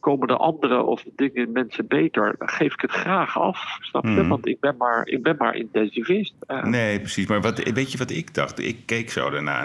Komen 0.00 0.28
de 0.28 0.36
anderen 0.36 0.86
of 0.86 1.04
dingen 1.16 1.52
mensen 1.52 1.86
beter, 1.86 2.34
dan 2.38 2.48
geef 2.48 2.72
ik 2.72 2.80
het 2.80 2.90
graag 2.90 3.38
af. 3.38 3.76
Snap 3.80 4.04
je? 4.04 4.10
Mhm. 4.10 4.28
Want 4.28 4.46
ik 4.46 4.60
ben 4.60 4.76
maar, 4.76 5.06
ik 5.06 5.22
ben 5.22 5.34
maar 5.38 5.54
intensivist. 5.56 6.34
Eh, 6.46 6.62
Nee, 6.64 6.98
precies. 7.00 7.26
Maar 7.26 7.40
wat, 7.40 7.58
weet 7.72 7.92
je 7.92 7.98
wat 7.98 8.10
ik 8.10 8.34
dacht? 8.34 8.58
Ik 8.58 8.76
keek 8.86 9.10
zo 9.10 9.30
daarna. 9.30 9.62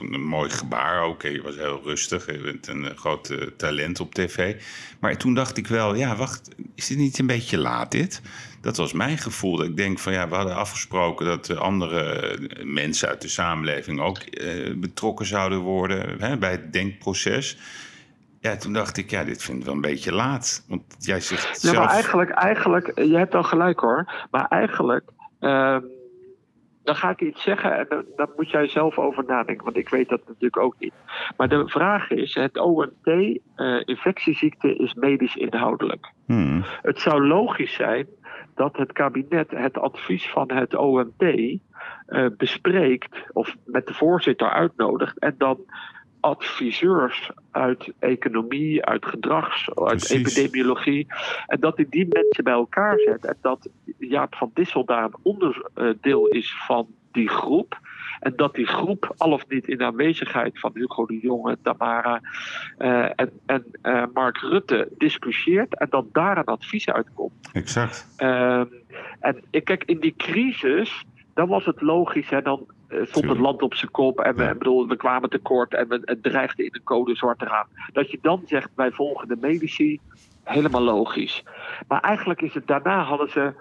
Een 0.00 0.22
mooi 0.24 0.50
gebaar 0.50 1.02
ook. 1.02 1.22
Je 1.22 1.42
was 1.42 1.56
heel 1.56 1.80
rustig. 1.84 2.26
Je 2.26 2.38
bent 2.38 2.68
een 2.68 2.96
groot 2.96 3.34
talent 3.56 4.00
op 4.00 4.14
tv. 4.14 4.62
Maar 5.00 5.16
toen 5.16 5.34
dacht 5.34 5.56
ik 5.56 5.66
wel, 5.66 5.94
ja, 5.94 6.16
wacht. 6.16 6.49
Is 6.74 6.86
dit 6.86 6.98
niet 6.98 7.18
een 7.18 7.26
beetje 7.26 7.58
laat, 7.58 7.90
dit? 7.90 8.22
Dat 8.60 8.76
was 8.76 8.92
mijn 8.92 9.18
gevoel. 9.18 9.56
Dat 9.56 9.66
ik 9.66 9.76
denk 9.76 9.98
van, 9.98 10.12
ja, 10.12 10.28
we 10.28 10.34
hadden 10.34 10.56
afgesproken... 10.56 11.26
dat 11.26 11.48
eh, 11.48 11.56
andere 11.56 12.02
eh, 12.02 12.64
mensen 12.64 13.08
uit 13.08 13.22
de 13.22 13.28
samenleving 13.28 14.00
ook 14.00 14.18
eh, 14.18 14.74
betrokken 14.76 15.26
zouden 15.26 15.58
worden... 15.58 16.20
Hè, 16.20 16.36
bij 16.36 16.50
het 16.50 16.72
denkproces. 16.72 17.58
Ja, 18.40 18.56
toen 18.56 18.72
dacht 18.72 18.96
ik, 18.96 19.10
ja, 19.10 19.24
dit 19.24 19.42
vind 19.42 19.58
ik 19.58 19.64
wel 19.64 19.74
een 19.74 19.80
beetje 19.80 20.12
laat. 20.12 20.64
Want 20.68 20.82
jij 20.98 21.20
zegt 21.20 21.42
Ja, 21.42 21.54
zelf... 21.54 21.76
maar 21.76 21.88
eigenlijk, 21.88 22.30
eigenlijk, 22.30 22.98
je 22.98 23.16
hebt 23.16 23.32
wel 23.32 23.42
gelijk 23.42 23.80
hoor. 23.80 24.26
Maar 24.30 24.46
eigenlijk, 24.48 25.04
ehm, 25.40 25.80
dan 26.90 26.98
ga 26.98 27.10
ik 27.10 27.20
iets 27.20 27.42
zeggen 27.42 27.78
en 27.78 27.86
dan, 27.88 28.04
dan 28.16 28.28
moet 28.36 28.50
jij 28.50 28.68
zelf 28.68 28.98
over 28.98 29.24
nadenken. 29.26 29.64
Want 29.64 29.76
ik 29.76 29.88
weet 29.88 30.08
dat 30.08 30.20
natuurlijk 30.26 30.56
ook 30.56 30.74
niet. 30.78 30.92
Maar 31.36 31.48
de 31.48 31.68
vraag 31.68 32.10
is, 32.10 32.34
het 32.34 32.58
OMT, 32.58 33.06
eh, 33.06 33.80
infectieziekte, 33.84 34.76
is 34.76 34.94
medisch 34.94 35.36
inhoudelijk. 35.36 36.12
Hmm, 36.26 36.64
Het 36.82 37.00
zou 37.00 37.26
logisch 37.26 37.74
zijn 37.74 38.06
dat 38.54 38.76
het 38.76 38.92
kabinet 38.92 39.50
het 39.50 39.78
advies 39.78 40.30
van 40.30 40.52
het 40.52 40.74
OMT 40.74 41.22
eh, 41.22 42.26
bespreekt 42.36 43.16
of 43.32 43.56
met 43.64 43.86
de 43.86 43.94
voorzitter 43.94 44.50
uitnodigt 44.50 45.18
en 45.18 45.34
dan 45.38 45.58
adviseurs 46.20 47.30
uit 47.50 47.92
economie, 47.98 48.84
uit 48.84 49.06
gedrags, 49.06 49.74
uit 49.74 50.10
epidemiologie 50.10 51.06
en 51.46 51.60
dat 51.60 51.76
hij 51.76 51.86
die 51.90 52.08
mensen 52.12 52.44
bij 52.44 52.52
elkaar 52.52 52.98
zet 52.98 53.24
en 53.24 53.36
dat 53.40 53.68
Jaap 53.98 54.34
van 54.34 54.50
Dissel 54.54 54.84
daar 54.84 55.04
een 55.04 55.16
onderdeel 55.22 56.26
is 56.26 56.54
van 56.66 56.86
die 57.12 57.28
groep. 57.28 57.78
En 58.20 58.32
dat 58.36 58.54
die 58.54 58.66
groep, 58.66 59.14
al 59.16 59.32
of 59.32 59.48
niet 59.48 59.68
in 59.68 59.82
aanwezigheid 59.82 60.58
van 60.58 60.70
Hugo 60.74 61.06
de 61.06 61.18
Jonge, 61.18 61.58
Tamara 61.62 62.20
eh, 62.78 63.04
en, 63.16 63.30
en 63.46 63.64
eh, 63.82 64.04
Mark 64.14 64.36
Rutte, 64.36 64.88
discussieert 64.98 65.78
en 65.78 65.86
dat 65.90 66.04
daar 66.12 66.38
een 66.38 66.44
advies 66.44 66.88
uitkomt. 66.88 67.50
exact. 67.52 68.14
Ehm, 68.16 68.66
en 69.20 69.42
ik 69.50 69.64
kijk, 69.64 69.84
in 69.84 70.00
die 70.00 70.14
crisis, 70.16 71.04
dan 71.34 71.48
was 71.48 71.64
het 71.64 71.80
logisch, 71.80 72.30
hè, 72.30 72.42
dan 72.42 72.66
stond 73.02 73.28
het 73.28 73.38
land 73.38 73.62
op 73.62 73.74
zijn 73.74 73.90
kop 73.90 74.20
en 74.20 74.36
we, 74.36 74.42
Ja. 74.42 74.54
bedoel, 74.54 74.86
we 74.88 74.96
kwamen 74.96 75.30
tekort 75.30 75.74
en 75.74 75.88
we, 75.88 76.00
het 76.04 76.22
dreigde 76.22 76.64
in 76.64 76.70
een 76.72 76.82
code 76.82 77.16
zwart 77.16 77.38
te 77.38 77.46
gaan. 77.46 77.66
Dat 77.92 78.10
je 78.10 78.18
dan 78.22 78.42
zegt, 78.46 78.70
wij 78.74 78.90
volgen 78.90 79.28
de 79.28 79.36
medici, 79.40 80.00
helemaal 80.44 80.82
logisch. 80.82 81.42
Maar 81.88 82.00
eigenlijk 82.00 82.42
is 82.42 82.54
het 82.54 82.66
daarna 82.66 83.02
hadden 83.02 83.30
ze, 83.30 83.54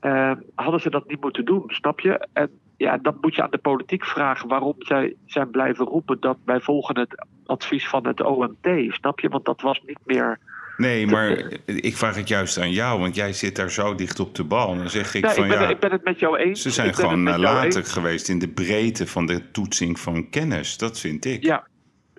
eh, 0.00 0.32
hadden 0.54 0.80
ze 0.80 0.90
dat 0.90 1.08
niet 1.08 1.20
moeten 1.20 1.44
doen, 1.44 1.62
snap 1.66 2.00
je? 2.00 2.28
En 2.32 2.50
ja, 2.76 2.96
dan 2.96 3.18
moet 3.20 3.34
je 3.34 3.42
aan 3.42 3.50
de 3.50 3.58
politiek 3.58 4.04
vragen 4.04 4.48
waarom 4.48 4.74
zij 4.78 5.16
zijn 5.26 5.50
blijven 5.50 5.86
roepen 5.86 6.20
dat 6.20 6.38
wij 6.44 6.60
volgen 6.60 6.98
het 6.98 7.26
advies 7.46 7.88
van 7.88 8.06
het 8.06 8.22
OMT, 8.22 8.68
snap 8.88 9.20
je? 9.20 9.28
Want 9.28 9.44
dat 9.44 9.60
was 9.60 9.82
niet 9.86 10.00
meer. 10.04 10.38
Nee, 10.76 11.06
maar 11.06 11.52
ik 11.64 11.96
vraag 11.96 12.16
het 12.16 12.28
juist 12.28 12.58
aan 12.58 12.70
jou, 12.70 13.00
want 13.00 13.14
jij 13.14 13.32
zit 13.32 13.56
daar 13.56 13.70
zo 13.70 13.94
dicht 13.94 14.20
op 14.20 14.34
de 14.34 14.44
bal. 14.44 14.72
En 14.72 14.78
dan 14.78 14.90
zeg 14.90 15.14
ik 15.14 15.26
van 15.30 15.44
ik, 15.44 15.50
ben, 15.50 15.60
ja, 15.60 15.68
ik 15.68 15.80
ben 15.80 15.90
het 15.92 16.04
met 16.04 16.18
jou 16.18 16.38
eens. 16.38 16.62
ze 16.62 16.70
zijn 16.70 16.94
gewoon 16.94 17.28
eens. 17.64 17.76
geweest 17.92 18.28
in 18.28 18.38
de 18.38 18.48
breedte 18.48 19.06
van 19.06 19.26
de 19.26 19.50
toetsing 19.50 20.00
van 20.00 20.30
kennis. 20.30 20.76
Dat 20.76 21.00
vind 21.00 21.24
ik. 21.24 21.42
Ja, 21.44 21.66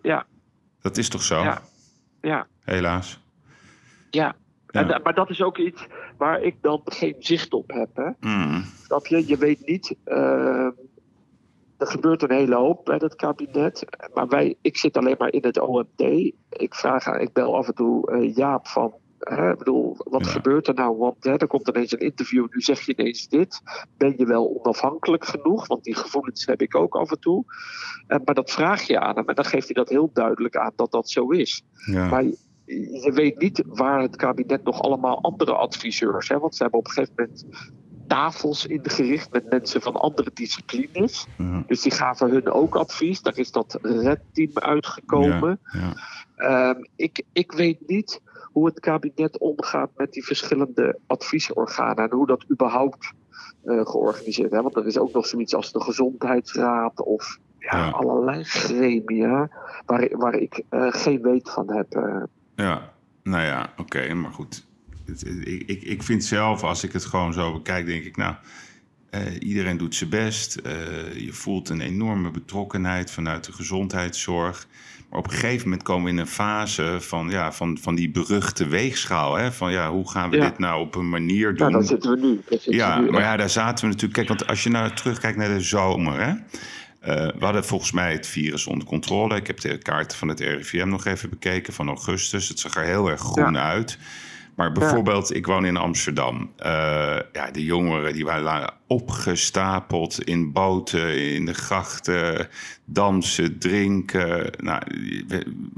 ja, 0.02 0.26
Dat 0.82 0.98
is 0.98 1.10
toch 1.10 1.24
zo? 1.24 1.42
ja, 1.44 1.62
ja. 2.22 2.48
Helaas. 2.64 3.20
ja. 4.10 4.36
Ja. 4.72 4.90
En, 4.90 5.02
maar 5.04 5.14
dat 5.14 5.30
is 5.30 5.42
ook 5.42 5.58
iets 5.58 5.88
waar 6.18 6.42
ik 6.42 6.56
dan 6.62 6.82
geen 6.86 7.16
zicht 7.20 7.54
op 7.54 7.72
heb. 7.72 7.90
Hè? 7.94 8.30
Mm, 8.30 8.64
Snap 8.86 9.08
je? 9.08 9.28
Je 9.28 9.38
weet 9.38 9.66
niet. 9.66 9.96
ehm, 10.04 10.70
er 11.78 11.88
gebeurt 11.88 12.22
een 12.24 12.32
hele 12.32 12.56
hoop 12.56 12.86
bij 12.86 12.98
dat 12.98 13.16
kabinet. 13.16 13.86
Maar 14.14 14.28
wij, 14.28 14.56
ik 14.62 14.78
zit 14.78 14.98
alleen 14.98 15.16
maar 15.18 15.32
in 15.34 15.44
het 15.46 15.60
OMT. 15.60 16.02
Ik, 16.50 16.76
vraag 16.76 17.08
aan, 17.08 17.20
ik 17.20 17.34
bel 17.34 17.56
af 17.58 17.68
en 17.68 17.76
toe 17.76 18.12
eh, 18.12 18.36
Jaap 18.36 18.68
van. 18.68 18.94
Hè, 19.20 19.52
ik 19.52 19.58
bedoel, 19.58 19.96
wat 19.98 20.26
Ja. 20.26 20.32
gebeurt 20.32 20.68
er 20.68 20.74
nou? 20.74 20.98
Want 20.98 21.24
hè, 21.24 21.36
er 21.38 21.48
komt 21.48 21.68
ineens 21.68 21.92
een 21.92 22.00
interview. 22.00 22.46
Nu 22.50 22.62
zeg 22.62 22.82
je 22.86 22.94
ineens 22.98 23.28
dit. 23.28 23.62
Ben 23.98 24.14
je 24.18 24.26
wel 24.26 24.60
onafhankelijk 24.64 25.26
genoeg? 25.26 25.68
Want 25.68 25.84
die 25.84 25.96
gevoelens 25.96 26.46
heb 26.46 26.62
ik 26.62 26.76
ook 26.76 26.96
af 26.96 27.12
en 27.12 27.20
toe. 27.20 27.44
Eh, 28.08 28.18
maar 28.26 28.36
dat 28.36 28.52
vraag 28.52 28.82
je 28.82 29.00
aan 29.00 29.16
hem. 29.16 29.28
En 29.28 29.36
dan 29.36 29.46
geeft 29.46 29.66
hij 29.66 29.74
dat 29.74 29.90
heel 29.90 30.10
duidelijk 30.14 30.56
aan 30.58 30.72
dat 30.76 30.92
dat 30.92 31.10
zo 31.10 31.30
is. 31.30 31.64
ja. 31.86 32.08
Maar 32.10 32.24
je- 32.24 32.38
je 33.04 33.12
weet 33.14 33.40
niet 33.40 33.64
waar 33.68 34.02
het 34.02 34.16
kabinet 34.16 34.64
nog 34.64 34.82
allemaal 34.82 35.22
andere 35.22 35.54
adviseurs. 35.54 36.28
Hè? 36.30 36.40
Want 36.40 36.56
ze 36.56 36.62
hebben 36.62 36.80
op 36.80 36.86
een 36.88 36.92
gegeven 36.94 37.14
moment 37.18 37.46
tafels 38.08 38.66
ingericht 38.66 39.32
met 39.32 39.50
mensen 39.50 39.82
van 39.82 39.96
andere 39.96 40.32
disciplines. 40.34 41.28
ja, 41.38 41.64
Dus 41.68 41.82
die 41.82 41.92
gaven 41.92 42.30
hun 42.30 42.52
ook 42.52 42.76
advies. 42.76 43.22
Daar 43.22 43.38
is 43.38 43.52
dat 43.52 43.78
redteam 43.82 44.52
uitgekomen. 44.54 45.60
ja. 45.72 45.94
Ehm, 46.36 46.84
ik, 46.96 47.24
ik 47.34 47.52
weet 47.52 47.88
niet 47.88 48.22
hoe 48.52 48.66
het 48.66 48.80
kabinet 48.80 49.38
omgaat 49.38 49.90
met 49.96 50.12
die 50.14 50.26
verschillende 50.26 51.00
adviesorganen. 51.08 52.04
En 52.10 52.16
hoe 52.18 52.28
dat 52.28 52.46
überhaupt 52.52 53.12
eh, 53.66 53.86
georganiseerd 53.86 54.52
is. 54.52 54.62
Want 54.62 54.76
er 54.76 54.86
is 54.88 54.98
ook 54.98 55.14
nog 55.14 55.26
zoiets 55.28 55.56
als 55.56 55.72
de 55.72 55.82
gezondheidsraad 55.82 57.02
of 57.02 57.38
ja, 57.60 57.78
Ja. 57.78 57.90
allerlei 57.90 58.44
gremia 58.44 59.50
waar, 59.86 60.10
waar 60.18 60.36
ik 60.36 60.62
eh, 60.70 60.88
geen 60.90 61.22
weet 61.22 61.50
van 61.50 61.72
heb. 61.72 61.94
eh. 61.96 62.24
Ja, 62.56 62.94
nou 63.24 63.44
ja, 63.44 63.74
oké, 63.78 64.14
maar 64.14 64.32
goed. 64.32 64.66
Ik, 65.44 65.64
ik, 65.68 65.82
ik 65.84 66.04
vind 66.04 66.24
zelf, 66.26 66.64
als 66.64 66.84
ik 66.84 66.94
het 66.94 67.06
gewoon 67.06 67.34
zo 67.34 67.54
bekijk, 67.54 67.86
denk 67.86 68.04
ik, 68.04 68.18
nou, 68.18 68.36
eh, 69.10 69.22
iedereen 69.40 69.78
doet 69.78 69.96
zijn 69.96 70.10
best. 70.10 70.56
Eh, 70.56 70.74
je 71.16 71.34
voelt 71.34 71.70
een 71.70 71.82
enorme 71.82 72.32
betrokkenheid 72.32 73.12
vanuit 73.12 73.44
de 73.46 73.52
gezondheidszorg. 73.54 74.68
Maar 75.10 75.20
op 75.20 75.26
een 75.26 75.32
gegeven 75.34 75.64
moment 75.64 75.84
komen 75.84 76.04
we 76.04 76.10
in 76.10 76.18
een 76.18 76.28
fase 76.28 76.98
van, 77.00 77.30
ja, 77.30 77.52
van, 77.52 77.78
van 77.82 77.96
die 77.96 78.10
beruchte 78.10 78.68
weegschaal. 78.68 79.36
Hè? 79.36 79.52
Van 79.52 79.72
ja, 79.72 79.92
hoe 79.92 80.10
gaan 80.12 80.30
we 80.30 80.38
Ja. 80.38 80.50
dit 80.50 80.60
nou 80.60 80.82
op 80.82 80.96
een 80.96 81.10
manier 81.10 81.48
doen? 81.48 81.58
Nou, 81.58 81.72
daar 81.72 81.84
zitten 81.84 82.12
we 82.12 82.28
nu. 82.28 82.42
Zitten 82.50 82.74
Ja, 82.74 82.98
we 82.98 83.04
nu 83.06 83.12
maar 83.12 83.22
ja, 83.22 83.38
daar 83.38 83.50
zaten 83.50 83.86
we 83.86 83.92
natuurlijk. 83.92 84.14
Kijk, 84.14 84.28
want 84.28 84.48
als 84.48 84.64
je 84.64 84.70
nou 84.70 84.92
terugkijkt 84.94 85.38
naar 85.38 85.48
de 85.50 85.60
zomer, 85.62 86.20
hè. 86.22 86.30
eh, 87.00 87.34
we 87.40 87.46
hadden 87.46 87.66
volgens 87.66 87.92
mij 87.92 88.12
het 88.12 88.28
virus 88.28 88.68
onder 88.68 88.88
controle. 88.88 89.36
Ik 89.36 89.48
heb 89.48 89.60
de 89.60 89.78
kaarten 89.78 90.18
van 90.18 90.28
het 90.28 90.40
RIVM 90.40 90.88
nog 90.90 91.06
even 91.06 91.30
bekeken 91.30 91.74
van 91.74 91.88
augustus. 91.88 92.48
Het 92.50 92.60
zag 92.60 92.76
er 92.76 92.84
heel 92.84 93.10
erg 93.10 93.22
groen 93.22 93.58
uit. 93.58 93.98
Maar 94.58 94.72
bijvoorbeeld, 94.72 95.36
ik 95.36 95.46
woon 95.46 95.66
in 95.66 95.78
Amsterdam. 95.78 96.52
Eh, 96.58 96.70
ja, 97.34 97.52
de 97.52 97.64
jongeren 97.64 98.14
die 98.14 98.26
waren 98.26 98.74
opgestapeld 98.88 100.24
in 100.24 100.52
boten, 100.52 101.32
in 101.34 101.46
de 101.46 101.54
grachten, 101.54 102.48
dansen, 102.86 103.60
drinken. 103.60 104.52
Nou, 104.58 104.82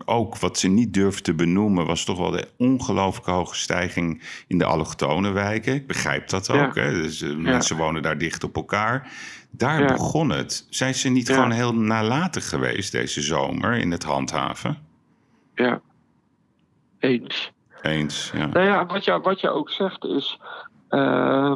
ook 0.05 0.37
wat 0.37 0.59
ze 0.59 0.67
niet 0.67 0.93
durfden 0.93 1.23
te 1.23 1.33
benoemen 1.33 1.85
was 1.85 2.03
toch 2.05 2.17
wel 2.17 2.31
de 2.31 2.47
ongelooflijk 2.57 3.27
hoge 3.27 3.55
stijging 3.55 4.21
in 4.47 4.57
de 4.57 4.65
allochtone 4.65 5.31
wijken. 5.31 5.73
Ik 5.73 5.87
begrijp 5.87 6.29
dat 6.29 6.47
Ja. 6.47 6.65
ook. 6.65 6.75
Hè? 6.75 6.91
Dus, 6.91 7.21
eh, 7.21 7.35
Mensen 7.35 7.77
wonen 7.77 8.01
daar 8.01 8.17
dicht 8.17 8.43
op 8.43 8.55
elkaar. 8.55 9.11
Daar 9.51 9.85
begon 9.85 10.29
het. 10.29 10.65
Zijn 10.69 10.95
ze 10.95 11.09
niet 11.09 11.29
gewoon 11.29 11.51
heel 11.51 11.75
nalatig 11.75 12.49
geweest 12.49 12.91
deze 12.91 13.21
zomer 13.21 13.73
in 13.77 13.91
het 13.91 14.03
handhaven? 14.03 14.77
Ja. 15.55 15.81
Eens. 16.99 17.51
Eens, 17.81 18.31
ja. 18.35 18.45
Nou 18.45 18.65
ja, 18.65 18.85
wat 18.85 19.05
je, 19.05 19.19
wat 19.19 19.39
je 19.39 19.49
ook 19.49 19.69
zegt 19.69 20.05
is. 20.05 20.39
uh, 20.89 21.55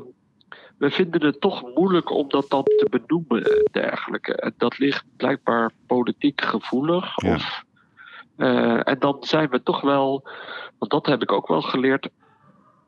we 0.77 0.89
vinden 0.91 1.25
het 1.25 1.41
toch 1.41 1.75
moeilijk 1.75 2.12
om 2.12 2.29
dat 2.29 2.49
dan 2.49 2.63
te 2.63 2.88
benoemen 2.89 3.43
en 3.43 3.67
dergelijke. 3.71 4.36
En 4.36 4.53
dat 4.57 4.77
ligt 4.77 5.03
blijkbaar 5.17 5.71
politiek 5.88 6.41
gevoelig. 6.41 7.13
Ja. 7.15 7.33
Of, 7.33 7.63
uh, 8.38 8.88
en 8.88 8.99
dan 8.99 9.17
zijn 9.19 9.49
we 9.49 9.63
toch 9.63 9.81
wel, 9.81 10.27
want 10.77 10.91
dat 10.91 11.05
heb 11.05 11.21
ik 11.21 11.31
ook 11.31 11.47
wel 11.47 11.62
geleerd, 11.62 12.09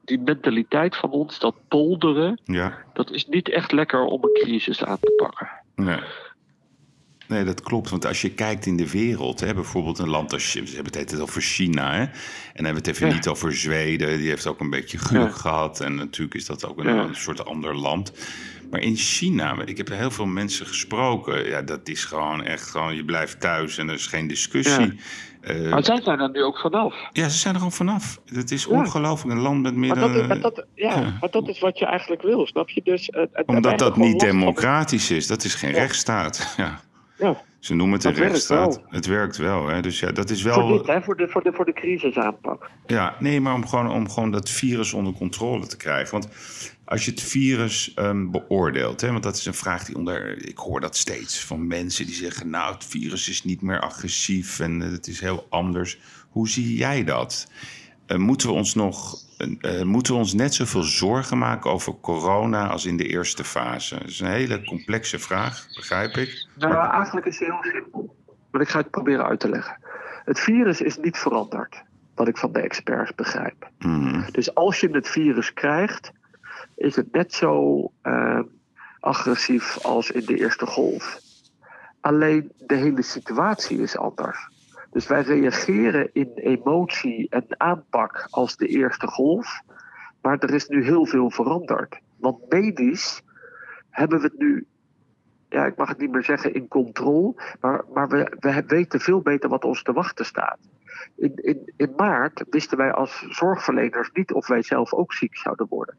die 0.04 0.19
mentaliteit 0.19 0.95
van 0.95 1.12
ons, 1.12 1.39
dat 1.39 1.56
polderen, 1.67 2.41
Ja, 2.43 2.78
dat 2.93 3.12
is 3.12 3.26
niet 3.26 3.50
echt 3.50 3.71
lekker 3.71 4.02
om 4.06 4.24
een 4.24 4.34
crisis 4.43 4.84
aan 4.84 5.00
te 5.00 5.13
pakken. 5.17 5.50
nee. 5.76 6.00
Nee, 7.28 7.44
dat 7.44 7.62
klopt. 7.62 7.90
Want 7.90 8.06
als 8.06 8.22
je 8.22 8.30
kijkt 8.30 8.66
in 8.66 8.78
de 8.78 8.90
wereld, 8.92 9.40
hè, 9.40 9.54
bijvoorbeeld 9.54 10.00
een 10.00 10.10
land 10.10 10.34
als... 10.34 10.54
We 10.54 10.60
hebben 10.66 10.86
het 10.86 10.98
altijd 10.98 11.22
over 11.22 11.42
China, 11.42 11.92
hè? 11.92 12.00
En 12.02 12.10
dan 12.54 12.66
hebben 12.66 12.72
we 12.72 12.78
het 12.78 12.88
even 12.88 13.08
Ja. 13.08 13.14
niet 13.14 13.28
over 13.28 13.54
Zweden. 13.54 14.18
Die 14.18 14.28
heeft 14.30 14.48
ook 14.48 14.60
een 14.60 14.70
beetje 14.70 14.98
geluk 14.98 15.30
Ja. 15.32 15.38
gehad. 15.38 15.80
En 15.80 15.96
natuurlijk 15.96 16.36
is 16.36 16.46
dat 16.46 16.66
ook 16.66 16.78
een, 16.80 16.96
Ja. 16.96 17.04
een 17.04 17.16
soort 17.16 17.46
ander 17.46 17.76
land. 17.78 18.12
Maar 18.72 18.82
in 18.82 18.96
China, 18.96 19.56
ik 19.66 19.78
heb 19.78 19.90
heel 19.90 20.12
veel 20.12 20.26
mensen 20.26 20.66
gesproken. 20.66 21.46
Ja, 21.50 21.62
dat 21.62 21.88
is 21.90 22.04
gewoon 22.06 22.44
echt 22.44 22.70
gewoon... 22.70 22.96
Je 22.96 23.06
blijft 23.06 23.40
thuis 23.40 23.78
en 23.78 23.88
er 23.88 23.94
is 23.96 24.08
geen 24.08 24.28
discussie. 24.28 25.00
Ja, 25.48 25.70
Maar 25.70 25.84
zij 25.84 26.02
zijn 26.02 26.20
er 26.20 26.30
nu 26.32 26.44
ook 26.44 26.58
vanaf. 26.60 26.96
ja 27.14 27.30
ze 27.30 27.38
zijn 27.38 27.54
er 27.54 27.60
gewoon 27.60 27.76
vanaf. 27.76 28.20
Het 28.34 28.52
is 28.52 28.66
ongelooflijk. 28.66 29.36
Een 29.36 29.42
land 29.42 29.62
met 29.62 29.76
meer 29.76 29.90
Maar 29.90 30.00
dat, 30.00 30.14
dan... 30.14 30.28
maar, 30.28 30.40
dat, 30.40 30.66
ja, 30.76 31.00
ja. 31.00 31.18
maar 31.20 31.30
dat 31.32 31.48
is 31.48 31.60
wat 31.60 31.80
je 31.80 31.86
eigenlijk 31.86 32.22
wil, 32.22 32.48
snap 32.48 32.70
je? 32.70 32.82
Dus, 32.84 33.10
het- 33.12 33.30
het- 33.34 33.46
Omdat 33.48 33.80
dat 33.80 33.98
niet 33.98 34.22
van- 34.22 34.30
democratisch 34.30 35.12
is. 35.12 35.28
Dat 35.28 35.44
is 35.44 35.56
geen 35.56 35.72
rechtsstaat. 35.72 36.54
Ja. 36.58 36.80
Ja, 37.17 37.41
Ze 37.60 37.73
noemen 37.73 37.95
het 37.95 38.06
een 38.06 38.13
rechtsstaat. 38.13 38.82
Het 38.89 39.06
werkt 39.06 39.38
wel. 39.38 39.67
Hè? 39.67 39.82
Dus 39.82 39.99
ja, 39.99 40.12
dat 40.12 40.30
is 40.30 40.41
voor 40.41 40.51
wel. 40.51 40.67
dit, 40.67 40.88
hè, 40.88 41.01
voor 41.01 41.17
de, 41.17 41.28
voor 41.28 41.43
de, 41.43 41.54
voor 41.54 41.65
de 41.65 41.73
crisisaanpak. 41.73 42.69
Ja, 42.86 43.15
nee, 43.19 43.41
maar 43.41 43.54
om 43.54 43.67
gewoon, 43.67 43.91
om 43.91 44.10
gewoon 44.10 44.32
dat 44.32 44.49
virus 44.49 44.93
onder 44.93 45.13
controle 45.13 45.67
te 45.67 45.78
krijgen. 45.78 46.12
Want 46.12 46.30
als 46.86 47.06
je 47.06 47.12
het 47.12 47.21
virus 47.21 47.93
ehm, 47.93 48.32
beoordeelt, 48.32 49.01
hè, 49.01 49.12
want 49.12 49.23
dat 49.23 49.36
is 49.36 49.45
een 49.45 49.54
vraag 49.54 49.86
die 49.86 49.95
onder. 49.95 50.47
Ik 50.47 50.58
hoor 50.58 50.80
dat 50.80 50.97
steeds 50.97 51.45
van 51.45 51.67
mensen 51.67 52.06
die 52.06 52.15
zeggen: 52.15 52.49
Nou, 52.49 52.73
het 52.73 52.86
virus 52.86 53.30
is 53.30 53.43
niet 53.43 53.62
meer 53.62 53.80
agressief 53.80 54.60
en 54.60 54.80
het 54.80 55.08
is 55.08 55.19
heel 55.19 55.45
anders. 55.49 55.99
Hoe 56.30 56.49
zie 56.49 56.75
jij 56.75 57.04
dat? 57.04 57.47
Eh, 58.06 58.17
moeten, 58.17 58.47
we 58.47 58.54
ons 58.54 58.75
nog, 58.75 59.17
eh, 59.38 59.82
moeten 59.82 60.13
we 60.13 60.19
ons 60.19 60.34
net 60.34 60.54
zoveel 60.54 60.84
zorgen 60.84 61.38
maken 61.38 61.71
over 61.71 61.95
corona 62.02 62.67
als 62.67 62.86
in 62.86 62.98
de 62.98 63.08
eerste 63.08 63.43
fase? 63.43 63.95
Dat 64.00 64.08
is 64.08 64.19
een 64.19 64.28
hele 64.28 64.63
complexe 64.63 65.19
vraag, 65.19 65.67
begrijp 65.76 66.15
ik. 66.15 66.48
Nou, 66.56 66.89
eigenlijk 66.91 67.26
is 67.26 67.39
het 67.39 67.48
heel 67.48 67.71
simpel. 67.71 68.15
Maar 68.52 68.62
ik 68.62 68.69
ga 68.69 68.80
het 68.80 68.89
proberen 68.89 69.26
uit 69.26 69.39
te 69.39 69.50
leggen. 69.50 69.78
Het 70.26 70.39
virus 70.39 70.82
is 70.82 70.98
niet 70.98 71.17
veranderd, 71.17 71.84
wat 72.15 72.28
ik 72.28 72.38
van 72.38 72.52
de 72.52 72.60
experts 72.60 73.15
begrijp. 73.15 73.69
Mhm. 73.80 74.32
Dus 74.32 74.56
als 74.56 74.80
je 74.80 74.89
het 74.89 75.08
virus 75.08 75.54
krijgt, 75.54 76.12
is 76.76 76.95
het 76.95 77.12
net 77.12 77.34
zo 77.34 77.82
eh, 78.02 78.39
agressief 79.00 79.78
als 79.82 80.12
in 80.12 80.26
de 80.26 80.38
eerste 80.38 80.65
golf. 80.65 81.19
Alleen 82.02 82.52
de 82.58 82.76
hele 82.76 83.02
situatie 83.02 83.82
is 83.82 83.98
anders. 83.98 84.50
Dus 84.95 85.08
wij 85.08 85.21
reageren 85.21 86.10
in 86.13 86.31
emotie 86.36 87.29
en 87.29 87.45
aanpak 87.47 88.27
als 88.29 88.58
de 88.58 88.67
eerste 88.67 89.08
golf. 89.08 89.62
Maar 90.21 90.39
er 90.39 90.53
is 90.53 90.67
nu 90.67 90.84
heel 90.84 91.05
veel 91.05 91.31
veranderd. 91.31 91.99
Want 92.17 92.49
medisch 92.49 93.21
hebben 93.89 94.19
we 94.19 94.23
het 94.25 94.38
nu, 94.38 94.67
ja, 95.49 95.65
ik 95.65 95.75
mag 95.75 95.89
het 95.89 95.97
niet 95.97 96.12
meer 96.12 96.23
zeggen 96.23 96.53
in 96.53 96.67
controle, 96.67 97.34
maar, 97.62 97.84
maar 97.93 98.08
we, 98.08 98.38
we 98.39 98.63
weten 98.67 98.99
veel 98.99 99.21
beter 99.21 99.49
wat 99.49 99.63
ons 99.63 99.84
te 99.84 99.93
wachten 99.93 100.25
staat. 100.25 100.60
In, 101.15 101.36
in, 101.36 101.73
in 101.77 101.93
maart 101.95 102.43
wisten 102.49 102.77
wij 102.77 102.91
als 102.91 103.25
zorgverleners 103.29 104.10
niet 104.13 104.34
of 104.34 104.47
wij 104.47 104.62
zelf 104.62 104.93
ook 104.93 105.13
ziek 105.13 105.38
zouden 105.38 105.67
worden. 105.69 105.95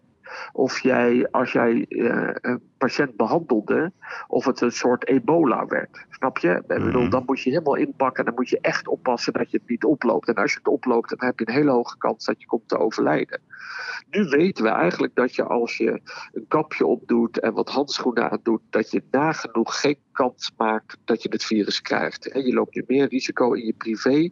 Of 0.52 0.80
jij, 0.80 1.28
als 1.30 1.52
jij 1.52 1.86
eh, 1.88 2.30
een 2.52 2.60
patiënt 2.78 3.16
behandelde, 3.16 3.92
of 4.26 4.44
het 4.44 4.60
een 4.60 4.72
soort 4.72 5.06
ebola 5.06 5.66
werd. 5.66 6.06
Snap 6.10 6.38
je? 6.38 6.62
Bedoel, 6.66 7.02
Mhm. 7.02 7.10
dan 7.10 7.22
moet 7.26 7.40
je 7.40 7.50
helemaal 7.50 7.74
inpakken 7.74 8.18
en 8.18 8.24
dan 8.24 8.34
moet 8.34 8.48
je 8.48 8.60
echt 8.60 8.88
oppassen 8.88 9.32
dat 9.32 9.50
je 9.50 9.56
het 9.58 9.68
niet 9.68 9.84
oploopt. 9.84 10.28
En 10.28 10.34
als 10.34 10.52
je 10.52 10.58
het 10.58 10.68
oploopt, 10.68 11.08
dan 11.08 11.28
heb 11.28 11.38
je 11.38 11.48
een 11.48 11.54
hele 11.54 11.70
hoge 11.70 11.98
kans 11.98 12.24
dat 12.24 12.40
je 12.40 12.46
komt 12.46 12.68
te 12.68 12.78
overlijden. 12.78 13.40
Nu 14.10 14.24
weten 14.28 14.64
we 14.64 14.70
eigenlijk 14.70 15.14
dat 15.14 15.34
je 15.34 15.44
als 15.44 15.76
je 15.76 16.00
een 16.32 16.44
kapje 16.48 16.86
opdoet 16.86 17.40
en 17.40 17.52
wat 17.52 17.68
handschoenen 17.68 18.30
aandoet, 18.30 18.60
dat 18.70 18.90
je 18.90 19.02
nagenoeg 19.10 19.80
geen 19.80 19.98
kans 20.12 20.52
maakt 20.56 20.96
dat 21.04 21.22
je 21.22 21.28
het 21.28 21.44
virus 21.44 21.82
krijgt. 21.82 22.28
En 22.28 22.46
je 22.46 22.52
loopt 22.54 22.74
nu 22.74 22.84
meer 22.86 23.08
risico 23.08 23.52
in 23.52 23.66
je 23.66 23.72
privé 23.72 24.28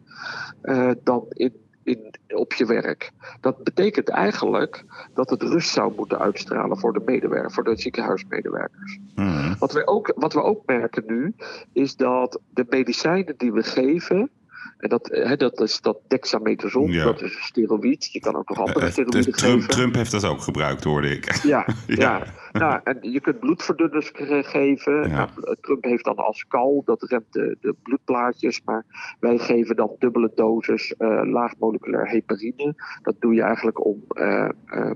eh, 0.63 0.91
dan 1.03 1.27
in, 1.29 1.53
in, 1.85 2.15
op 2.29 2.53
je 2.53 2.67
werk. 2.67 3.11
Dat 3.41 3.65
betekent 3.65 4.09
eigenlijk 4.09 4.85
dat 5.15 5.31
het 5.31 5.43
rust 5.43 5.71
zou 5.71 5.93
moeten 5.97 6.19
uitstralen 6.19 6.79
voor 6.79 6.93
de 6.93 7.03
medewerker, 7.05 7.53
voor 7.53 7.65
de 7.65 7.77
ziekenhuismedewerkers. 7.77 8.99
Mhm. 9.15 9.55
Wat 9.59 9.73
we, 9.73 9.87
ook, 9.87 10.13
wat 10.17 10.33
we 10.33 10.43
ook 10.43 10.67
merken 10.67 11.05
nu, 11.07 11.35
is 11.73 11.97
dat 11.97 12.41
de 12.51 12.67
medicijnen 12.69 13.35
die 13.37 13.53
we 13.53 13.63
geven. 13.63 14.31
En 14.79 14.89
dat, 14.89 15.09
eh, 15.11 15.27
hè, 15.29 15.37
dat 15.37 15.61
is 15.61 15.81
dat 15.81 15.99
dexamethason, 16.09 16.91
Ja. 16.91 17.05
dat 17.05 17.23
is 17.23 17.35
een 17.37 17.43
steroïd. 17.43 18.13
Je 18.13 18.21
kan 18.21 18.37
ook 18.37 18.49
nog 18.49 18.59
andere 18.59 18.87
Eh, 18.87 18.91
steroïden 18.93 19.33
Trump, 19.33 19.61
geven. 19.61 19.69
Trump 19.71 19.95
heeft 19.95 20.11
dat 20.11 20.25
ook 20.25 20.41
gebruikt, 20.41 20.85
hoorde 20.85 21.11
ik. 21.11 21.25
Ja, 21.43 21.67
Ja. 21.87 21.95
ja. 21.97 22.23
Nou, 22.53 22.81
en 22.85 22.99
je 23.01 23.21
kunt 23.21 23.39
bloedverdunners 23.41 24.11
geven. 24.43 25.09
Ja. 25.09 25.29
Nou, 25.37 25.57
Trump 25.61 25.85
heeft 25.85 26.05
dan 26.05 26.17
Ascal, 26.17 26.83
dat 26.85 27.03
remt 27.03 27.33
de, 27.33 27.57
de 27.61 27.75
bloedplaatjes. 27.83 28.63
Maar 28.65 28.85
wij 29.21 29.39
geven 29.39 29.77
dan 29.77 29.97
dubbele 29.99 30.31
doses 30.35 30.95
eh 30.97 31.21
laagmoleculair 31.25 32.09
heparine. 32.09 32.75
Dat 33.03 33.15
doe 33.19 33.35
je 33.35 33.43
eigenlijk 33.43 33.85
om 33.87 34.05
eh, 34.09 34.49
eh, 34.67 34.91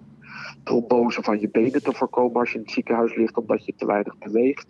trombose 0.65 1.23
van 1.23 1.41
je 1.41 1.49
benen 1.49 1.83
te 1.83 1.93
voorkomen 1.93 2.41
als 2.41 2.51
je 2.51 2.55
in 2.57 2.63
het 2.63 2.71
ziekenhuis 2.73 3.15
ligt 3.17 3.37
omdat 3.37 3.67
je 3.67 3.75
te 3.77 3.87
weinig 3.87 4.19
beweegt. 4.19 4.67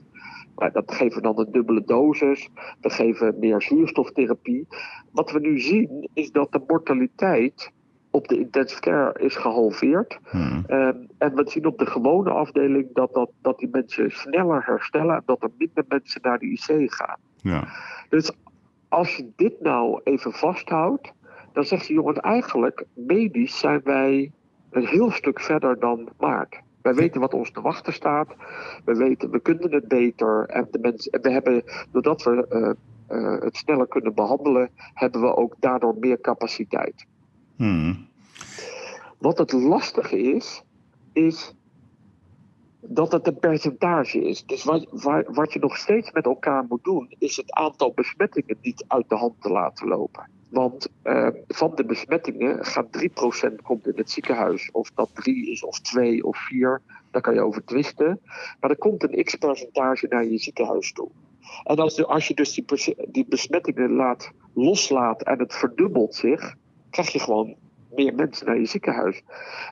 Maar 0.58 0.72
dat 0.72 0.94
geven 0.94 1.16
we 1.16 1.22
dan 1.22 1.38
een 1.38 1.52
dubbele 1.52 1.84
dosis. 1.84 2.48
We 2.80 2.90
geven 2.90 3.38
meer 3.38 3.62
zuurstoftherapie. 3.62 4.66
Wat 5.12 5.30
we 5.30 5.40
nu 5.40 5.60
zien 5.60 6.08
is 6.14 6.30
dat 6.30 6.52
de 6.52 6.60
mortaliteit 6.66 7.72
op 8.10 8.28
de 8.28 8.38
intensive 8.38 8.80
care 8.80 9.18
is 9.18 9.36
gehalveerd. 9.36 10.18
Mhm. 10.32 10.62
Ehm, 10.66 10.96
en 11.18 11.34
we 11.34 11.50
zien 11.50 11.66
op 11.66 11.78
de 11.78 11.86
gewone 11.86 12.30
afdeling 12.30 12.88
dat, 12.92 13.14
dat, 13.14 13.30
dat 13.42 13.58
die 13.58 13.68
mensen 13.72 14.10
sneller 14.10 14.64
herstellen 14.64 15.14
en 15.16 15.22
dat 15.26 15.42
er 15.42 15.50
minder 15.58 15.84
mensen 15.88 16.20
naar 16.22 16.38
de 16.38 16.46
IC 16.46 16.92
gaan. 16.92 17.18
Ja. 17.36 17.68
Dus 18.08 18.32
als 18.88 19.16
je 19.16 19.30
dit 19.36 19.60
nou 19.60 20.00
even 20.04 20.32
vasthoudt, 20.32 21.12
dan 21.52 21.64
zegt 21.64 21.86
je 21.86 21.94
jongen 21.94 22.20
eigenlijk, 22.20 22.84
medisch 22.94 23.58
zijn 23.58 23.80
wij 23.84 24.32
een 24.70 24.86
heel 24.86 25.10
stuk 25.10 25.40
verder 25.40 25.78
dan 25.78 26.08
maart. 26.18 26.60
Wij 26.82 26.94
weten 26.94 27.20
wat 27.20 27.34
ons 27.34 27.50
te 27.50 27.60
wachten 27.60 27.92
staat. 27.92 28.28
We 28.84 28.94
weten, 28.94 29.30
we 29.30 29.40
kunnen 29.40 29.72
het 29.72 29.88
beter. 29.88 30.46
En 30.46 30.68
de 30.70 30.78
mensen, 30.78 31.12
en 31.12 31.20
we 31.20 31.30
hebben, 31.30 31.62
doordat 31.90 32.22
we 32.22 32.46
eh, 32.48 32.70
eh, 33.06 33.42
het 33.42 33.56
sneller 33.56 33.88
kunnen 33.88 34.14
behandelen, 34.14 34.70
hebben 34.94 35.20
we 35.20 35.36
ook 35.36 35.54
daardoor 35.58 35.96
meer 35.98 36.20
capaciteit. 36.20 37.06
Mhm. 37.56 37.94
Wat 39.18 39.38
het 39.38 39.52
lastige 39.52 40.18
is, 40.18 40.62
is 41.12 41.54
dat 42.80 43.12
het 43.12 43.26
een 43.26 43.38
percentage 43.38 44.24
is. 44.24 44.46
Dus 44.46 44.64
wat, 44.64 44.86
wat 45.26 45.52
je 45.52 45.58
nog 45.58 45.76
steeds 45.76 46.12
met 46.12 46.24
elkaar 46.24 46.64
moet 46.68 46.84
doen, 46.84 47.14
is 47.18 47.36
het 47.36 47.52
aantal 47.52 47.92
besmettingen 47.94 48.56
niet 48.60 48.84
uit 48.88 49.08
de 49.08 49.16
hand 49.16 49.34
te 49.40 49.48
laten 49.48 49.88
lopen. 49.88 50.30
Want 50.48 50.88
eh, 51.02 51.28
van 51.48 51.74
de 51.74 51.84
besmettingen 51.84 52.64
gaat 52.64 52.86
3% 53.50 53.54
komt 53.62 53.86
in 53.86 53.92
het 53.96 54.10
ziekenhuis. 54.10 54.70
Of 54.72 54.90
dat 54.90 55.10
3 55.14 55.50
is, 55.50 55.64
of 55.64 55.80
2 55.80 56.24
of 56.24 56.38
4, 56.38 56.80
daar 57.10 57.22
kan 57.22 57.34
je 57.34 57.40
over 57.40 57.64
twisten. 57.64 58.20
Maar 58.60 58.70
er 58.70 58.78
komt 58.78 59.02
een 59.02 59.24
x-percentage 59.24 60.06
naar 60.08 60.24
je 60.24 60.38
ziekenhuis 60.38 60.92
toe. 60.92 61.08
En 61.64 61.76
als, 61.76 61.94
de- 61.94 62.06
als 62.06 62.28
je 62.28 62.34
dus 62.34 62.54
die, 62.54 62.64
die 63.08 63.26
besmettingen 63.28 63.92
laat, 63.92 64.30
loslaat 64.54 65.22
en 65.22 65.38
het 65.38 65.54
verdubbelt 65.54 66.14
zich, 66.14 66.54
krijg 66.90 67.10
je 67.12 67.18
gewoon 67.18 67.56
meer 67.94 68.14
mensen 68.14 68.46
naar 68.46 68.58
je 68.58 68.66
ziekenhuis. 68.66 69.22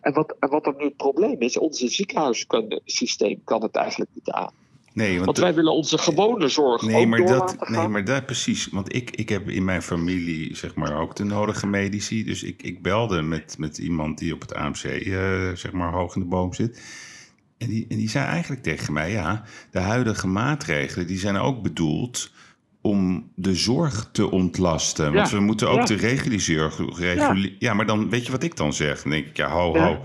En 0.00 0.12
wat, 0.12 0.36
en 0.38 0.48
wat 0.48 0.66
er 0.66 0.74
nu 0.76 0.84
het 0.84 0.96
probleem 0.96 1.40
is, 1.40 1.58
onze 1.58 1.88
ziekenhuissysteem 1.88 3.40
kan 3.44 3.62
het 3.62 3.76
eigenlijk 3.76 4.10
niet 4.14 4.30
aan. 4.30 4.52
Nee, 4.96 5.12
want, 5.14 5.24
Want 5.24 5.38
wij 5.38 5.54
willen 5.54 5.72
onze 5.72 5.98
gewone 5.98 6.48
zorg 6.48 6.82
nee, 6.82 6.96
ook 6.96 7.06
maar 7.06 7.18
door 7.18 7.28
dat, 7.28 7.38
laten 7.38 7.59
gaan. 7.59 7.72
nee, 7.72 7.88
maar 7.88 8.04
dat 8.04 8.26
precies. 8.26 8.68
Want 8.72 8.94
ik, 8.94 9.11
ik 9.11 9.28
heb 9.28 9.48
in 9.48 9.64
mijn 9.64 9.82
familie 9.82 10.56
zeg 10.56 10.74
maar 10.74 11.00
ook 11.00 11.16
de 11.16 11.24
nodige 11.24 11.66
medici. 11.66 12.24
Dus 12.24 12.42
ik, 12.42 12.62
ik 12.62 12.82
belde 12.82 13.22
met, 13.22 13.54
met 13.59 13.78
iemand 13.78 14.18
die 14.18 14.35
op 14.35 14.40
het 14.40 14.54
AMC 14.54 14.82
eh, 14.85 15.20
zeg 15.54 15.72
maar 15.72 15.92
hoog 15.92 16.14
in 16.14 16.20
de 16.20 16.26
boom 16.28 16.54
zit. 16.54 16.82
En 17.59 17.68
die, 17.68 17.87
en 17.88 17.96
die 17.96 18.09
zei 18.11 18.26
eigenlijk 18.26 18.62
tegen 18.62 18.92
mij, 18.92 19.11
ja, 19.11 19.42
de 19.70 19.80
huidige 19.80 20.26
maatregelen 20.26 21.06
die 21.06 21.18
zijn 21.18 21.37
ook 21.37 21.62
bedoeld 21.62 22.32
om 22.80 23.30
de 23.35 23.54
zorg 23.54 24.09
te 24.12 24.30
ontlasten. 24.30 25.12
Want 25.12 25.30
Ja, 25.30 25.37
we 25.37 25.42
moeten 25.42 25.68
ook 25.70 25.88
ja. 25.88 25.96
de 25.96 26.38
zorg 26.38 26.78
regulieren. 26.98 27.56
Ja. 27.59 27.74
maar 27.74 27.87
dan 27.87 28.11
weet 28.11 28.26
je 28.26 28.32
wat 28.32 28.42
ik 28.42 28.56
dan 28.56 28.72
zeg? 28.72 29.02
Dan 29.02 29.11
denk 29.12 29.26
ik, 29.26 29.37
ja, 29.37 29.50
ho, 29.50 29.74
Ja. 29.74 29.87
ho. 29.87 30.00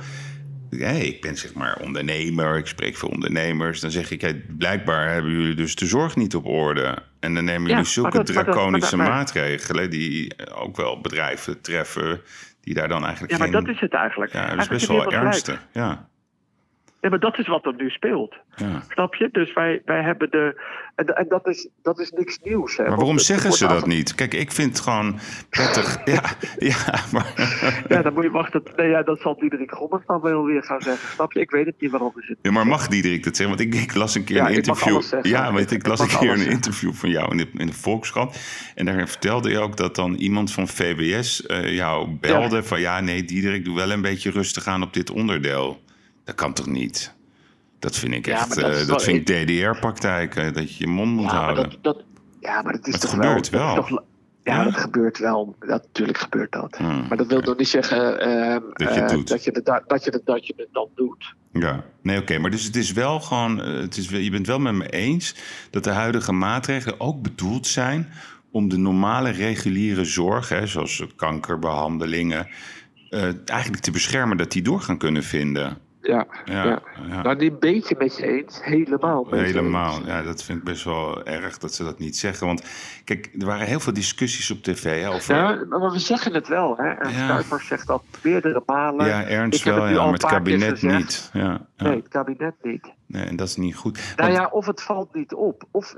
Ja, 0.77 0.87
ik 0.89 1.21
ben 1.21 1.37
zeg 1.37 1.53
maar 1.53 1.77
ondernemer, 1.81 2.57
ik 2.57 2.67
spreek 2.67 2.95
voor 2.95 3.09
ondernemers. 3.09 3.79
Dan 3.79 3.91
zeg 3.91 4.11
ik, 4.11 4.21
ja, 4.21 4.31
blijkbaar 4.57 5.09
hebben 5.13 5.31
jullie 5.31 5.55
dus 5.55 5.75
de 5.75 5.85
zorg 5.85 6.15
niet 6.15 6.35
op 6.35 6.45
orde. 6.45 6.97
En 7.19 7.33
dan 7.33 7.43
nemen 7.43 7.67
Ja, 7.69 7.75
jullie 7.75 7.89
zulke 7.91 8.17
dat- 8.17 8.27
dat- 8.27 8.35
draconische 8.45 8.97
dat- 8.97 9.07
maatregelen... 9.07 9.89
die 9.89 10.33
ook 10.53 10.75
wel 10.75 11.01
bedrijven 11.01 11.61
treffen, 11.61 12.21
die 12.61 12.73
daar 12.73 12.87
dan 12.87 13.03
eigenlijk 13.03 13.31
Ja, 13.33 13.37
maar 13.39 13.47
geen... 13.47 13.63
dat 13.65 13.75
is 13.75 13.81
het 13.81 13.93
eigenlijk. 13.93 14.33
Ja, 14.33 14.49
dat 14.49 14.59
is 14.59 14.67
best 14.67 14.87
wel 14.87 15.11
ernstig. 15.11 15.67
Ja. 15.73 16.09
Nee, 17.01 17.11
maar 17.11 17.19
dat 17.19 17.37
is 17.37 17.47
wat 17.47 17.65
er 17.65 17.73
nu 17.77 17.89
speelt. 17.89 18.35
Ja. 18.55 18.83
Snap 18.89 19.15
je? 19.15 19.29
Dus 19.31 19.53
wij, 19.53 19.81
wij 19.85 20.03
hebben 20.03 20.31
de. 20.31 20.61
En, 20.95 21.05
en 21.05 21.25
dat, 21.27 21.47
is, 21.47 21.67
dat 21.81 21.99
is 21.99 22.11
niks 22.11 22.39
nieuws. 22.43 22.77
Hè? 22.77 22.83
Maar 22.83 22.95
waarom 22.95 23.15
het 23.15 23.25
zeggen 23.25 23.51
ze 23.51 23.67
dat 23.67 23.85
niet? 23.85 24.15
Kijk, 24.15 24.33
ik 24.33 24.51
vind 24.51 24.69
het 24.69 24.79
gewoon 24.79 25.19
prettig. 25.49 25.89
Ja, 26.05 26.23
ja 26.57 26.75
maar. 27.11 27.33
Ja, 27.87 28.01
dan 28.01 28.13
moet 28.13 28.23
je 28.23 28.31
wachten. 28.31 28.63
Nee, 28.75 28.89
ja, 28.89 29.03
dat 29.03 29.19
zal 29.19 29.39
Diederik 29.39 29.71
Gommers 29.71 30.05
dan 30.05 30.21
wel 30.21 30.43
weer 30.43 30.63
gaan 30.63 30.81
zeggen. 30.81 31.09
Snap 31.09 31.33
je? 31.33 31.39
Ik 31.39 31.51
weet 31.51 31.65
het 31.65 31.75
niet 31.79 31.91
waarom 31.91 32.13
is 32.15 32.27
het. 32.27 32.37
Ja, 32.41 32.51
maar 32.51 32.67
mag 32.67 32.87
Diederik 32.87 33.23
dat 33.23 33.35
zeggen? 33.35 33.57
Want 33.57 33.73
ik, 33.73 33.81
ik 33.81 33.95
las 33.95 34.15
een 34.15 34.23
keer 34.23 34.35
Ja, 34.35 34.49
een 34.49 34.55
ik 34.55 34.65
mag 34.67 34.85
interview. 34.85 35.25
Ja, 35.25 35.53
weet 35.53 35.71
ik, 35.71 35.77
Ik 35.77 35.87
las 35.87 35.99
een 35.99 36.19
keer 36.19 36.31
een 36.31 36.49
interview 36.49 36.93
van 36.93 37.09
jou 37.09 37.31
in 37.31 37.37
de, 37.37 37.47
in 37.53 37.67
de 37.67 37.73
Volkskrant. 37.73 38.39
En 38.75 38.85
daar 38.85 39.07
vertelde 39.07 39.49
je 39.49 39.59
ook 39.59 39.77
dat 39.77 39.95
dan 39.95 40.13
iemand 40.13 40.51
van 40.51 40.67
VWS 40.67 41.45
eh, 41.45 41.75
jou 41.75 42.09
belde 42.09 42.63
van 42.63 42.79
ja, 42.79 42.99
nee, 42.99 43.23
Diederik, 43.23 43.65
doe 43.65 43.75
wel 43.75 43.91
een 43.91 44.01
beetje 44.01 44.31
rustig 44.31 44.67
aan 44.67 44.83
op 44.83 44.93
dit 44.93 45.11
onderdeel. 45.11 45.79
Dat 46.23 46.35
kan 46.35 46.53
toch 46.53 46.67
niet? 46.67 47.13
Dat 47.79 47.95
vind 47.97 48.13
ik 48.13 48.27
echt, 48.27 48.55
dat 48.55 48.73
eh, 48.81 48.87
dat 48.87 49.03
vind 49.03 49.29
ik 49.29 49.47
DDR-praktijk, 49.47 50.35
eh, 50.35 50.53
dat 50.53 50.75
je 50.75 50.83
je 50.83 50.87
mond 50.91 51.11
moet 51.11 51.31
Ja, 51.31 51.37
houden. 51.37 51.69
dat, 51.69 51.77
dat, 51.81 52.03
ja, 52.39 52.61
maar 52.61 52.73
dat 52.73 52.87
is 52.87 52.93
Het 52.93 53.01
toch 53.01 53.11
gebeurt 53.11 53.49
wel. 53.49 53.75
toch- 53.75 53.89
ja, 54.43 54.55
Ja? 54.57 54.63
dat 54.63 54.75
gebeurt 54.75 55.17
wel. 55.17 55.55
Dat, 55.59 55.67
natuurlijk 55.83 56.17
gebeurt 56.17 56.51
dat. 56.51 56.77
Hmm. 56.77 57.05
Maar 57.07 57.17
dat 57.17 57.27
wil 57.27 57.41
nog 57.41 57.57
niet 57.57 57.67
zeggen 57.67 58.19
ehm, 58.19 58.59
Dat 58.73 58.93
je 58.93 58.99
het 59.01 59.09
eh, 59.11 59.17
doet. 59.17 59.27
dat, 59.27 59.43
je 59.43 59.51
het, 59.51 59.65
da- 59.65 59.83
dat, 59.87 60.03
je 60.03 60.11
het, 60.11 60.25
dat 60.25 60.47
je 60.47 60.53
het 60.57 60.67
dan 60.71 60.87
doet. 60.95 61.33
Ja, 61.53 61.83
nee, 62.01 62.19
oké. 62.19 62.37
Maar 62.37 62.51
dus 62.51 62.63
het 62.63 62.75
is 62.75 62.91
wel 62.91 63.19
gewoon, 63.19 63.57
het 63.57 63.97
is, 63.97 64.09
je 64.09 64.29
bent 64.31 64.47
wel 64.47 64.59
met 64.59 64.73
me 64.73 64.89
eens 64.89 65.35
dat 65.69 65.83
de 65.83 65.89
huidige 65.91 66.31
maatregelen 66.31 66.99
ook 66.99 67.21
bedoeld 67.21 67.67
zijn 67.67 68.09
om 68.51 68.69
de 68.69 68.77
normale 68.77 69.29
reguliere 69.29 70.05
zorg, 70.05 70.49
hè, 70.49 70.67
zoals 70.67 71.03
kankerbehandelingen, 71.15 72.47
eh, 73.09 73.23
eigenlijk 73.45 73.81
te 73.83 73.91
beschermen 73.91 74.37
dat 74.37 74.51
die 74.51 74.61
door 74.61 74.81
gaan 74.81 74.97
kunnen 74.97 75.23
vinden. 75.23 75.77
Ja, 76.01 76.25
Ja, 76.45 76.63
ja. 76.65 76.81
ja. 77.09 77.21
Nou, 77.21 77.35
niet 77.37 77.51
een 77.51 77.59
beetje 77.59 77.95
met 77.97 78.15
je 78.17 78.27
eens, 78.27 78.63
helemaal 78.63 79.27
met 79.29 79.39
Helemaal. 79.39 79.97
eens. 79.97 80.05
Ja, 80.07 80.21
dat 80.21 80.43
vind 80.43 80.57
ik 80.57 80.63
best 80.63 80.83
wel 80.83 81.25
erg 81.25 81.57
dat 81.57 81.73
ze 81.73 81.83
dat 81.83 81.99
niet 81.99 82.17
zeggen. 82.17 82.47
Want 82.47 82.63
kijk, 83.03 83.29
er 83.39 83.45
waren 83.45 83.67
heel 83.67 83.79
veel 83.79 83.93
discussies 83.93 84.51
op 84.51 84.63
tv 84.63 85.01
hè, 85.01 85.09
over. 85.09 85.35
Ja, 85.35 85.65
maar 85.69 85.91
we 85.91 85.99
zeggen 85.99 86.33
het 86.33 86.47
wel. 86.47 86.77
Hè? 86.77 86.89
Ernst 86.89 87.17
Ja. 87.17 87.27
Kuipers 87.27 87.67
zegt 87.67 87.87
dat 87.87 88.03
meerdere 88.23 88.63
malen. 88.65 89.05
Ja, 89.05 89.23
Ernst 89.23 89.63
wel, 89.63 89.87
ja, 89.87 90.03
maar 90.03 90.13
het 90.13 90.25
kabinet 90.25 90.81
niet. 90.81 91.29
Ja. 91.33 91.61
Nee, 91.77 91.95
het 91.95 92.07
kabinet 92.07 92.53
niet. 92.61 92.93
Nee, 93.05 93.23
en 93.25 93.35
dat 93.35 93.47
is 93.47 93.55
niet 93.55 93.75
goed. 93.75 94.13
Nou 94.15 94.29
Want- 94.31 94.41
ja, 94.43 94.49
of 94.51 94.65
het 94.65 94.81
valt 94.81 95.13
niet 95.13 95.33
op. 95.33 95.63
Of, 95.71 95.95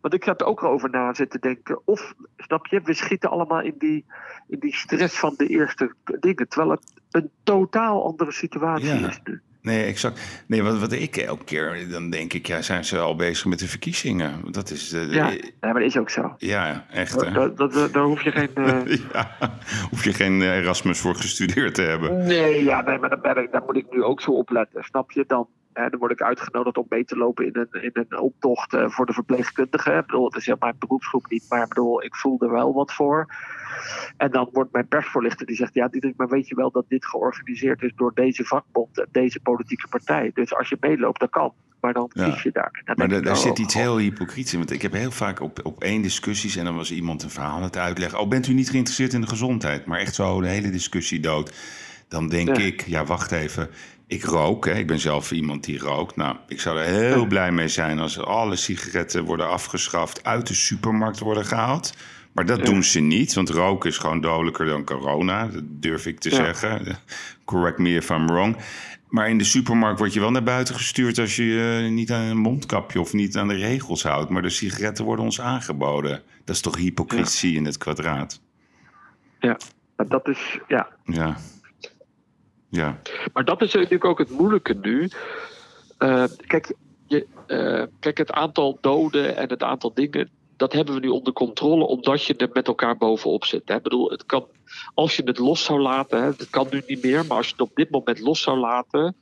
want 0.00 0.14
ik 0.14 0.24
heb 0.24 0.40
er 0.40 0.46
ook 0.46 0.62
over 0.64 0.90
na 0.90 1.14
zitten 1.14 1.40
denken. 1.40 1.80
Of, 1.84 2.14
snap 2.36 2.66
je, 2.66 2.80
we 2.84 2.94
schieten 2.94 3.30
allemaal 3.30 3.60
in 3.60 3.74
die, 3.78 4.04
in 4.48 4.58
die 4.58 4.74
stress 4.74 5.18
van 5.18 5.34
de 5.36 5.46
eerste 5.46 5.94
dingen. 6.20 6.48
Terwijl 6.48 6.70
het 6.70 6.92
een 7.10 7.30
totaal 7.42 8.04
andere 8.04 8.32
situatie 8.32 8.86
Ja. 8.86 9.08
is 9.08 9.20
nu. 9.24 9.40
Nee, 9.62 9.84
exact. 9.84 10.44
Nee, 10.46 10.62
wat, 10.62 10.78
wat 10.78 10.92
ik 10.92 11.16
elke 11.16 11.44
keer, 11.44 11.88
dan 11.90 12.10
denk 12.10 12.32
ik, 12.32 12.46
ja, 12.46 12.62
zijn 12.62 12.84
ze 12.84 12.98
al 12.98 13.16
bezig 13.16 13.44
met 13.46 13.58
de 13.58 13.68
verkiezingen? 13.68 14.52
Dat 14.52 14.70
is, 14.70 14.88
de, 14.88 15.06
Ja, 15.10 15.28
nee, 15.28 15.52
maar 15.60 15.74
dat 15.74 15.82
is 15.82 15.96
ook 15.98 16.10
zo. 16.10 16.34
ja, 16.38 16.84
echt 16.90 17.20
hè? 17.24 17.54
Daar, 17.90 18.02
hoef 18.02 18.22
je 18.22 18.30
geen... 18.32 18.54
eh, 18.54 18.96
Ja, 19.12 19.36
hoef 19.90 20.04
je 20.04 20.12
geen 20.12 20.42
eh, 20.42 20.56
Erasmus 20.56 21.00
voor 21.00 21.14
gestudeerd 21.14 21.74
te 21.74 21.82
hebben. 21.82 22.26
Nee, 22.26 22.64
ja, 22.64 22.80
nee, 22.82 22.98
maar 22.98 23.08
daar, 23.08 23.20
ben 23.20 23.36
ik, 23.42 23.52
daar 23.52 23.62
moet 23.66 23.76
ik 23.76 23.86
nu 23.90 24.02
ook 24.02 24.20
zo 24.20 24.30
op 24.30 24.50
letten. 24.50 24.84
Snap 24.84 25.10
je? 25.10 25.24
Dan, 25.26 25.48
dan 25.72 25.96
word 25.98 26.12
ik 26.12 26.22
uitgenodigd 26.22 26.76
om 26.76 26.86
mee 26.88 27.04
te 27.04 27.16
lopen 27.16 27.46
in 27.46 27.66
een, 27.70 27.82
in 27.82 27.90
een 27.92 28.18
optocht 28.18 28.74
eh, 28.74 28.88
voor 28.88 29.06
de 29.06 29.12
verpleegkundigen. 29.12 29.96
Ik 29.98 30.06
bedoel, 30.06 30.24
het 30.24 30.36
is 30.36 30.44
ja 30.44 30.56
mijn 30.58 30.74
beroepsgroep 30.78 31.26
niet, 31.30 31.46
maar 31.48 31.62
ik 31.62 31.68
bedoel, 31.68 32.02
ik 32.04 32.14
voel 32.16 32.40
er 32.40 32.50
wel 32.50 32.72
wat 32.72 32.92
voor. 32.92 33.26
En 34.16 34.30
dan 34.30 34.48
wordt 34.52 34.72
mijn 34.72 34.88
persvoorlichter 34.88 35.46
die 35.46 35.56
zegt: 35.56 35.74
Ja, 35.74 35.88
Diederik, 35.88 36.16
maar 36.16 36.28
weet 36.28 36.48
je 36.48 36.54
wel 36.54 36.70
dat 36.70 36.84
dit 36.88 37.06
georganiseerd 37.06 37.82
is 37.82 37.92
door 37.96 38.14
deze 38.14 38.44
vakbond 38.44 38.98
en 38.98 39.06
deze 39.10 39.40
politieke 39.40 39.88
partij. 39.88 40.30
Dus 40.34 40.54
als 40.54 40.68
je 40.68 40.76
meeloopt, 40.80 41.20
dat 41.20 41.30
kan. 41.30 41.52
Maar 41.80 41.92
dan 41.92 42.10
Ja. 42.12 42.30
kies 42.30 42.42
je 42.42 42.50
daar. 42.52 42.82
Dan 42.84 42.94
Maar 42.98 43.08
daar, 43.22 43.32
oh, 43.34 43.40
zit 43.40 43.58
iets 43.58 43.74
God. 43.74 43.82
heel 43.82 43.98
hypocriets 43.98 44.52
in. 44.52 44.58
Want 44.58 44.70
ik 44.70 44.82
heb 44.82 44.92
heel 44.92 45.10
vaak 45.10 45.40
op, 45.40 45.60
op 45.62 45.82
één 45.82 46.02
discussies... 46.02 46.56
en 46.56 46.64
dan 46.64 46.76
was 46.76 46.92
iemand 46.92 47.22
een 47.22 47.30
verhaal 47.30 47.56
aan 47.56 47.62
het 47.62 47.76
uitleggen... 47.76 48.18
oh, 48.20 48.28
bent 48.28 48.46
u 48.46 48.52
niet 48.52 48.70
geïnteresseerd 48.70 49.12
in 49.12 49.20
de 49.20 49.26
gezondheid? 49.26 49.86
Maar 49.86 49.98
echt 49.98 50.14
zo 50.14 50.40
de 50.40 50.48
hele 50.48 50.70
discussie 50.70 51.20
dood. 51.20 51.54
Dan 52.08 52.28
denk 52.28 52.56
Ja. 52.56 52.64
ik, 52.64 52.80
ja, 52.86 53.04
wacht 53.04 53.32
even... 53.32 53.68
Ik 54.10 54.24
rook, 54.24 54.64
hè. 54.66 54.72
ik 54.74 54.86
ben 54.86 54.98
zelf 54.98 55.32
iemand 55.32 55.64
die 55.64 55.78
rookt. 55.78 56.16
Nou, 56.16 56.36
ik 56.48 56.60
zou 56.60 56.78
er 56.78 56.84
heel 56.84 57.26
blij 57.26 57.52
mee 57.52 57.68
zijn 57.68 57.98
als 57.98 58.18
alle 58.18 58.56
sigaretten 58.56 59.24
worden 59.24 59.48
afgeschaft, 59.48 60.24
uit 60.24 60.46
de 60.46 60.54
supermarkt 60.54 61.18
worden 61.18 61.44
gehaald. 61.44 61.94
Maar 62.32 62.46
dat 62.46 62.58
Ja. 62.58 62.64
doen 62.64 62.82
ze 62.84 63.00
niet, 63.00 63.34
want 63.34 63.50
roken 63.50 63.90
is 63.90 63.98
gewoon 63.98 64.20
dodelijker 64.20 64.66
dan 64.66 64.84
corona. 64.84 65.46
Dat 65.46 65.62
durf 65.66 66.06
ik 66.06 66.18
te 66.20 66.30
Ja. 66.30 66.34
zeggen. 66.36 66.98
Correct 67.44 67.78
me 67.78 67.94
if 67.94 68.10
I'm 68.10 68.26
wrong. 68.26 68.56
Maar 69.08 69.28
in 69.28 69.38
de 69.38 69.44
supermarkt 69.44 69.98
word 69.98 70.12
je 70.12 70.20
wel 70.20 70.30
naar 70.30 70.42
buiten 70.42 70.74
gestuurd 70.74 71.18
als 71.18 71.36
je 71.36 71.44
je 71.44 71.88
niet 71.90 72.10
aan 72.12 72.22
een 72.22 72.36
mondkapje 72.38 73.00
of 73.00 73.12
niet 73.12 73.36
aan 73.36 73.48
de 73.48 73.54
regels 73.54 74.02
houdt. 74.02 74.30
Maar 74.30 74.42
de 74.42 74.50
sigaretten 74.50 75.04
worden 75.04 75.24
ons 75.24 75.40
aangeboden. 75.40 76.22
Dat 76.44 76.54
is 76.54 76.60
toch 76.62 76.76
hypocrisie 76.76 77.56
in 77.56 77.64
het 77.64 77.78
kwadraat? 77.78 78.40
Ja, 79.40 79.56
dat 79.96 80.28
is. 80.28 80.58
Ja. 80.68 80.88
Ja. 81.04 81.36
Ja. 82.70 83.00
Maar 83.32 83.44
dat 83.44 83.62
is 83.62 83.72
natuurlijk 83.72 84.04
ook 84.04 84.18
het 84.18 84.30
moeilijke 84.30 84.74
nu. 84.74 85.10
Eh, 85.98 86.24
kijk, 86.46 86.74
je, 87.06 87.26
eh, 87.46 87.82
kijk, 88.00 88.18
het 88.18 88.32
aantal 88.32 88.78
doden 88.80 89.36
en 89.36 89.48
het 89.48 89.62
aantal 89.62 89.94
dingen. 89.94 90.30
Dat 90.56 90.72
hebben 90.72 90.94
we 90.94 91.00
nu 91.00 91.08
onder 91.08 91.32
controle, 91.32 91.86
omdat 91.86 92.24
je 92.24 92.36
er 92.36 92.50
met 92.52 92.66
elkaar 92.66 92.96
bovenop 92.96 93.44
zit. 93.44 93.62
Hè. 93.64 93.76
Ik 93.76 93.82
bedoel, 93.82 94.10
het 94.10 94.26
kan, 94.26 94.46
als 94.94 95.16
je 95.16 95.22
het 95.22 95.38
los 95.38 95.64
zou 95.64 95.80
laten, 95.80 96.22
het 96.22 96.50
kan 96.50 96.66
nu 96.70 96.82
niet 96.86 97.02
meer, 97.02 97.26
maar 97.26 97.36
als 97.36 97.46
je 97.46 97.52
het 97.52 97.60
op 97.60 97.74
dit 97.74 97.90
moment 97.90 98.20
los 98.20 98.42
zou 98.42 98.58
laten, 98.58 99.16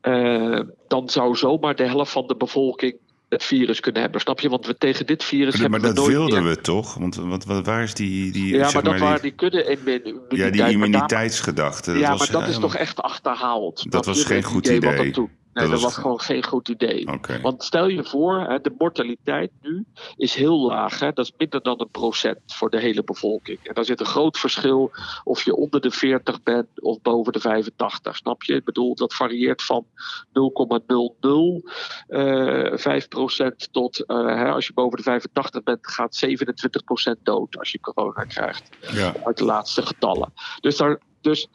eh, 0.00 0.60
dan 0.88 1.08
zou 1.08 1.36
zomaar 1.36 1.76
de 1.76 1.86
helft 1.86 2.12
van 2.12 2.26
de 2.26 2.36
bevolking 2.36 2.96
het 3.32 3.44
virus 3.44 3.80
kunnen 3.80 4.02
hebben. 4.02 4.20
Snap 4.20 4.40
je? 4.40 4.48
Want 4.48 4.66
we 4.66 4.76
tegen 4.78 5.06
dit 5.06 5.24
virus 5.24 5.52
Maar, 5.52 5.60
hebben 5.60 5.80
maar 5.80 5.88
we 5.90 5.94
dat 5.94 6.04
nooit 6.04 6.16
wilden 6.16 6.42
meer- 6.44 6.54
we 6.54 6.60
toch? 6.60 6.94
Want 6.94 7.14
wat, 7.14 7.44
wat, 7.44 7.66
waar 7.66 7.82
is 7.82 7.94
die, 7.94 8.32
die, 8.32 8.46
Ja, 8.56 8.64
zeg 8.64 8.72
maar 8.74 8.82
dat 8.82 8.92
die- 8.92 9.02
waren 9.02 9.22
die 9.22 9.30
kudde 9.34 9.64
immuniteit. 9.64 10.14
ja, 10.28 10.50
die 10.50 10.60
maar 10.62 10.70
immuniteitsgedachte. 10.70 11.92
ja, 11.92 12.10
was, 12.10 12.30
maar 12.30 12.40
dat 12.40 12.50
is 12.50 12.58
toch 12.58 12.76
echt 12.76 13.00
achterhaald. 13.02 13.90
Dat 13.90 14.06
was 14.06 14.24
geen 14.24 14.42
goed 14.42 14.66
idee. 14.66 14.80
dat 14.80 15.12
toen- 15.14 15.30
Nee, 15.52 15.64
Dat 15.64 15.72
dat, 15.72 15.82
was 15.82 15.94
was 15.94 16.02
gewoon 16.02 16.20
geen 16.20 16.44
goed 16.44 16.68
idee. 16.68 17.08
Want 17.42 17.64
stel 17.64 17.86
je 17.88 18.04
voor, 18.04 18.40
hè, 18.40 18.60
de 18.60 18.74
mortaliteit 18.78 19.50
nu 19.60 19.84
is 20.16 20.34
heel 20.34 20.66
laag. 20.66 20.98
Hè? 21.00 21.12
Dat 21.12 21.24
is 21.24 21.32
minder 21.36 21.62
dan 21.62 21.80
een 21.80 21.90
procent 21.90 22.38
voor 22.46 22.70
de 22.70 22.80
hele 22.80 23.04
bevolking. 23.04 23.58
En 23.62 23.74
daar 23.74 23.84
zit 23.84 24.00
een 24.00 24.06
groot 24.06 24.38
verschil 24.38 24.90
of 25.24 25.44
je 25.44 25.54
onder 25.56 25.80
de 25.80 25.90
40 25.90 26.42
bent 26.42 26.66
of 26.82 27.00
boven 27.02 27.32
de 27.32 27.40
85. 27.40 28.16
Snap 28.16 28.42
je? 28.42 28.54
Ik 28.54 28.64
bedoel, 28.64 28.94
dat 28.94 29.14
varieert 29.14 29.62
van 29.62 29.86
0,005 30.32 33.08
procent 33.08 33.68
tot, 33.72 34.04
eh, 34.06 34.16
hè, 34.26 34.50
als 34.50 34.66
je 34.66 34.72
boven 34.72 34.96
de 34.96 35.02
85 35.02 35.62
bent, 35.62 35.86
gaat 35.88 36.14
27 36.14 36.84
procent 36.84 37.18
dood 37.22 37.58
als 37.58 37.70
je 37.72 37.80
corona 37.80 38.24
krijgt 38.24 38.68
Ja. 38.92 39.14
uit 39.24 39.36
de 39.38 39.44
laatste 39.44 39.86
getallen. 39.86 40.32
Dus 40.60 40.76
daar, 40.76 40.98
dus, 41.20 41.48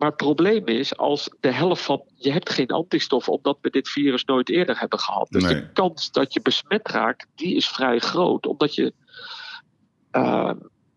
maar 0.00 0.08
het 0.08 0.16
probleem 0.16 0.66
is, 0.66 0.96
als 0.96 1.30
de 1.40 1.52
helft 1.52 1.82
van. 1.82 2.02
Je 2.16 2.32
hebt 2.32 2.50
geen 2.50 2.66
antistoffen 2.70 3.32
omdat 3.32 3.58
we 3.60 3.70
dit 3.70 3.88
virus 3.88 4.24
nooit 4.24 4.48
eerder 4.48 4.78
hebben 4.80 4.98
gehad. 4.98 5.26
Dus 5.30 5.42
Nee. 5.42 5.54
de 5.54 5.72
kans 5.72 6.10
dat 6.10 6.32
je 6.32 6.40
besmet 6.42 6.88
raakt, 6.88 7.26
die 7.34 7.56
is 7.56 7.68
vrij 7.68 7.98
groot. 7.98 8.46
Omdat 8.46 8.74
je. 8.74 8.92
eh, 10.10 10.50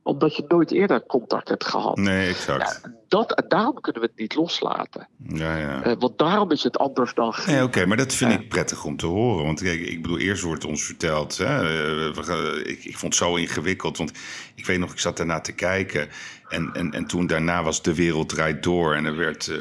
omdat 0.03 0.35
je 0.35 0.45
nooit 0.47 0.71
eerder 0.71 1.05
contact 1.05 1.49
hebt 1.49 1.65
gehad. 1.65 1.97
Nee, 1.97 2.29
exact. 2.29 2.79
Ja, 2.83 2.91
dat, 3.07 3.43
daarom 3.47 3.81
kunnen 3.81 4.01
we 4.01 4.07
het 4.07 4.19
niet 4.19 4.35
loslaten. 4.35 5.07
Ja, 5.27 5.57
ja. 5.57 5.83
Eh, 5.83 5.93
want 5.99 6.17
daarom 6.17 6.51
is 6.51 6.63
het 6.63 6.77
anders 6.77 7.13
dan. 7.13 7.33
Nee, 7.45 7.63
oké, 7.63 7.85
maar 7.85 7.97
dat 7.97 8.13
vind 8.13 8.31
ik 8.33 8.49
prettig 8.49 8.85
om 8.85 8.97
te 8.97 9.05
horen. 9.05 9.45
Want 9.45 9.61
kijk, 9.61 9.79
ik 9.79 10.01
bedoel, 10.01 10.17
eerst 10.17 10.43
wordt 10.43 10.65
ons 10.65 10.83
verteld. 10.85 11.37
Hè, 11.37 11.45
eh, 11.45 12.15
we 12.15 12.63
ik, 12.65 12.83
ik 12.83 12.97
vond 12.97 13.13
het 13.13 13.23
zo 13.23 13.35
ingewikkeld. 13.35 13.97
Want 13.97 14.11
ik 14.55 14.65
weet 14.65 14.79
nog, 14.79 14.91
ik 14.91 14.99
zat 14.99 15.17
daarna 15.17 15.41
te 15.41 15.55
kijken. 15.55 16.09
En, 16.53 16.69
en, 16.73 16.91
en 16.93 17.05
toen 17.05 17.27
daarna 17.27 17.63
was 17.63 17.81
De 17.81 17.95
Wereld 17.95 18.29
Draait 18.29 18.63
Door. 18.63 18.95
En 18.95 19.05
er 19.05 19.15
werd 19.15 19.47
eh, 19.47 19.57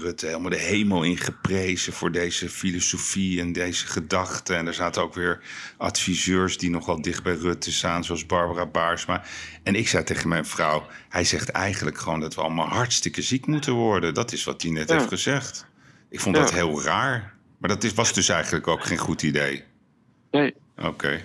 Rutte 0.00 0.26
helemaal 0.26 0.50
de 0.50 0.56
hemel 0.58 1.02
ingeprezen 1.02 1.92
voor 1.92 2.12
deze 2.12 2.48
filosofie 2.48 3.40
en 3.40 3.52
deze 3.52 3.86
gedachten. 3.86 4.56
En 4.56 4.66
er 4.66 4.74
zaten 4.74 5.02
ook 5.02 5.14
weer 5.14 5.40
adviseurs 5.76 6.58
die 6.58 6.70
nogal 6.70 7.02
dicht 7.02 7.22
bij 7.22 7.34
Rutte 7.34 7.72
staan, 7.72 8.04
zoals 8.04 8.26
Barbara 8.26 8.66
Baarsma. 8.66 9.22
En 9.62 9.74
ik 9.74 9.88
zei 9.88 10.04
tegen 10.04 10.28
mijn 10.28 10.46
vrouw, 10.46 10.86
hij 11.08 11.24
zegt 11.24 11.48
eigenlijk 11.48 11.98
gewoon 11.98 12.20
dat 12.20 12.34
we 12.34 12.40
allemaal 12.40 12.68
hartstikke 12.68 13.22
ziek 13.22 13.46
moeten 13.46 13.72
worden. 13.72 14.14
Dat 14.14 14.32
is 14.32 14.44
wat 14.44 14.62
hij 14.62 14.70
net 14.70 14.88
Ja. 14.88 14.94
heeft 14.96 15.08
gezegd. 15.08 15.66
Ik 16.10 16.20
vond 16.20 16.36
Ja. 16.36 16.42
dat 16.42 16.52
heel 16.52 16.82
raar. 16.82 17.34
Maar 17.58 17.68
dat 17.68 17.84
is, 17.84 17.94
was 17.94 18.12
dus 18.12 18.28
eigenlijk 18.28 18.68
ook 18.68 18.84
geen 18.84 18.98
goed 18.98 19.22
idee. 19.22 19.62
Nee. 20.30 20.54
Oké. 20.78 21.20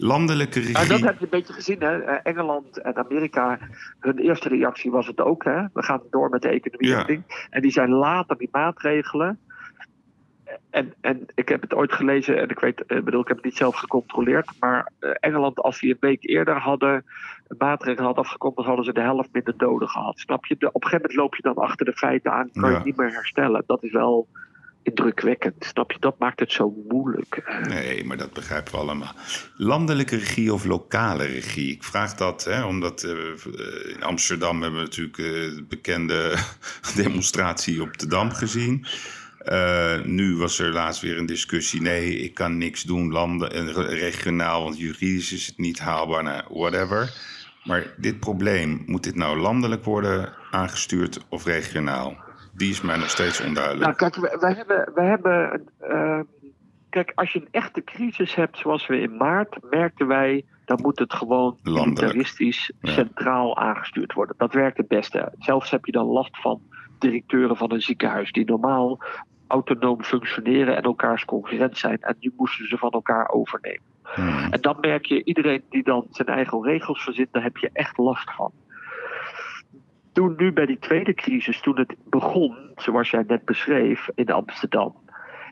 Landelijke 0.00 0.58
regie. 0.60 0.76
En 0.76 0.88
dat 0.88 1.00
heb 1.00 1.18
je 1.18 1.24
een 1.24 1.30
beetje 1.30 1.52
gezien, 1.52 1.80
hè? 1.80 1.98
Eh, 2.02 2.18
Engeland 2.22 2.78
en 2.80 2.96
Amerika. 2.96 3.58
Hun 4.00 4.18
eerste 4.18 4.48
reactie 4.48 4.90
was 4.90 5.06
het 5.06 5.20
ook, 5.20 5.44
hè? 5.44 5.62
We 5.72 5.82
gaan 5.82 6.00
door 6.10 6.28
met 6.30 6.42
de 6.42 6.48
economie 6.48 6.88
Ja. 6.88 7.06
en 7.50 7.62
die 7.62 7.70
zijn 7.70 7.90
later 7.90 8.38
die 8.38 8.48
maatregelen. 8.52 9.38
En, 10.70 10.94
en 11.00 11.26
ik 11.34 11.48
heb 11.48 11.60
het 11.60 11.74
ooit 11.74 11.92
gelezen, 11.92 12.38
en 12.40 12.48
ik 12.48 12.58
weet, 12.58 12.80
ik 12.86 13.04
bedoel, 13.04 13.20
ik 13.20 13.28
heb 13.28 13.36
het 13.36 13.44
niet 13.46 13.56
zelf 13.56 13.76
gecontroleerd. 13.76 14.50
Maar 14.60 14.92
eh, 14.98 15.10
Engeland, 15.20 15.58
als 15.60 15.80
die 15.80 15.90
een 15.90 15.96
week 16.00 16.28
eerder 16.28 16.56
hadden 16.58 17.04
een 17.48 17.56
maatregel 17.58 18.04
had 18.04 18.16
afgekondigd, 18.16 18.66
hadden 18.66 18.84
ze 18.84 18.92
de 18.92 19.00
helft 19.00 19.28
minder 19.32 19.56
doden 19.56 19.88
gehad. 19.88 20.18
Snap 20.18 20.46
je? 20.46 20.56
De, 20.58 20.66
op 20.72 20.74
een 20.74 20.90
gegeven 20.90 21.00
moment 21.00 21.14
loop 21.20 21.34
je 21.34 21.42
dan 21.42 21.64
achter 21.64 21.86
de 21.86 21.92
feiten 21.92 22.32
aan, 22.32 22.50
kan 22.52 22.70
Ja. 22.70 22.78
je 22.78 22.84
niet 22.84 22.96
meer 22.96 23.12
herstellen. 23.12 23.62
Dat 23.66 23.82
is 23.82 23.92
wel. 23.92 24.26
Indrukwekkend. 24.88 25.64
Snap 25.64 25.92
je? 25.92 25.98
Dat 26.00 26.18
maakt 26.18 26.40
het 26.40 26.52
zo 26.52 26.74
moeilijk. 26.88 27.60
Nee, 27.68 28.04
maar 28.04 28.16
dat 28.16 28.32
begrijpen 28.32 28.72
we 28.72 28.78
allemaal. 28.78 29.12
Landelijke 29.56 30.16
regie 30.16 30.52
of 30.52 30.64
lokale 30.64 31.24
regie? 31.24 31.72
Ik 31.72 31.84
vraag 31.84 32.14
dat 32.14 32.44
hè, 32.44 32.64
omdat 32.64 33.04
uh, 33.04 33.12
in 33.94 34.02
Amsterdam 34.02 34.62
hebben 34.62 34.80
we 34.80 34.86
natuurlijk 34.86 35.18
uh, 35.18 35.26
de 35.26 35.64
bekende 35.68 36.36
demonstratie 37.02 37.82
op 37.82 37.98
de 37.98 38.06
Dam 38.06 38.30
gezien. 38.30 38.86
Nu 40.04 40.36
was 40.36 40.58
er 40.58 40.72
laatst 40.72 41.02
weer 41.02 41.18
een 41.18 41.26
discussie. 41.26 41.82
Nee, 41.82 42.18
ik 42.18 42.34
kan 42.34 42.58
niks 42.58 42.82
doen, 42.82 43.12
landen 43.12 43.52
en 43.52 43.72
regionaal, 43.86 44.62
want 44.62 44.78
juridisch 44.78 45.32
is 45.32 45.46
het 45.46 45.58
niet 45.58 45.78
haalbaar, 45.78 46.22
nou, 46.22 46.42
whatever. 46.48 47.12
Maar 47.64 47.94
dit 47.96 48.20
probleem, 48.20 48.82
moet 48.86 49.04
dit 49.04 49.14
nou 49.14 49.38
landelijk 49.38 49.84
worden 49.84 50.34
aangestuurd 50.50 51.18
of 51.28 51.44
regionaal? 51.44 52.27
Die 52.58 52.70
is 52.70 52.80
mij 52.80 52.96
nog 52.96 53.10
steeds 53.10 53.44
onduidelijk. 53.44 54.00
Nou, 54.00 54.10
kijk, 54.10 54.40
wij 54.40 54.54
hebben. 54.54 54.90
Wij 54.94 55.06
hebben 55.06 55.68
uh, 55.82 56.20
kijk, 56.90 57.12
als 57.14 57.32
je 57.32 57.40
een 57.40 57.48
echte 57.50 57.84
crisis 57.84 58.34
hebt, 58.34 58.58
zoals 58.58 58.86
we 58.86 59.00
in 59.00 59.16
maart, 59.16 59.58
merkten 59.70 60.06
wij. 60.06 60.44
dan 60.64 60.80
moet 60.82 60.98
het 60.98 61.12
gewoon 61.12 61.58
militaristisch 61.62 62.72
centraal 62.82 63.56
aangestuurd 63.56 64.12
worden. 64.12 64.34
Dat 64.38 64.52
werkt 64.52 64.76
het 64.76 64.88
beste. 64.88 65.32
Zelfs 65.38 65.70
heb 65.70 65.84
je 65.84 65.92
dan 65.92 66.06
last 66.06 66.40
van 66.40 66.60
directeuren 66.98 67.56
van 67.56 67.72
een 67.72 67.80
ziekenhuis 67.80 68.32
die 68.32 68.44
normaal 68.44 68.98
autonoom 69.46 70.02
functioneren 70.02 70.76
en 70.76 70.82
elkaars 70.82 71.24
concurrent 71.24 71.78
zijn. 71.78 71.98
En 72.00 72.16
nu 72.20 72.32
moesten 72.36 72.68
ze 72.68 72.78
van 72.78 72.90
elkaar 72.90 73.28
overnemen. 73.28 73.82
Hmm. 74.02 74.52
En 74.52 74.60
dan 74.60 74.76
merk 74.80 75.06
je, 75.06 75.24
iedereen 75.24 75.62
die 75.70 75.82
dan 75.82 76.06
zijn 76.10 76.28
eigen 76.28 76.62
regels 76.62 77.02
verzint, 77.02 77.32
daar 77.32 77.42
heb 77.42 77.56
je 77.56 77.70
echt 77.72 77.98
last 77.98 78.30
van. 78.34 78.52
Toen 80.18 80.34
nu 80.36 80.52
bij 80.52 80.66
die 80.66 80.78
tweede 80.78 81.14
crisis, 81.14 81.60
toen 81.60 81.78
het 81.78 81.94
begon, 82.04 82.56
zoals 82.76 83.10
jij 83.10 83.24
net 83.26 83.44
beschreef, 83.44 84.08
in 84.14 84.30
Amsterdam. 84.30 84.94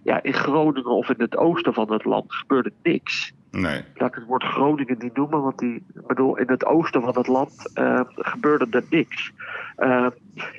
Ja, 0.03 0.23
in 0.23 0.33
Groningen 0.33 0.91
of 0.91 1.09
in 1.09 1.21
het 1.21 1.37
oosten 1.37 1.75
van 1.75 1.93
het 1.93 2.05
land 2.05 2.35
gebeurde 2.35 2.73
niks. 2.83 3.33
Nee. 3.51 3.83
Laat 3.95 4.09
ik 4.09 4.15
het 4.15 4.27
woord 4.27 4.45
Groningen 4.45 4.97
niet 4.99 5.17
noemen, 5.17 5.43
want 5.43 5.59
die, 5.59 5.85
bedoel, 6.07 6.39
in 6.39 6.49
het 6.49 6.65
oosten 6.65 7.03
van 7.03 7.17
het 7.17 7.27
land 7.27 7.71
uh, 7.75 8.01
gebeurde 8.07 8.67
er 8.71 8.85
niks. 8.91 9.33
Uh, 9.79 10.07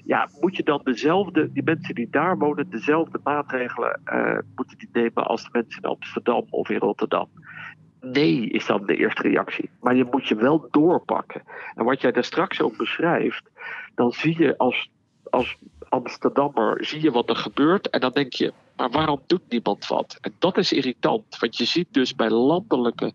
ja, 0.03 0.29
moet 0.41 0.55
je 0.55 0.63
dan 0.63 0.81
dezelfde, 0.83 1.51
die 1.51 1.63
mensen 1.63 1.95
die 1.95 2.09
daar 2.09 2.37
wonen, 2.37 2.69
dezelfde 2.69 3.19
maatregelen 3.23 4.01
uh, 4.13 4.37
moeten 4.55 4.77
die 4.77 4.89
nemen 4.91 5.27
als 5.27 5.43
de 5.43 5.49
mensen 5.51 5.83
in 5.83 5.89
Amsterdam 5.89 6.45
of 6.49 6.69
in 6.69 6.79
Rotterdam? 6.79 7.29
Nee, 8.01 8.49
is 8.49 8.65
dan 8.65 8.85
de 8.85 8.95
eerste 8.95 9.21
reactie. 9.21 9.69
Maar 9.79 9.95
je 9.95 10.07
moet 10.11 10.27
je 10.27 10.35
wel 10.35 10.67
doorpakken. 10.71 11.41
En 11.75 11.85
wat 11.85 12.01
jij 12.01 12.11
daar 12.11 12.23
straks 12.23 12.61
ook 12.61 12.77
beschrijft, 12.77 13.49
dan 13.97 14.11
zie 14.11 14.41
je 14.41 14.57
als, 14.57 14.89
als 15.29 15.57
Amsterdammer 15.89 16.85
zie 16.85 17.01
je 17.01 17.11
wat 17.11 17.29
er 17.29 17.35
gebeurt 17.35 17.89
en 17.89 17.99
dan 17.99 18.11
denk 18.11 18.33
je, 18.33 18.53
maar 18.75 18.89
waarom 18.89 19.21
doet 19.27 19.41
niemand 19.49 19.87
wat? 19.87 20.17
En 20.21 20.33
dat 20.39 20.57
is 20.57 20.71
irritant, 20.71 21.39
want 21.39 21.57
je 21.57 21.65
ziet 21.65 21.87
dus 21.91 22.15
bij 22.15 22.29
landelijke 22.29 23.13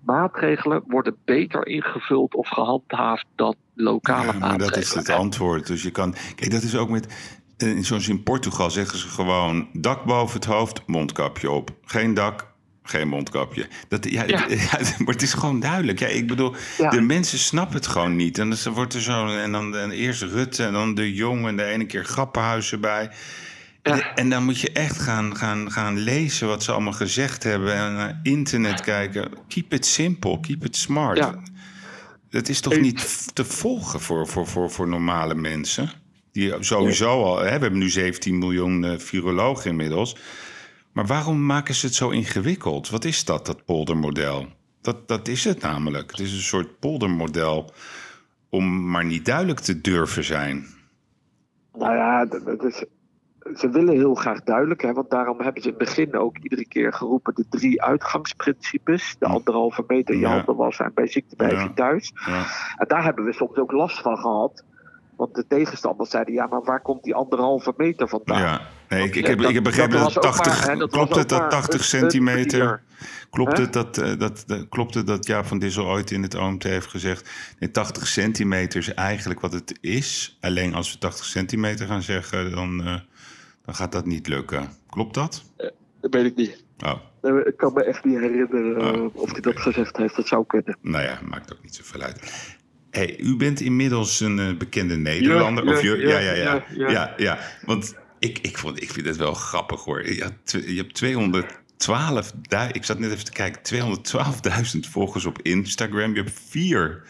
maatregelen 0.00 0.82
worden 0.86 1.16
beter 1.24 1.66
ingevuld 1.66 2.34
of 2.34 2.48
gehandhaafd 2.48 3.26
dan 3.34 3.54
lokale 3.74 4.26
ja, 4.26 4.32
maar 4.32 4.40
maatregelen. 4.40 4.72
Dat 4.72 4.82
is 4.82 4.94
het 4.94 5.08
antwoord. 5.08 5.66
Dus 5.66 5.82
je 5.82 5.90
kan, 5.90 6.14
kijk, 6.34 6.50
dat 6.50 6.62
is 6.62 6.76
ook 6.76 6.88
met. 6.88 7.36
Zoals 7.80 8.08
in 8.08 8.22
Portugal 8.22 8.70
zeggen 8.70 8.98
ze 8.98 9.08
gewoon 9.08 9.68
dak 9.72 10.04
boven 10.04 10.34
het 10.34 10.44
hoofd, 10.44 10.86
mondkapje 10.86 11.50
op. 11.50 11.70
Geen 11.84 12.14
dak, 12.14 12.49
geen 12.82 13.08
mondkapje. 13.08 13.68
Dat, 13.88 14.10
ja, 14.10 14.24
ja. 14.24 14.46
maar 14.98 15.14
het 15.14 15.22
is 15.22 15.32
gewoon 15.32 15.60
duidelijk. 15.60 15.98
Ja, 15.98 16.06
ik 16.06 16.26
bedoel, 16.26 16.54
de 16.90 17.00
mensen 17.00 17.38
snappen 17.38 17.76
het 17.76 17.86
gewoon 17.86 18.16
niet. 18.16 18.38
En 18.38 18.50
dan 18.50 18.72
wordt 18.74 18.94
er 18.94 19.00
zo. 19.00 19.26
En 19.26 19.52
dan 19.52 19.76
en 19.76 19.90
eerst 19.90 20.22
Rutte 20.22 20.64
en 20.64 20.72
dan 20.72 20.94
de 20.94 21.14
Jong 21.14 21.46
en 21.46 21.56
de 21.56 21.64
ene 21.64 21.86
keer 21.86 22.04
Grappenhuis 22.04 22.72
erbij. 22.72 23.10
Ja. 23.82 24.14
En 24.14 24.30
dan 24.30 24.44
moet 24.44 24.60
je 24.60 24.72
echt 24.72 24.98
gaan, 24.98 25.36
gaan, 25.36 25.72
gaan 25.72 25.98
lezen 25.98 26.48
wat 26.48 26.62
ze 26.62 26.72
allemaal 26.72 26.92
gezegd 26.92 27.42
hebben. 27.42 27.74
En 27.74 27.94
naar 27.94 28.20
internet 28.22 28.80
kijken. 28.80 29.30
Keep 29.48 29.72
it 29.72 29.86
simple, 29.86 30.40
keep 30.40 30.64
it 30.64 30.76
smart. 30.76 31.30
Dat 32.30 32.48
is 32.48 32.60
toch 32.60 32.80
niet 32.80 33.34
te 33.34 33.44
volgen 33.44 34.00
voor, 34.00 34.28
voor, 34.28 34.46
voor, 34.46 34.70
voor 34.70 34.88
normale 34.88 35.34
mensen? 35.34 35.90
Die 36.32 36.54
sowieso 36.60 37.24
al. 37.24 37.36
Hè, 37.36 37.44
we 37.44 37.50
hebben 37.50 37.78
nu 37.78 37.90
17 37.90 38.38
miljoen 38.38 38.84
uh, 38.84 38.98
virologen 38.98 39.70
inmiddels. 39.70 40.16
Maar 40.92 41.06
waarom 41.06 41.46
maken 41.46 41.74
ze 41.74 41.86
het 41.86 41.94
zo 41.94 42.10
ingewikkeld? 42.10 42.90
Wat 42.90 43.04
is 43.04 43.24
dat, 43.24 43.46
dat 43.46 43.64
poldermodel? 43.64 44.46
Dat, 44.80 45.08
dat 45.08 45.28
is 45.28 45.44
het 45.44 45.60
namelijk. 45.60 46.10
Het 46.10 46.20
is 46.20 46.32
een 46.32 46.38
soort 46.38 46.78
poldermodel 46.78 47.72
om 48.48 48.90
maar 48.90 49.04
niet 49.04 49.24
duidelijk 49.24 49.60
te 49.60 49.80
durven 49.80 50.24
zijn. 50.24 50.66
Nou 51.72 51.94
ja, 51.96 52.24
dat 52.26 52.64
is, 52.64 52.84
ze 53.54 53.70
willen 53.70 53.94
heel 53.94 54.14
graag 54.14 54.42
duidelijk, 54.42 54.82
hè, 54.82 54.92
want 54.92 55.10
daarom 55.10 55.40
hebben 55.40 55.62
ze 55.62 55.68
in 55.68 55.74
het 55.78 55.84
begin 55.84 56.16
ook 56.16 56.38
iedere 56.38 56.66
keer 56.66 56.92
geroepen 56.92 57.34
de 57.34 57.44
drie 57.48 57.82
uitgangsprincipes. 57.82 59.16
De 59.18 59.26
anderhalve 59.26 59.84
meter 59.86 60.16
je 60.16 60.26
handen 60.26 60.56
wassen 60.56 60.84
en 60.84 60.94
bij 60.94 61.06
ziekte 61.06 61.46
je 61.46 61.72
thuis. 61.74 62.12
Ja. 62.26 62.44
En 62.76 62.88
daar 62.88 63.04
hebben 63.04 63.24
we 63.24 63.32
soms 63.32 63.56
ook 63.56 63.72
last 63.72 64.00
van 64.00 64.18
gehad. 64.18 64.64
Want 65.20 65.34
de 65.34 65.46
tegenstanders 65.46 66.10
zeiden, 66.10 66.34
ja, 66.34 66.46
maar 66.46 66.62
waar 66.62 66.80
komt 66.80 67.02
die 67.02 67.14
anderhalve 67.14 67.74
meter 67.76 68.08
vandaan? 68.08 68.40
Ja, 68.40 68.60
nee, 68.88 69.04
ik, 69.04 69.14
ik, 69.14 69.26
heb, 69.26 69.40
ik 69.40 69.54
heb 69.54 69.62
begrepen 69.62 69.98
dat, 69.98 70.12
dat 70.12 70.22
80, 70.22 70.66
maar, 70.66 70.76
dat 70.76 70.90
klopt 70.90 71.16
het 71.16 71.28
dat 71.28 71.50
80 71.50 71.84
centimeter... 71.84 72.82
Klopt 73.30 73.58
het 73.58 73.72
dat, 73.72 73.94
dat, 73.94 74.44
klopt 74.68 74.94
het 74.94 75.06
dat 75.06 75.26
Jaap 75.26 75.46
van 75.46 75.58
Dissel 75.58 75.86
ooit 75.86 76.10
in 76.10 76.22
het 76.22 76.34
OMT 76.34 76.62
heeft 76.62 76.86
gezegd... 76.86 77.30
Nee, 77.58 77.70
80 77.70 78.06
centimeter 78.06 78.78
is 78.78 78.94
eigenlijk 78.94 79.40
wat 79.40 79.52
het 79.52 79.78
is. 79.80 80.38
Alleen 80.40 80.74
als 80.74 80.92
we 80.92 80.98
80 80.98 81.24
centimeter 81.24 81.86
gaan 81.86 82.02
zeggen, 82.02 82.50
dan, 82.50 82.80
uh, 82.80 82.94
dan 83.64 83.74
gaat 83.74 83.92
dat 83.92 84.06
niet 84.06 84.28
lukken. 84.28 84.68
Klopt 84.90 85.14
dat? 85.14 85.44
dat 86.00 86.14
weet 86.14 86.24
ik 86.24 86.36
niet. 86.36 86.64
Oh. 86.78 87.46
Ik 87.46 87.56
kan 87.56 87.72
me 87.72 87.84
echt 87.84 88.04
niet 88.04 88.18
herinneren 88.18 89.00
oh, 89.00 89.16
of 89.16 89.32
hij 89.32 89.40
dat 89.40 89.58
gezegd 89.58 89.96
heeft. 89.96 90.16
Dat 90.16 90.26
zou 90.26 90.46
kunnen. 90.46 90.76
Nou 90.80 91.04
ja, 91.04 91.18
maakt 91.28 91.52
ook 91.52 91.62
niet 91.62 91.74
zoveel 91.74 92.00
uit. 92.00 92.58
Hey, 92.90 93.18
u 93.18 93.36
bent 93.36 93.60
inmiddels 93.60 94.20
een 94.20 94.38
uh, 94.38 94.56
bekende 94.56 94.96
Nederlander. 94.96 95.64
Ja, 95.64 95.72
of 95.72 95.82
je, 95.82 95.96
ja, 95.96 96.18
ja, 96.18 96.32
ja, 96.32 96.64
ja, 96.90 97.14
ja, 97.16 97.38
Want 97.64 97.94
ik, 98.18 98.38
ik, 98.38 98.58
vond, 98.58 98.82
ik 98.82 98.90
vind 98.90 99.06
het 99.06 99.16
wel 99.16 99.34
grappig 99.34 99.84
hoor. 99.84 100.12
Je, 100.12 100.22
had, 100.22 100.64
je 100.66 100.76
hebt 100.76 100.94
212, 100.94 102.32
ik 102.72 102.84
zat 102.84 102.98
net 102.98 103.12
even 103.12 103.24
te 103.24 103.32
kijken, 103.32 103.62
212.000 104.74 104.90
volgers 104.90 105.24
op 105.24 105.42
Instagram. 105.42 106.14
Je 106.14 106.22
hebt 106.22 106.40
vier 106.48 107.02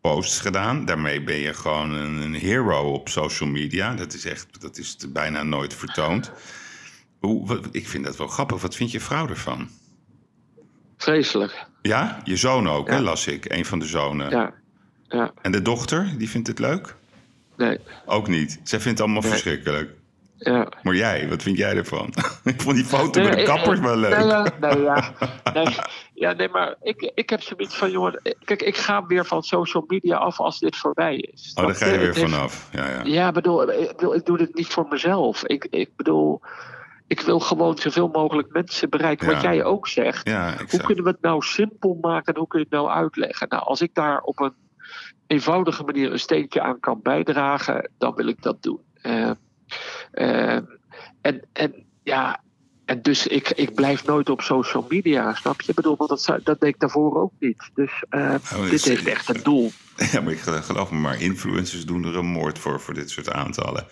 posts 0.00 0.40
gedaan. 0.40 0.84
Daarmee 0.84 1.22
ben 1.22 1.36
je 1.36 1.54
gewoon 1.54 1.90
een, 1.90 2.16
een, 2.16 2.34
hero 2.34 2.92
op 2.92 3.08
social 3.08 3.48
media. 3.48 3.94
Dat 3.94 4.14
is 4.14 4.24
echt, 4.24 4.60
dat 4.60 4.78
is 4.78 4.96
bijna 5.08 5.42
nooit 5.42 5.74
vertoond. 5.74 6.32
Hoe, 7.20 7.46
wat, 7.46 7.68
ik 7.70 7.88
vind 7.88 8.04
dat 8.04 8.16
wel 8.16 8.26
grappig. 8.26 8.60
Wat 8.62 8.76
vind 8.76 8.90
je 8.90 9.00
vrouw 9.00 9.28
ervan? 9.28 9.68
Vreselijk. 10.96 11.66
Ja, 11.82 12.20
je 12.24 12.36
zoon 12.36 12.68
ook, 12.68 12.88
hè, 12.88 13.00
las 13.00 13.26
ik. 13.26 13.52
Een 13.52 13.64
van 13.64 13.78
de 13.78 13.86
zonen. 13.86 14.30
Ja. 14.30 14.54
Ja. 15.08 15.32
En 15.42 15.52
de 15.52 15.62
dochter, 15.62 16.14
die 16.18 16.30
vindt 16.30 16.48
het 16.48 16.58
leuk? 16.58 16.94
Nee. 17.56 17.78
Ook 18.06 18.28
niet. 18.28 18.60
Zij 18.62 18.80
vindt 18.80 18.98
het 18.98 19.08
allemaal 19.08 19.30
verschrikkelijk. 19.30 19.90
Ja. 20.38 20.68
Maar 20.82 20.94
jij, 20.94 21.28
wat 21.28 21.42
vind 21.42 21.56
jij 21.56 21.76
ervan? 21.76 22.12
ik 22.44 22.60
vond 22.62 22.76
die 22.76 22.84
foto 22.84 23.22
met 23.22 23.32
de 23.32 23.42
kappers 23.42 23.80
wel 23.80 23.96
leuk. 23.96 24.16
Nee, 24.16 24.26
ja, 24.26 24.52
nee, 24.60 24.80
ja. 24.80 25.12
Nee, 25.54 25.76
ja, 26.14 26.32
nee 26.32 26.48
maar 26.48 26.74
ik, 26.82 27.12
ik 27.14 27.30
heb 27.30 27.42
zoiets 27.42 27.76
van, 27.76 27.90
jongen... 27.90 28.20
Kijk, 28.44 28.62
ik 28.62 28.76
ga 28.76 29.06
weer 29.06 29.24
van 29.24 29.42
social 29.42 29.84
media 29.86 30.16
af 30.16 30.40
als 30.40 30.58
dit 30.58 30.76
voorbij 30.76 31.16
is. 31.16 31.52
Oh, 31.54 31.66
daar 31.66 31.74
ga 31.74 31.86
je 31.86 31.98
weer 31.98 32.14
vanaf. 32.14 32.68
Ja, 32.72 32.90
ja. 32.90 33.00
ja 33.04 33.32
bedoel, 33.32 33.72
ik, 33.72 33.96
bedoel, 33.96 34.14
ik 34.14 34.24
doe 34.24 34.38
dit 34.38 34.54
niet 34.54 34.66
voor 34.66 34.86
mezelf. 34.88 35.44
Ik, 35.44 35.66
ik 35.70 35.90
bedoel... 35.96 36.40
Ik 37.08 37.20
wil 37.20 37.40
gewoon 37.40 37.78
zoveel 37.78 38.08
mogelijk 38.08 38.52
mensen 38.52 38.90
bereiken. 38.90 39.26
Wat 39.26 39.42
jij 39.42 39.64
ook 39.64 39.88
zegt. 39.88 40.28
Ja, 40.28 40.54
hoe 40.70 40.80
kunnen 40.80 41.04
we 41.04 41.10
het 41.10 41.20
nou 41.20 41.42
simpel 41.42 41.98
maken 42.00 42.34
en 42.34 42.38
hoe 42.38 42.48
kun 42.48 42.58
je 42.58 42.64
het 42.64 42.74
nou 42.74 42.88
uitleggen? 42.88 43.48
Nou, 43.48 43.62
als 43.62 43.80
ik 43.80 43.94
daar 43.94 44.20
op 44.20 44.40
een 44.40 44.54
eenvoudige 45.26 45.82
manier 45.82 46.12
een 46.12 46.18
steentje 46.18 46.60
aan 46.60 46.80
kan 46.80 47.00
bijdragen, 47.02 47.90
dan 47.98 48.14
wil 48.14 48.26
ik 48.26 48.42
dat 48.42 48.62
doen. 48.62 48.80
Uh, 49.02 49.30
uh, 50.12 50.58
en, 51.20 51.42
en 51.52 51.84
ja, 52.02 52.40
en 52.84 53.02
dus 53.02 53.26
ik, 53.26 53.50
ik 53.50 53.74
blijf 53.74 54.04
nooit 54.04 54.30
op 54.30 54.40
social 54.40 54.86
media, 54.88 55.34
snap 55.34 55.60
je? 55.60 55.68
Ik 55.68 55.74
bedoel, 55.74 55.96
want 55.96 56.10
dat, 56.10 56.40
dat 56.44 56.60
deed 56.60 56.74
ik 56.74 56.80
daarvoor 56.80 57.20
ook 57.20 57.32
niet. 57.38 57.70
Dus 57.74 58.04
uh, 58.10 58.34
oh, 58.54 58.70
dit 58.70 58.84
heeft 58.84 59.06
echt 59.06 59.28
een 59.28 59.42
doel. 59.42 59.72
Ja, 60.12 60.20
maar 60.20 60.32
ik 60.32 60.38
geloof 60.40 60.90
me 60.90 60.98
maar, 60.98 61.20
influencers 61.20 61.86
doen 61.86 62.04
er 62.04 62.16
een 62.16 62.26
moord 62.26 62.58
voor, 62.58 62.80
voor 62.80 62.94
dit 62.94 63.10
soort 63.10 63.30
aantallen. 63.30 63.86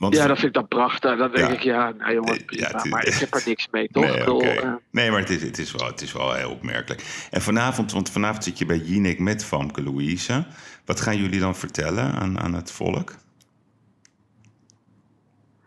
Want, 0.00 0.14
ja, 0.14 0.26
dat 0.26 0.36
vind 0.38 0.48
ik 0.48 0.54
dan 0.54 0.68
prachtig. 0.68 1.18
Dan 1.18 1.30
denk 1.30 1.50
ik, 1.50 1.60
ja, 1.60 1.92
nou 1.98 2.14
jongen, 2.14 2.42
ja, 2.46 2.84
maar 2.88 3.06
ik 3.06 3.14
heb 3.14 3.34
er 3.34 3.42
niks 3.46 3.68
mee, 3.70 3.88
toch? 3.88 4.04
Nee, 4.04 4.32
okay. 4.32 4.56
uh, 4.56 4.72
nee 4.90 5.10
maar 5.10 5.20
het 5.20 5.30
is, 5.30 5.42
het, 5.42 5.58
is 5.58 5.72
wel, 5.72 5.86
het 5.86 6.00
is 6.00 6.12
wel 6.12 6.32
heel 6.32 6.50
opmerkelijk. 6.50 7.28
En 7.30 7.42
vanavond, 7.42 7.92
want 7.92 8.10
vanavond 8.10 8.44
zit 8.44 8.58
je 8.58 8.66
bij 8.66 8.76
Jinek 8.76 9.18
met 9.18 9.44
Famke 9.44 9.82
Louise. 9.82 10.46
Wat 10.84 11.00
gaan 11.00 11.16
jullie 11.16 11.40
dan 11.40 11.56
vertellen 11.56 12.12
aan, 12.12 12.40
aan 12.40 12.54
het 12.54 12.72
volk? 12.72 13.14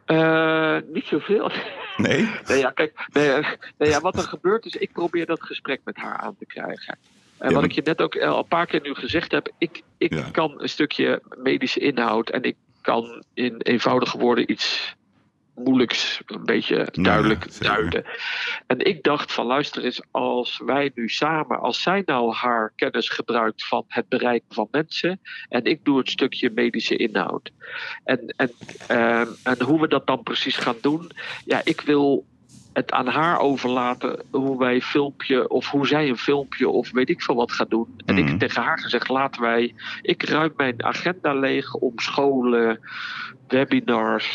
Uh, 0.07 0.77
niet 0.93 1.05
zoveel. 1.05 1.51
Nee? 1.97 2.29
nee, 2.47 2.59
ja, 2.59 2.71
kijk, 2.71 3.05
nee, 3.11 3.45
nee, 3.77 3.89
ja, 3.89 3.99
wat 3.99 4.17
er 4.17 4.23
gebeurt 4.23 4.65
is, 4.65 4.75
ik 4.75 4.91
probeer 4.91 5.25
dat 5.25 5.43
gesprek 5.43 5.81
met 5.83 5.97
haar 5.97 6.17
aan 6.17 6.35
te 6.39 6.45
krijgen. 6.45 6.97
En 7.37 7.49
ja, 7.49 7.55
wat 7.55 7.63
ik 7.63 7.71
je 7.71 7.81
net 7.83 8.01
ook 8.01 8.17
al 8.17 8.37
een 8.37 8.47
paar 8.47 8.65
keer 8.65 8.81
nu 8.81 8.93
gezegd 8.93 9.31
heb, 9.31 9.51
ik, 9.57 9.81
ik 9.97 10.23
kan 10.31 10.61
een 10.61 10.69
stukje 10.69 11.21
medische 11.37 11.79
inhoud 11.79 12.29
en 12.29 12.43
ik 12.43 12.55
kan 12.83 13.23
in 13.33 13.55
eenvoudige 13.57 14.17
woorden 14.17 14.51
iets 14.51 14.95
moeilijk 15.55 16.19
een 16.25 16.45
beetje 16.45 16.87
duidelijk 16.91 17.61
duiden. 17.61 18.05
En 18.67 18.79
ik 18.79 19.03
dacht 19.03 19.31
van 19.31 19.45
luister 19.45 19.83
eens, 19.83 20.01
als 20.11 20.61
wij 20.65 20.91
nu 20.95 21.09
samen, 21.09 21.59
als 21.59 21.81
zij 21.81 22.03
nou 22.05 22.33
haar 22.33 22.73
kennis 22.75 23.09
gebruikt 23.09 23.67
van 23.67 23.85
het 23.87 24.07
bereiken 24.07 24.55
van 24.55 24.67
mensen 24.71 25.19
en 25.49 25.63
ik 25.63 25.85
doe 25.85 25.97
het 25.97 26.09
stukje 26.09 26.51
medische 26.55 26.95
inhoud. 26.95 27.51
En, 28.03 28.33
en, 28.37 28.51
ehm, 28.87 29.27
en 29.43 29.61
hoe 29.61 29.81
we 29.81 29.87
dat 29.87 30.07
dan 30.07 30.23
precies 30.23 30.57
gaan 30.57 30.77
doen, 30.81 31.11
ja, 31.45 31.61
ik 31.63 31.81
wil 31.81 32.25
het 32.73 32.91
aan 32.91 33.07
haar 33.07 33.39
overlaten 33.39 34.23
hoe 34.31 34.57
wij 34.57 34.81
filmpje 34.81 35.49
of 35.49 35.69
hoe 35.69 35.87
zij 35.87 36.09
een 36.09 36.17
filmpje 36.17 36.69
of 36.69 36.91
weet 36.91 37.09
ik 37.09 37.21
veel 37.21 37.35
wat 37.35 37.51
gaat 37.51 37.69
doen. 37.69 37.87
En 38.05 38.17
ik 38.17 38.25
Mhm. 38.25 38.37
tegen 38.37 38.63
haar 38.63 38.79
gezegd, 38.79 39.09
laten 39.09 39.41
wij, 39.41 39.73
ik 40.01 40.23
ruim 40.23 40.53
mijn 40.57 40.83
agenda 40.83 41.33
leeg 41.33 41.73
om 41.73 41.99
scholen, 41.99 42.79
webinars, 43.47 44.27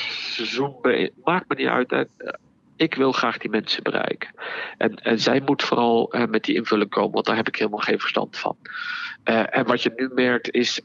Zoom, 0.52 0.76
maakt 1.24 1.48
me 1.48 1.54
niet 1.54 1.66
uit. 1.66 1.92
En, 1.92 2.08
eh, 2.16 2.32
ik 2.76 2.94
wil 2.94 3.12
graag 3.12 3.38
die 3.38 3.50
mensen 3.50 3.82
bereiken. 3.82 4.30
En, 4.78 4.94
en 4.94 5.18
zij 5.20 5.40
moet 5.44 5.62
vooral 5.62 6.12
eh, 6.12 6.26
met 6.26 6.44
die 6.44 6.54
invulling 6.54 6.90
komen, 6.90 7.12
want 7.12 7.26
daar 7.26 7.36
heb 7.36 7.48
ik 7.48 7.56
helemaal 7.56 7.78
geen 7.78 8.00
verstand 8.00 8.38
van. 8.38 8.56
Eh, 9.24 9.56
en 9.56 9.66
wat 9.66 9.82
je 9.82 9.92
nu 9.96 10.10
merkt 10.14 10.50
is, 10.50 10.80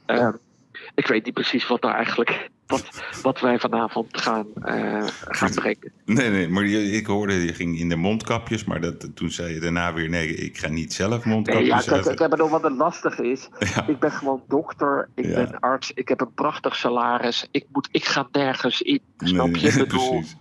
ik 0.96 1.08
weet 1.08 1.26
niet 1.26 1.34
precies 1.34 1.68
wat 1.68 1.82
daar 1.82 1.96
eigenlijk, 1.96 2.50
wat, 2.68 3.04
wat 3.22 3.40
wij 3.40 3.60
vanavond 3.60 4.22
gaan, 4.22 4.48
eh, 4.62 5.08
gaan 5.08 5.52
brengen. 5.54 5.92
Nee, 6.06 6.30
nee, 6.30 6.48
maar 6.50 6.66
je, 6.66 6.92
ik 6.92 7.06
hoorde, 7.06 7.34
je 7.34 7.54
ging 7.54 7.80
in 7.80 7.90
de 7.90 7.96
mondkapjes, 7.96 8.64
maar 8.64 8.82
dat, 8.82 9.16
toen 9.16 9.30
zei 9.30 9.54
je 9.54 9.60
daarna 9.60 9.94
weer, 9.94 10.10
nee, 10.10 10.36
ik 10.36 10.58
ga 10.58 10.68
niet 10.68 10.94
zelf 10.94 11.26
Nee, 11.26 11.34
mondkapjes 11.34 11.68
ja, 11.86 12.02
kijk, 12.02 12.20
ik 12.20 12.38
nog 12.38 12.50
wat 12.50 12.64
het 12.64 12.74
lastig 12.76 13.20
is. 13.20 13.50
Ja. 13.76 13.88
Ik 13.88 14.00
ben 14.00 14.12
gewoon 14.12 14.44
dokter, 14.48 15.10
ik 15.16 15.26
Ja. 15.26 15.34
ben 15.34 15.60
arts, 15.60 15.92
ik 15.92 16.08
heb 16.08 16.22
een 16.22 16.34
prachtig 16.34 16.76
salaris. 16.76 17.48
Ik, 17.52 17.66
moet, 17.72 17.88
ik 17.92 18.06
ga 18.06 18.28
nergens 18.32 18.82
in. 18.82 19.02
Snap 19.18 19.48
Nee, 19.52 19.62
je? 19.62 19.68
Ik 19.68 19.78
bedoel, 19.78 20.10
precies. 20.10 20.36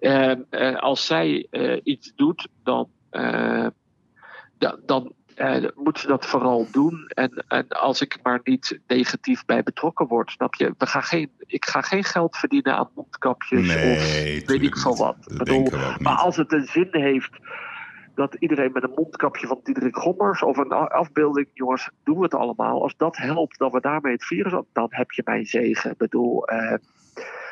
Ehm, 0.00 0.40
eh, 0.50 0.76
als 0.76 1.06
zij 1.06 1.46
eh, 1.50 1.80
iets 1.84 2.12
doet, 2.16 2.48
dan, 2.62 2.88
eh, 3.10 3.66
da- 4.58 4.78
dan 4.86 5.12
eh, 5.38 5.70
moet 5.74 5.98
ze 5.98 6.06
dat 6.06 6.26
vooral 6.26 6.66
doen. 6.72 7.04
En, 7.08 7.44
en 7.48 7.68
als 7.68 8.00
ik 8.00 8.18
maar 8.22 8.40
niet 8.44 8.80
negatief 8.86 9.44
bij 9.44 9.62
betrokken 9.62 10.06
word, 10.06 10.30
snap 10.30 10.54
je? 10.54 10.74
We 10.78 10.86
gaan 10.86 11.02
geen, 11.02 11.30
ik 11.38 11.64
ga 11.64 11.80
geen 11.80 12.04
geld 12.04 12.36
verdienen 12.36 12.76
aan 12.76 12.90
mondkapjes 12.94 13.68
of 13.68 14.46
weet 14.46 14.62
ik 14.62 14.76
veel 14.76 14.96
wat. 14.96 15.16
Bedoel, 15.36 15.68
maar 15.98 16.16
als 16.16 16.36
het 16.36 16.52
een 16.52 16.66
zin 16.66 16.88
heeft 16.90 17.30
dat 18.14 18.34
iedereen 18.34 18.72
met 18.72 18.82
een 18.82 18.92
mondkapje 18.94 19.46
van 19.46 19.60
Diederik 19.62 19.96
Gommers 19.96 20.42
of 20.42 20.56
een 20.56 20.72
afbeelding, 20.72 21.46
jongens, 21.54 21.90
doen 22.04 22.16
we 22.16 22.22
het 22.22 22.34
allemaal. 22.34 22.82
Als 22.82 22.94
dat 22.96 23.16
helpt, 23.16 23.58
dat 23.58 23.72
we 23.72 23.80
daarmee 23.80 24.12
het 24.12 24.24
virus, 24.24 24.52
op- 24.52 24.68
dan 24.72 24.86
heb 24.90 25.10
je 25.10 25.22
mijn 25.24 25.46
zegen. 25.46 25.90
Ik 25.90 25.96
bedoel, 25.96 26.46
eh, 26.46 26.74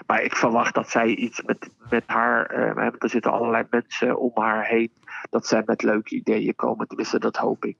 maar 0.06 0.22
ik 0.22 0.36
verwacht 0.36 0.74
dat 0.74 0.90
zij 0.90 1.06
iets 1.06 1.42
met, 1.42 1.70
met 1.90 2.04
haar, 2.06 2.74
want 2.74 3.02
er 3.02 3.10
zitten 3.10 3.32
allerlei 3.32 3.64
mensen 3.70 4.18
om 4.18 4.30
haar 4.34 4.66
heen, 4.66 4.90
dat 5.30 5.46
zij 5.46 5.62
met 5.66 5.82
leuke 5.82 6.14
ideeën 6.14 6.54
komen. 6.54 6.86
Tenminste, 6.88 7.18
dat 7.18 7.36
hoop 7.36 7.64
ik. 7.64 7.76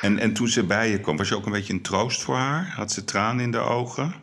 En, 0.00 0.18
en 0.18 0.32
toen 0.32 0.48
ze 0.48 0.66
bij 0.66 0.90
je 0.90 1.00
kwam, 1.00 1.16
was 1.16 1.28
je 1.28 1.36
ook 1.36 1.46
een 1.46 1.52
beetje 1.52 1.72
een 1.72 1.82
troost 1.82 2.22
voor 2.22 2.34
haar? 2.36 2.72
Had 2.76 2.92
ze 2.92 3.04
tranen 3.04 3.44
in 3.44 3.50
de 3.50 3.58
ogen? 3.58 4.14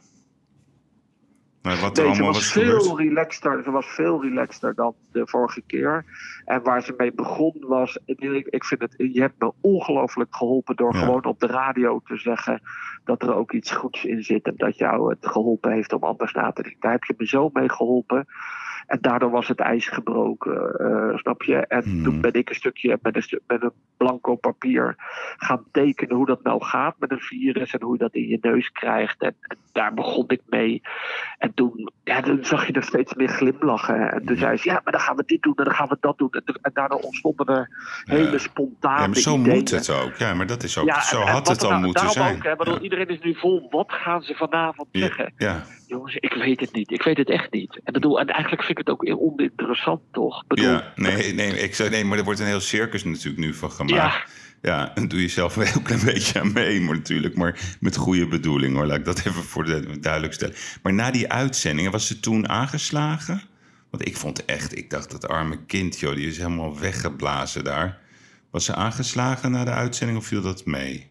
Maar 1.62 1.78
wat 1.80 1.98
er 1.98 2.06
Nee, 2.06 2.16
ze 2.16 2.24
was 2.24 2.36
was 2.36 2.52
gebeurd? 2.52 2.84
veel 2.84 2.98
relaxter. 2.98 3.62
Ze 3.64 3.72
was 3.72 3.86
veel 3.86 4.22
relaxter 4.22 4.76
dan 4.76 4.96
de 5.12 5.28
vorige 5.28 5.62
keer. 5.62 6.06
En 6.46 6.64
waar 6.64 6.84
ze 6.84 6.94
mee 6.98 7.14
begon 7.14 7.54
was. 7.68 8.00
Ik, 8.06 8.20
ik 8.50 8.64
vind 8.66 8.82
het. 8.82 8.94
Je 8.98 9.22
hebt 9.22 9.40
me 9.40 9.52
ongelooflijk 9.62 10.36
geholpen 10.36 10.76
door 10.76 10.94
Ja. 10.96 11.00
gewoon 11.00 11.26
op 11.26 11.40
de 11.40 11.48
radio 11.48 12.02
te 12.06 12.18
zeggen. 12.18 12.62
dat 13.04 13.22
er 13.22 13.34
ook 13.36 13.52
iets 13.52 13.72
goeds 13.72 14.06
in 14.06 14.24
zit. 14.24 14.46
En 14.46 14.54
dat 14.58 14.78
jou 14.78 15.10
het 15.10 15.28
geholpen 15.28 15.72
heeft 15.72 15.94
om 15.94 16.04
anders 16.04 16.34
na 16.34 16.52
te 16.52 16.62
denken. 16.62 16.82
Daar 16.82 16.92
heb 16.92 17.04
je 17.04 17.14
me 17.18 17.28
zo 17.28 17.50
mee 17.54 17.70
geholpen. 17.70 18.26
En 18.88 18.98
daardoor 19.02 19.30
was 19.30 19.48
het 19.48 19.60
ijs 19.60 19.88
gebroken, 19.88 20.76
eh, 20.80 21.18
snap 21.18 21.44
je? 21.44 21.56
En 21.56 21.84
Hmm. 21.84 22.04
toen 22.04 22.22
ben 22.22 22.34
ik 22.34 22.50
een 22.50 22.56
stukje 22.56 23.00
met 23.02 23.16
een, 23.16 23.22
stu- 23.22 23.40
met 23.48 23.64
een 23.64 23.72
blanco 23.98 24.36
papier 24.36 24.96
gaan 25.38 25.64
tekenen 25.72 26.16
hoe 26.16 26.26
dat 26.26 26.44
nou 26.44 26.64
gaat 26.64 26.96
met 27.00 27.12
een 27.12 27.20
virus 27.20 27.74
en 27.74 27.82
hoe 27.82 27.94
je 27.94 28.00
dat 28.00 28.14
in 28.14 28.28
je 28.28 28.38
neus 28.42 28.72
krijgt. 28.72 29.22
En, 29.22 29.36
en 29.42 29.58
daar 29.78 29.94
begon 29.94 30.24
ik 30.28 30.42
mee. 30.46 30.82
En 31.38 31.54
toen, 31.54 31.92
ja, 32.04 32.22
toen 32.22 32.46
zag 32.46 32.68
je 32.68 32.74
er 32.74 32.84
steeds 32.84 33.14
meer 33.14 33.28
glimlachen. 33.30 34.12
En 34.12 34.26
toen 34.26 34.36
Ja. 34.36 34.42
zei 34.42 34.58
ze, 34.58 34.70
ja, 34.70 34.82
maar 34.84 34.94
dan 34.94 35.02
gaan 35.02 35.16
we 35.16 35.24
dit 35.26 35.42
doen 35.42 35.56
en 35.56 35.64
dan 35.64 35.74
gaan 35.74 35.88
we 35.88 35.98
dat 36.00 36.18
doen. 36.18 36.30
En, 36.32 36.44
en 36.62 36.72
daardoor 36.74 37.00
ontstonden 37.00 37.46
er 37.48 37.70
hele 38.04 38.32
Ja. 38.32 38.38
spontane 38.38 39.02
Ja, 39.02 39.08
maar 39.08 39.16
zo 39.16 39.38
ideeën. 39.38 39.56
moet 39.58 39.72
het 39.72 39.90
ook. 39.90 40.16
Ja, 40.16 40.34
maar 40.34 40.48
dat 40.48 40.64
is 40.64 40.78
ook, 40.78 40.88
Ja, 40.88 41.02
zo 41.02 41.22
en- 41.22 41.28
had 41.28 41.48
het 41.48 41.64
al 41.64 41.70
nou- 41.70 41.82
moeten 41.84 42.10
zijn. 42.10 42.36
Ook, 42.36 42.44
hè, 42.44 42.56
bedoel, 42.56 42.74
ja. 42.74 42.80
Iedereen 42.82 43.08
is 43.08 43.20
nu 43.20 43.36
vol. 43.36 43.68
Wat 43.70 43.92
gaan 43.92 44.22
ze 44.22 44.36
vanavond 44.36 44.88
zeggen? 44.92 45.34
ja. 45.38 45.64
Jongens, 45.88 46.16
ik 46.16 46.34
weet 46.34 46.60
het 46.60 46.74
niet. 46.74 46.92
Ik 46.92 47.04
weet 47.04 47.18
het 47.18 47.30
echt 47.30 47.52
niet. 47.52 47.80
En, 47.84 47.94
bedoel, 47.94 48.20
en 48.20 48.28
eigenlijk 48.28 48.64
vind 48.64 48.80
ik 48.80 48.88
het 48.88 48.96
ook 48.96 49.20
oninteressant, 49.22 50.02
toch? 50.12 50.44
Bedoel, 50.48 50.66
Ja, 50.72 50.92
nee, 50.96 51.34
nee, 51.34 51.52
ik 51.60 51.90
nee, 51.90 52.06
maar 52.06 52.18
er 52.18 52.24
wordt 52.24 52.40
een 52.40 52.46
heel 52.46 52.60
circus 52.60 53.04
natuurlijk 53.04 53.38
nu 53.46 53.54
van 53.54 53.72
gemaakt. 53.72 54.47
Ja. 54.62 54.96
En 54.96 55.08
doe 55.08 55.22
je 55.22 55.28
zelf 55.28 55.56
wel 55.56 55.68
een 55.76 55.82
klein 55.82 56.06
beetje 56.06 56.40
aan 56.40 56.54
mee, 56.54 56.82
maar 56.82 56.96
natuurlijk. 56.96 57.36
Maar 57.36 57.78
met 57.80 57.96
goede 57.96 58.28
bedoeling 58.28 58.76
hoor, 58.76 58.86
laat 58.86 58.98
ik 58.98 59.06
dat 59.06 59.18
even 59.18 59.44
voor 59.44 59.66
de 59.66 60.00
duidelijk 60.00 60.34
stellen. 60.34 60.56
Maar 60.84 60.94
na 60.94 61.12
die 61.12 61.32
uitzendingen, 61.32 61.92
was 61.92 62.08
ze 62.08 62.20
toen 62.20 62.50
aangeslagen? 62.50 63.42
Want 63.90 64.08
ik 64.08 64.18
vond 64.18 64.46
echt, 64.46 64.78
ik 64.78 64.90
dacht 64.90 65.12
dat 65.12 65.28
arme 65.28 65.66
kind, 65.66 66.00
joh, 66.00 66.16
die 66.16 66.28
is 66.28 66.38
helemaal 66.38 66.80
weggeblazen 66.80 67.64
daar. 67.64 68.00
Was 68.52 68.66
ze 68.66 68.76
aangeslagen 68.76 69.52
na 69.52 69.64
de 69.64 69.72
uitzending 69.72 70.20
of 70.20 70.26
viel 70.26 70.42
dat 70.42 70.66
mee? 70.66 71.10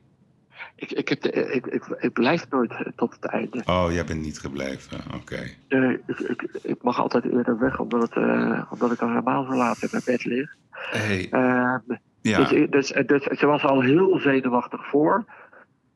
ik, 0.77 0.93
ik, 0.93 1.09
heb 1.09 1.21
de, 1.21 1.31
ik, 1.31 1.67
ik, 1.67 1.85
ik 1.99 2.13
blijf 2.13 2.51
nooit 2.51 2.71
eh, 2.71 2.81
tot 2.97 3.15
het 3.21 3.25
einde. 3.25 3.63
Oh, 3.65 3.87
jij 3.93 4.05
bent 4.05 4.21
niet 4.21 4.39
gebleven, 4.39 4.99
oké. 5.15 5.43
Eh, 5.69 5.91
ik, 5.91 6.19
ik, 6.19 6.49
ik 6.63 6.83
mag 6.83 7.01
altijd 7.01 7.25
eerder 7.25 7.59
weg, 7.59 7.79
omdat, 7.79 8.01
het, 8.03 8.13
eh, 8.13 8.63
omdat 8.71 8.93
ik 8.93 9.01
al 9.01 9.09
helemaal 9.09 9.47
laat 9.47 9.83
in 9.83 9.89
mijn 9.91 10.03
bed 10.07 10.25
lig. 10.25 10.55
Hey, 10.71 11.29
Ehm, 11.31 11.99
dus, 12.35 12.71
dus, 12.71 12.93
dus 13.07 13.23
ze 13.39 13.47
was 13.47 13.63
al 13.65 13.81
heel 13.81 14.19
zenuwachtig 14.19 14.87
voor 14.87 15.25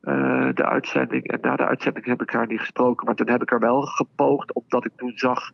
eh, 0.01 0.49
de 0.53 0.65
uitzending. 0.65 1.27
En 1.27 1.39
na 1.41 1.55
de 1.55 1.65
uitzending 1.65 2.05
heb 2.05 2.21
ik 2.21 2.29
haar 2.29 2.47
niet 2.47 2.59
gesproken. 2.59 3.05
Maar 3.05 3.15
toen 3.15 3.29
heb 3.29 3.41
ik 3.41 3.49
haar 3.49 3.59
wel 3.59 3.81
gepoogd, 3.81 4.53
omdat 4.53 4.85
ik 4.85 4.91
toen 4.95 5.11
zag. 5.15 5.51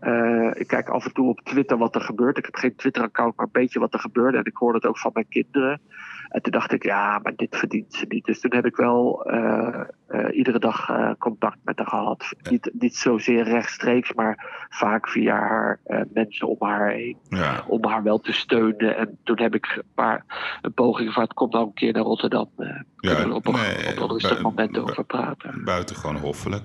eh, 0.00 0.50
ik 0.54 0.66
kijk 0.66 0.88
af 0.88 1.04
en 1.04 1.12
toe 1.12 1.28
op 1.28 1.40
Twitter 1.40 1.78
wat 1.78 1.94
er 1.94 2.00
gebeurt. 2.00 2.38
Ik 2.38 2.44
heb 2.44 2.54
geen 2.54 2.76
Twitter-account, 2.76 3.36
maar 3.36 3.46
een 3.46 3.52
beetje 3.52 3.78
wat 3.80 3.94
er 3.94 4.00
gebeurde. 4.00 4.38
En 4.38 4.44
ik 4.44 4.56
hoorde 4.56 4.78
het 4.78 4.86
ook 4.86 4.98
van 4.98 5.10
mijn 5.14 5.28
kinderen. 5.28 5.80
En 6.32 6.42
toen 6.42 6.52
dacht 6.52 6.72
ik, 6.72 6.82
ja, 6.82 7.18
maar 7.22 7.32
dit 7.36 7.56
verdient 7.56 7.94
ze 7.94 8.04
niet. 8.08 8.24
Dus 8.24 8.40
toen 8.40 8.54
heb 8.54 8.66
ik 8.66 8.76
wel 8.76 9.24
eh, 9.24 9.80
eh, 10.06 10.36
iedere 10.36 10.58
dag 10.58 10.88
eh, 10.88 11.10
contact 11.18 11.56
met 11.64 11.78
haar 11.78 11.86
gehad. 11.86 12.34
Niet, 12.50 12.70
niet 12.78 12.96
zozeer 12.96 13.44
rechtstreeks, 13.44 14.12
maar 14.12 14.66
vaak 14.68 15.08
via 15.08 15.38
haar 15.38 15.80
mensen 16.12 16.48
om 16.48 16.56
haar 16.58 16.90
heen 16.90 17.16
ja. 17.28 17.64
om 17.68 17.84
haar 17.84 18.02
wel 18.02 18.18
te 18.18 18.32
steunen. 18.32 18.96
En 18.96 19.18
toen 19.24 19.40
heb 19.40 19.54
ik 19.54 19.66
een, 19.76 19.82
paar, 19.94 20.24
een 20.62 20.72
poging 20.72 21.08
gevraagd, 21.08 21.32
kom 21.32 21.50
nou 21.50 21.66
een 21.66 21.74
keer 21.74 21.92
naar 21.92 22.02
Rotterdam. 22.02 22.50
Kunnen 22.96 23.28
we 23.28 23.34
op 23.34 23.46
een, 23.46 23.52
nee, 23.52 23.90
op 23.90 23.98
een 23.98 24.08
rustig 24.08 24.42
moment 24.42 24.78
over 24.78 25.04
praten. 25.04 25.64
Buitengewoon 25.64 26.16
hoffelijk. 26.16 26.64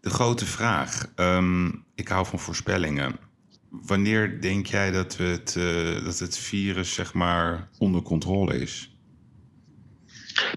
De 0.00 0.10
grote 0.10 0.46
vraag. 0.46 1.12
ehm, 1.14 1.66
ik 1.94 2.08
hou 2.08 2.26
van 2.26 2.38
voorspellingen. 2.38 3.29
Wanneer 3.70 4.40
denk 4.40 4.66
jij 4.66 4.90
dat, 4.90 5.16
we 5.16 5.24
het, 5.24 5.56
eh, 5.56 6.04
dat 6.04 6.18
het 6.18 6.38
virus 6.38 6.94
zeg 6.94 7.14
maar 7.14 7.68
onder 7.78 8.02
controle 8.02 8.60
is? 8.60 8.94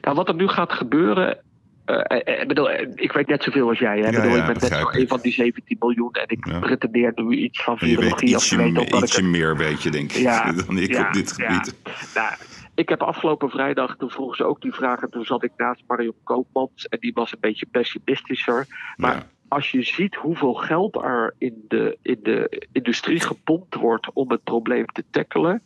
Nou, 0.01 0.15
wat 0.15 0.27
er 0.27 0.35
nu 0.35 0.47
gaat 0.47 0.71
gebeuren... 0.73 1.37
ik 2.39 2.47
bedoel, 2.47 2.69
ik 2.95 3.11
weet 3.11 3.27
net 3.27 3.43
zoveel 3.43 3.69
als 3.69 3.79
jij. 3.79 3.99
Hè? 3.99 4.05
Ja, 4.09 4.11
bedoel, 4.11 4.35
ja, 4.35 4.47
ik 4.47 4.59
ben 4.59 4.69
net 4.69 4.79
zo 4.79 4.89
een 4.91 5.07
van 5.07 5.19
die 5.21 5.33
17 5.33 5.77
miljoen. 5.79 6.11
En 6.11 6.27
ik 6.27 6.45
Ja. 6.47 6.59
pretendeer 6.59 7.11
nu 7.15 7.35
iets 7.35 7.63
van 7.63 7.75
Je 7.79 7.85
weet 7.85 7.95
virologie 7.95 8.35
of 8.35 8.41
ietsje, 8.41 8.55
weten. 8.57 8.73
me- 8.73 8.79
Omdat 8.79 8.99
ik 8.99 9.03
ietsje 9.05 9.23
meer, 9.23 9.57
weet 9.57 9.81
je, 9.83 9.89
denk 9.89 10.11
ik, 10.11 10.17
Ja, 10.21 10.51
dan 10.67 10.77
ik 10.77 10.97
op 10.99 11.13
dit 11.13 11.33
ja. 11.37 11.49
gebied. 11.51 11.75
Nou, 12.15 12.33
ik 12.75 12.89
heb 12.89 13.01
afgelopen 13.01 13.49
vrijdag, 13.49 13.95
toen 13.97 14.09
vroegen 14.09 14.37
ze 14.37 14.43
ook 14.43 14.61
die 14.61 14.73
vraag. 14.73 15.01
En 15.01 15.09
toen 15.09 15.25
zat 15.25 15.43
ik 15.43 15.51
naast 15.57 15.83
Marion 15.87 16.15
Koopmans. 16.23 16.85
En 16.87 16.99
die 16.99 17.13
was 17.13 17.31
een 17.31 17.39
beetje 17.41 17.65
pessimistischer. 17.71 18.65
Maar 18.97 19.15
Ja. 19.15 19.23
Als 19.53 19.71
je 19.71 19.83
ziet 19.83 20.15
hoeveel 20.15 20.53
geld 20.53 20.95
er 20.95 21.35
in 21.37 21.65
de, 21.67 21.97
in 22.01 22.19
de 22.23 22.67
industrie 22.71 23.19
gepompt 23.19 23.75
wordt 23.75 24.09
om 24.13 24.31
het 24.31 24.43
probleem 24.43 24.85
te 24.85 25.03
tackelen 25.09 25.61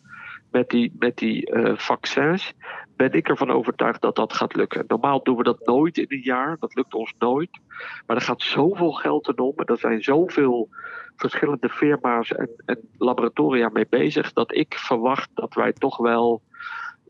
met 0.52 0.70
die, 0.70 0.96
met 1.00 1.18
die 1.18 1.46
eh, 1.52 1.78
vaccins, 1.78 2.54
ben 2.96 3.14
ik 3.14 3.30
ervan 3.30 3.52
overtuigd 3.52 4.02
dat 4.02 4.16
dat 4.16 4.34
gaat 4.34 4.56
lukken. 4.56 4.84
Normaal 4.88 5.24
doen 5.24 5.38
we 5.38 5.44
dat 5.44 5.66
nooit 5.66 5.98
in 5.98 6.06
een 6.10 6.22
jaar, 6.24 6.58
dat 6.60 6.76
lukt 6.76 6.94
ons 6.94 7.14
nooit. 7.20 7.60
Maar 8.06 8.16
er 8.16 8.22
gaat 8.22 8.42
zoveel 8.42 8.92
geld 8.92 9.28
in 9.28 9.40
om 9.40 9.54
en 9.56 9.66
er 9.66 9.78
zijn 9.78 10.04
zoveel 10.04 10.70
verschillende 11.16 11.70
firma's 11.70 12.32
en, 12.32 12.50
en 12.66 12.80
laboratoria 12.98 13.70
mee 13.70 13.88
bezig, 13.90 14.34
dat 14.34 14.56
ik 14.56 14.74
verwacht 14.78 15.30
dat 15.34 15.54
wij 15.54 15.74
toch 15.74 15.98
wel 15.98 16.42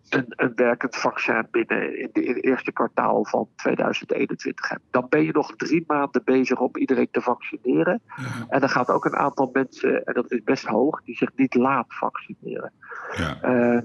een, 0.10 0.26
een 0.28 0.52
werkend 0.56 0.96
vaccin 0.96 1.48
binnen 1.52 2.00
in, 2.00 2.10
de, 2.14 2.24
in 2.24 2.34
het 2.36 2.44
eerste 2.44 2.72
kwartaal 2.72 3.26
van 3.26 3.48
2021 3.56 4.70
hebben. 4.70 4.88
Dan 4.92 5.06
ben 5.10 5.24
je 5.24 5.32
nog 5.32 5.56
drie 5.56 5.84
maanden 5.88 6.22
bezig 6.24 6.60
om 6.60 6.70
iedereen 6.74 7.08
te 7.12 7.22
vaccineren. 7.22 8.02
Ja, 8.06 8.46
En 8.50 8.62
er 8.62 8.70
gaat 8.70 8.90
ook 8.90 9.06
een 9.06 9.16
aantal 9.16 9.50
mensen, 9.54 10.04
en 10.06 10.14
dat 10.14 10.32
is 10.32 10.44
best 10.44 10.66
hoog, 10.66 11.04
die 11.04 11.16
zich 11.16 11.32
niet 11.36 11.56
laat 11.56 11.86
vaccineren. 11.88 12.72
ja, 13.18 13.42
Eh, 13.42 13.82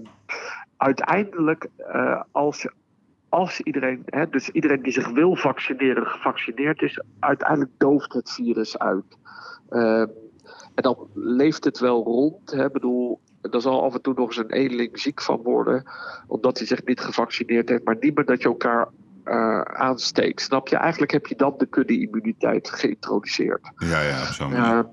uiteindelijk, 0.77 1.69
eh, 1.77 2.23
als, 2.31 2.69
als 3.29 3.61
iedereen, 3.61 4.03
hè, 4.07 4.29
dus 4.29 4.49
iedereen 4.51 4.83
die 4.83 4.93
zich 4.93 5.09
wil 5.11 5.37
vaccineren, 5.37 6.07
gevaccineerd 6.07 6.83
is, 6.83 7.03
uiteindelijk 7.19 7.71
dooft 7.79 8.13
het 8.13 8.31
virus 8.33 8.79
uit. 8.79 9.19
Ehm, 9.69 10.07
En 10.75 10.83
dan 10.83 11.09
leeft 11.15 11.65
het 11.65 11.79
wel 11.79 12.03
rond. 12.05 12.53
Ik 12.53 12.73
bedoel, 12.73 13.21
er 13.51 13.61
zal 13.61 13.83
af 13.83 13.95
en 13.95 14.03
toe 14.03 14.15
nog 14.15 14.27
eens 14.27 14.37
een 14.37 14.51
eenling 14.51 15.01
ziek 15.01 15.23
van 15.23 15.43
worden, 15.43 15.85
omdat 16.27 16.59
hij 16.59 16.67
zich 16.67 16.85
niet 16.85 17.01
gevaccineerd 17.01 17.69
heeft, 17.69 17.85
maar 17.85 17.97
niet 18.01 18.15
meer 18.15 18.25
dat 18.25 18.43
je 18.43 18.49
elkaar 18.49 18.89
uh, 19.25 19.61
aansteekt. 19.61 20.43
Snap 20.43 20.69
je? 20.69 20.77
Eigenlijk 20.77 21.13
heb 21.13 21.27
je 21.27 21.37
dan 21.37 21.55
de 21.59 21.67
kudde-immuniteit 21.67 22.71
geïntroduceerd. 22.71 23.71
Ja, 23.77 24.01
ja, 24.01 24.21
op 24.21 24.27
zo'n 24.27 24.51
manier. 24.51 24.87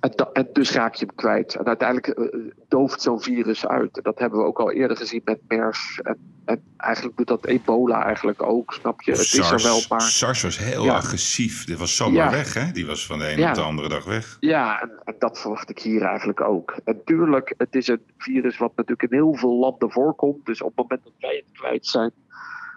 En, 0.00 0.12
en, 0.32 0.48
dus 0.52 0.72
raak 0.72 0.94
je 0.94 1.06
hem 1.06 1.14
kwijt. 1.14 1.54
En 1.54 1.66
uiteindelijk 1.66 2.18
uh, 2.18 2.50
dooft 2.68 3.02
zo'n 3.02 3.20
virus 3.20 3.66
uit. 3.66 3.96
En 3.96 4.02
dat 4.02 4.18
hebben 4.18 4.38
we 4.38 4.44
ook 4.44 4.60
al 4.60 4.70
eerder 4.70 4.96
gezien 4.96 5.20
met 5.24 5.40
MERS. 5.48 6.00
En, 6.02 6.18
en 6.44 6.62
eigenlijk 6.76 7.16
doet 7.16 7.26
dat 7.26 7.46
ebola 7.46 8.04
eigenlijk 8.04 8.42
ook, 8.42 8.72
snap 8.72 9.02
je? 9.02 9.10
Het 9.10 9.20
SARS, 9.20 9.52
is 9.52 9.64
er 9.64 9.70
wel, 9.70 9.80
maar... 9.88 10.00
SARS 10.00 10.42
was 10.42 10.58
heel 10.58 10.90
agressief. 10.90 11.64
Dit 11.64 11.78
was 11.78 11.96
zomaar 11.96 12.24
ja. 12.24 12.30
weg, 12.30 12.54
hè? 12.54 12.72
Die 12.72 12.86
was 12.86 13.06
van 13.06 13.18
de 13.18 13.26
ene 13.26 13.48
op 13.48 13.54
de 13.54 13.60
andere 13.60 13.88
dag 13.88 14.04
weg. 14.04 14.36
Ja, 14.40 14.80
en, 14.80 14.90
en, 15.04 15.14
dat 15.18 15.40
verwacht 15.40 15.70
ik 15.70 15.78
hier 15.78 16.02
eigenlijk 16.02 16.40
ook. 16.40 16.76
En 16.84 17.00
tuurlijk, 17.04 17.54
het 17.56 17.74
is 17.74 17.88
een 17.88 18.02
virus 18.18 18.58
wat 18.58 18.72
natuurlijk 18.76 19.12
in 19.12 19.18
heel 19.18 19.34
veel 19.34 19.58
landen 19.58 19.90
voorkomt. 19.90 20.46
Dus 20.46 20.62
op 20.62 20.68
het 20.68 20.76
moment 20.76 21.04
dat 21.04 21.12
wij 21.18 21.44
het 21.46 21.58
kwijt 21.58 21.86
zijn... 21.86 22.12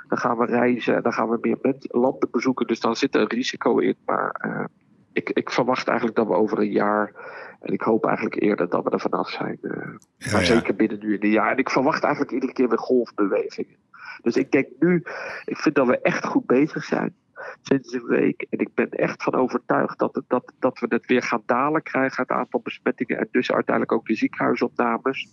dan 0.08 0.18
gaan 0.18 0.38
we 0.38 0.46
reizen 0.46 0.96
en 0.96 1.02
dan 1.02 1.14
gaan 1.14 1.30
we 1.30 1.38
meer 1.42 1.76
landen 1.82 2.30
bezoeken. 2.32 2.68
Dus 2.68 2.80
dan 2.80 2.96
zit 2.96 3.16
er 3.16 3.22
een 3.22 3.28
risico 3.28 3.78
in. 3.78 3.96
Maar... 4.06 4.46
Uh, 4.46 4.66
ik, 5.14 5.30
ik 5.30 5.49
verwacht 5.49 5.88
eigenlijk 5.88 6.18
dat 6.18 6.28
we 6.28 6.34
over 6.34 6.59
een 6.59 6.72
jaar. 6.72 7.14
En 7.61 7.74
ik 7.74 7.82
hoop 7.82 8.05
eigenlijk 8.05 8.41
eerder 8.41 8.70
dat 8.70 8.84
we 8.84 8.89
er 8.89 8.99
vanaf 8.99 9.30
zijn. 9.30 9.57
Uh, 9.61 9.72
ja, 10.18 10.32
maar 10.32 10.45
zeker 10.45 10.76
binnen 10.76 10.99
nu 10.99 11.14
in 11.14 11.24
een 11.24 11.30
jaar. 11.30 11.51
En 11.51 11.57
ik 11.57 11.70
verwacht 11.70 12.03
eigenlijk 12.03 12.34
iedere 12.34 12.53
keer 12.53 12.70
weer 12.70 12.78
golfbewegingen. 12.78 13.76
Dus 14.22 14.36
ik 14.36 14.51
denk 14.51 14.68
nu, 14.80 15.03
ik 15.45 15.57
vind 15.57 15.76
dat 15.76 15.88
we 15.88 16.01
echt 16.01 16.26
goed 16.26 16.45
bezig 16.45 16.84
zijn 16.84 17.16
sinds 17.61 17.93
een 17.93 18.05
week. 18.05 18.45
En 18.49 18.59
ik 18.59 18.74
ben 18.74 18.89
echt 18.89 19.24
van 19.24 19.34
overtuigd 19.34 19.99
dat, 19.99 20.16
het, 20.16 20.24
dat, 20.28 20.53
dat 20.59 20.80
we 20.80 20.86
het 20.89 21.05
weer 21.05 21.22
gaan 21.22 21.43
dalen 21.45 21.84
krijgen, 21.84 22.22
het 22.22 22.32
aantal 22.32 22.59
besmettingen. 22.64 23.18
En 23.18 23.28
dus 23.32 23.51
uiteindelijk 23.51 23.95
ook 23.95 24.05
de 24.05 24.16
ziekenhuisopnames. 24.16 25.28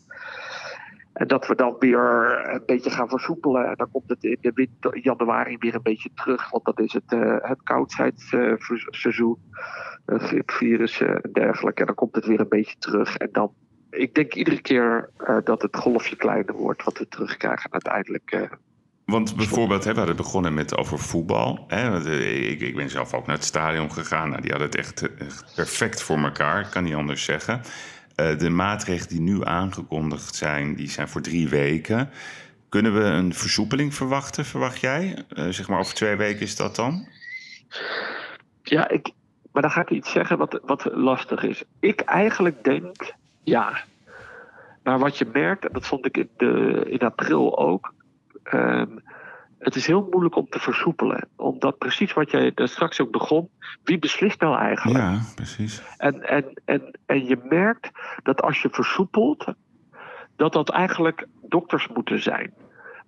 En 1.20 1.26
dat 1.26 1.46
we 1.46 1.54
dan 1.54 1.76
weer 1.78 1.98
een 2.52 2.62
beetje 2.66 2.90
gaan 2.90 3.08
versoepelen. 3.08 3.68
En 3.68 3.74
dan 3.76 3.90
komt 3.90 4.08
het 4.08 4.24
in 4.24 4.38
de 4.40 4.50
winter, 4.54 4.98
januari 4.98 5.56
weer 5.58 5.74
een 5.74 5.82
beetje 5.82 6.10
terug. 6.14 6.50
Want 6.50 6.64
dat 6.64 6.80
is 6.80 6.92
het, 6.92 7.12
uh, 7.12 7.36
het 7.40 7.62
koudheidsseizoen. 7.62 9.36
Uh, 10.06 10.32
en 11.00 11.30
dergelijke. 11.32 11.80
En 11.80 11.86
dan 11.86 11.94
komt 11.94 12.14
het 12.14 12.26
weer 12.26 12.40
een 12.40 12.48
beetje 12.48 12.78
terug. 12.78 13.16
En 13.16 13.28
dan, 13.32 13.52
ik 13.90 14.14
denk 14.14 14.34
iedere 14.34 14.60
keer 14.60 15.10
dat 15.44 15.62
het 15.62 15.76
golfje 15.76 16.16
kleiner 16.16 16.54
wordt. 16.54 16.84
Wat 16.84 16.98
we 16.98 17.08
terugkrijgen 17.08 17.72
uiteindelijk. 17.72 18.48
want 19.04 19.36
bijvoorbeeld, 19.36 19.84
hè, 19.84 19.92
we 19.92 19.98
hadden 19.98 20.16
begonnen 20.16 20.54
met 20.54 20.76
over 20.76 20.98
voetbal. 20.98 21.64
Hè. 21.66 22.10
Ik, 22.50 22.60
ik, 22.60 22.76
ben 22.76 22.90
zelf 22.90 23.14
ook 23.14 23.26
naar 23.26 23.36
het 23.36 23.44
stadion 23.44 23.92
gegaan. 23.92 24.28
Nou, 24.28 24.40
die 24.42 24.50
hadden 24.50 24.68
het 24.68 24.78
echt, 24.78 25.16
echt 25.16 25.52
perfect 25.54 26.02
voor 26.02 26.18
elkaar, 26.18 26.68
kan 26.68 26.84
niet 26.84 26.94
anders 26.94 27.24
zeggen. 27.24 27.60
Uh, 28.20 28.38
de 28.38 28.50
maatregelen 28.50 29.08
die 29.08 29.20
nu 29.20 29.44
aangekondigd 29.44 30.34
zijn, 30.34 30.74
die 30.74 30.90
zijn 30.90 31.08
voor 31.08 31.20
drie 31.20 31.48
weken. 31.48 32.10
Kunnen 32.68 32.94
we 32.94 33.00
een 33.00 33.34
versoepeling 33.34 33.94
verwachten, 33.94 34.44
verwacht 34.44 34.80
jij? 34.80 35.24
Uh, 35.32 35.48
zeg 35.48 35.68
maar 35.68 35.78
over 35.78 35.94
twee 35.94 36.16
weken 36.16 36.40
is 36.40 36.56
dat 36.56 36.76
dan? 36.76 37.06
Ja, 38.62 38.88
ik, 38.88 39.10
maar 39.52 39.62
dan 39.62 39.70
ga 39.70 39.80
ik 39.80 39.90
iets 39.90 40.12
zeggen 40.12 40.38
wat, 40.38 40.60
wat 40.64 40.88
lastig 40.92 41.42
is. 41.42 41.62
Ik 41.80 42.00
eigenlijk 42.00 42.64
denk 42.64 43.14
ja. 43.42 43.84
Maar 44.82 44.98
wat 44.98 45.18
je 45.18 45.26
merkt, 45.32 45.64
en 45.64 45.72
dat 45.72 45.86
vond 45.86 46.06
ik 46.06 46.16
in, 46.16 46.28
de, 46.36 46.84
in 46.88 46.98
april 46.98 47.58
ook. 47.58 47.94
Um, 48.52 49.02
het 49.60 49.76
is 49.76 49.86
heel 49.86 50.08
moeilijk 50.10 50.36
om 50.36 50.48
te 50.48 50.58
versoepelen. 50.58 51.28
Omdat 51.36 51.78
precies 51.78 52.12
wat 52.12 52.30
jij 52.30 52.52
straks 52.54 53.00
ook 53.00 53.10
begon, 53.10 53.48
wie 53.84 53.98
beslist 53.98 54.40
nou 54.40 54.58
eigenlijk? 54.58 54.98
Ja, 54.98 55.20
precies. 55.34 55.82
En, 55.96 56.22
en, 56.22 56.60
en, 56.64 56.98
en 57.06 57.26
je 57.26 57.38
merkt 57.44 57.90
dat 58.22 58.42
als 58.42 58.62
je 58.62 58.68
versoepelt, 58.70 59.44
dat 60.36 60.52
dat 60.52 60.70
eigenlijk 60.70 61.26
dokters 61.48 61.88
moeten 61.88 62.22
zijn. 62.22 62.52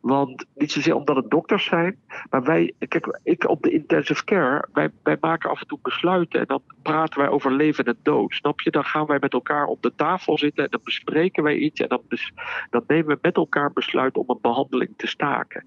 Want 0.01 0.45
niet 0.55 0.73
zozeer 0.73 0.95
omdat 0.95 1.17
het 1.17 1.31
dokters 1.31 1.65
zijn, 1.65 1.99
maar 2.31 2.43
wij, 2.43 2.73
kijk, 2.89 3.19
ik 3.23 3.49
op 3.49 3.63
de 3.63 3.71
intensive 3.71 4.25
care, 4.25 4.69
wij, 4.73 4.91
wij 5.03 5.17
maken 5.21 5.51
af 5.51 5.61
en 5.61 5.67
toe 5.67 5.79
besluiten 5.83 6.41
en 6.41 6.47
dan 6.47 6.63
praten 6.83 7.21
wij 7.21 7.29
over 7.29 7.53
leven 7.53 7.85
en 7.85 7.97
dood. 8.03 8.35
Snap 8.35 8.61
je? 8.61 8.71
Dan 8.71 8.85
gaan 8.85 9.07
wij 9.07 9.19
met 9.21 9.33
elkaar 9.33 9.67
op 9.67 9.83
de 9.83 9.95
tafel 9.95 10.39
zitten 10.39 10.65
en 10.65 10.71
dan 10.71 10.81
bespreken 10.85 11.43
wij 11.43 11.57
iets 11.57 11.81
en 11.81 11.89
dan, 11.89 12.03
dan 12.71 12.85
nemen 12.87 13.07
we 13.07 13.19
met 13.23 13.37
elkaar 13.37 13.73
besluit 13.73 14.17
om 14.17 14.25
een 14.29 14.39
behandeling 14.41 14.91
te 14.97 15.07
staken. 15.07 15.65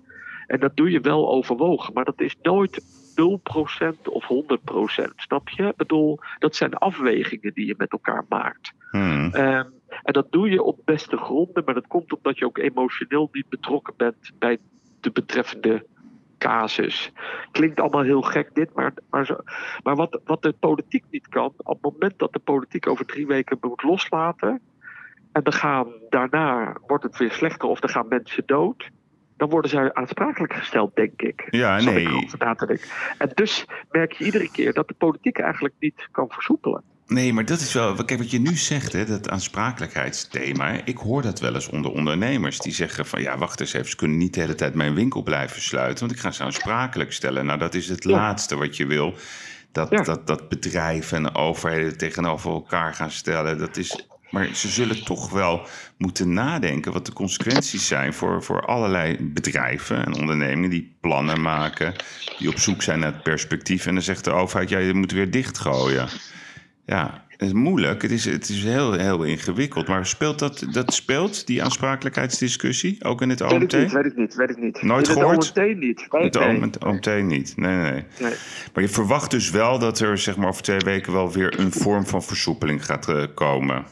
En 0.48 0.60
dat 0.60 0.76
doe 0.76 0.92
je 0.92 1.00
wel 1.00 1.30
overwogen, 1.32 1.94
maar 1.94 2.06
dat 2.06 2.22
is 2.22 2.36
nooit 2.42 2.84
0% 3.16 4.02
of 4.04 4.28
100%. 4.28 5.16
Snap 5.16 5.50
je? 5.50 5.64
Ik 5.64 5.76
bedoel, 5.76 6.20
dat 6.40 6.56
zijn 6.56 6.74
afwegingen 6.74 7.54
die 7.54 7.66
je 7.66 7.76
met 7.78 7.92
elkaar 7.92 8.26
maakt. 8.30 8.74
Hmm. 8.92 9.34
Um, 9.36 9.74
en 10.04 10.14
dat 10.14 10.32
doe 10.32 10.50
je 10.50 10.64
op 10.64 10.80
beste 10.86 11.18
gronden, 11.18 11.64
maar 11.66 11.74
dat 11.74 11.88
komt 11.88 12.14
omdat 12.14 12.38
je 12.38 12.46
ook 12.46 12.58
emotioneel 12.58 13.30
niet 13.32 13.50
betrokken 13.50 13.94
bent 13.98 14.32
bij 14.40 14.58
de 15.00 15.12
betreffende 15.12 15.86
casus. 16.38 17.12
Klinkt 17.52 17.80
allemaal 17.80 18.04
heel 18.04 18.22
gek 18.22 18.56
dit, 18.56 18.74
maar, 18.74 18.94
maar, 19.10 19.26
zo, 19.26 19.38
maar 19.84 19.96
wat, 19.96 20.20
wat 20.26 20.42
de 20.42 20.54
politiek 20.60 21.04
niet 21.10 21.28
kan, 21.28 21.54
op 21.58 21.84
het 21.84 21.94
moment 21.94 22.20
dat 22.20 22.34
de 22.34 22.40
politiek 22.40 22.88
over 22.88 23.06
drie 23.06 23.28
weken 23.28 23.58
moet 23.62 23.84
loslaten, 23.84 24.62
en 25.32 25.44
dan 25.44 25.54
gaan 25.54 25.88
daarna 26.10 26.78
wordt 26.88 27.04
het 27.04 27.18
weer 27.18 27.32
slechter 27.32 27.70
of 27.70 27.84
er 27.84 27.90
gaan 27.90 28.08
mensen 28.08 28.44
dood 28.46 28.90
dan 29.38 29.50
worden 29.50 29.70
zij 29.70 29.94
aansprakelijk 29.94 30.54
gesteld, 30.54 30.96
denk 30.96 31.22
ik. 31.22 31.48
Ja, 31.50 31.82
nee. 31.82 32.28
En 33.18 33.32
dus 33.34 33.66
merk 33.92 34.12
je 34.12 34.26
iedere 34.26 34.52
keer 34.52 34.74
dat 34.74 34.88
de 34.88 34.94
politiek 34.94 35.38
eigenlijk 35.38 35.74
niet 35.80 36.08
kan 36.12 36.30
versoepelen. 36.30 36.84
Nee, 37.08 37.34
maar 37.34 37.46
dat 37.46 37.60
is 37.60 37.74
wel. 37.74 37.96
Kijk, 37.96 38.20
wat 38.20 38.32
je 38.32 38.40
nu 38.40 38.56
zegt, 38.56 38.94
hè, 38.94 39.06
dat 39.06 39.30
aansprakelijkheidsthema. 39.30 40.72
Ik 40.86 40.98
hoor 40.98 41.22
dat 41.22 41.40
wel 41.40 41.54
eens 41.54 41.70
onder 41.70 41.92
ondernemers. 41.92 42.60
Die 42.60 42.74
zeggen 42.74 43.06
van 43.06 43.22
ja, 43.22 43.38
wacht 43.38 43.60
eens 43.60 43.74
even, 43.74 43.90
ze 43.90 43.96
kunnen 43.96 44.18
niet 44.18 44.34
de 44.34 44.40
hele 44.40 44.56
tijd 44.56 44.74
mijn 44.74 44.94
winkel 44.94 45.24
blijven 45.24 45.62
sluiten. 45.62 46.00
Want 46.00 46.12
ik 46.12 46.24
ga 46.24 46.32
ze 46.32 46.44
aansprakelijk 46.44 47.14
stellen. 47.14 47.46
Nou, 47.46 47.60
dat 47.60 47.74
is 47.74 47.90
het 47.90 48.04
laatste 48.04 48.56
wat 48.56 48.78
je 48.78 48.86
wil. 48.86 49.14
Dat, 49.72 50.06
dat, 50.06 50.28
dat 50.28 50.50
bedrijven 50.50 51.18
en 51.18 51.36
overheden 51.36 51.98
tegenover 51.98 52.52
elkaar 52.52 52.94
gaan 52.94 53.12
stellen. 53.12 53.58
Dat 53.58 53.78
is 53.78 54.08
maar 54.36 54.50
ze 54.54 54.68
zullen 54.68 55.04
toch 55.04 55.30
wel 55.30 55.68
moeten 55.98 56.34
nadenken 56.34 56.92
wat 56.92 57.06
de 57.06 57.14
consequenties 57.14 57.88
zijn 57.88 58.14
voor, 58.14 58.44
voor 58.44 58.62
allerlei 58.66 59.18
bedrijven 59.22 60.06
en 60.06 60.16
ondernemingen 60.16 60.70
die 60.70 60.96
plannen 61.02 61.42
maken, 61.42 61.94
die 62.38 62.50
op 62.50 62.60
zoek 62.60 62.82
zijn 62.82 63.00
naar 63.00 63.14
het 63.14 63.24
perspectief. 63.24 63.86
En 63.86 63.94
dan 63.94 64.04
zegt 64.04 64.24
de 64.24 64.32
overheid, 64.32 64.70
ja, 64.70 64.78
je 64.78 64.94
moet 64.94 65.12
weer 65.12 65.32
dichtgooien. 65.32 66.08
Ja, 66.86 67.26
het 67.28 67.42
is 67.42 67.54
moeilijk. 67.54 68.02
Het 68.02 68.12
is, 68.12 68.26
het 68.26 68.50
is 68.50 68.64
heel, 68.64 68.94
heel 68.94 69.24
ingewikkeld. 69.24 69.88
Maar 69.88 70.06
speelt 70.06 70.40
dat, 70.40 70.66
dat 70.72 70.94
speelt, 70.94 71.48
die 71.48 71.64
aansprakelijkheidsdiscussie, 71.64 73.04
ook 73.04 73.22
in 73.22 73.30
het 73.30 73.42
OMT? 73.42 73.52
Weet 73.52 73.74
ik 73.74 73.80
niet, 73.80 73.92
weet 73.94 74.06
ik 74.06 74.16
niet. 74.16 74.36
Weet 74.36 74.50
ik 74.50 74.58
niet. 74.58 74.82
Nooit 74.82 75.08
in 75.08 75.14
gehoord? 75.14 75.48
Het 75.48 75.58
OMT 75.58 75.78
niet. 75.78 76.08
Het 76.10 76.38
OMT, 76.38 76.84
OMT 76.84 77.24
niet. 77.24 77.54
Nee, 77.58 77.76
nee, 77.76 77.92
nee, 78.20 78.34
Maar 78.74 78.84
je 78.84 78.90
verwacht 78.90 79.32
dus 79.32 79.50
wel 79.50 79.80
dat 79.80 80.00
er 80.00 80.18
zeg 80.18 80.38
maar, 80.38 80.48
over 80.48 80.62
twee 80.62 80.80
weken 80.80 81.14
wel 81.14 81.32
weer 81.32 81.60
een 81.60 81.72
vorm 81.72 82.06
van 82.06 82.24
versoepeling 82.24 82.86
gaat 82.86 83.10
uh, 83.10 83.24
komen. 83.34 83.86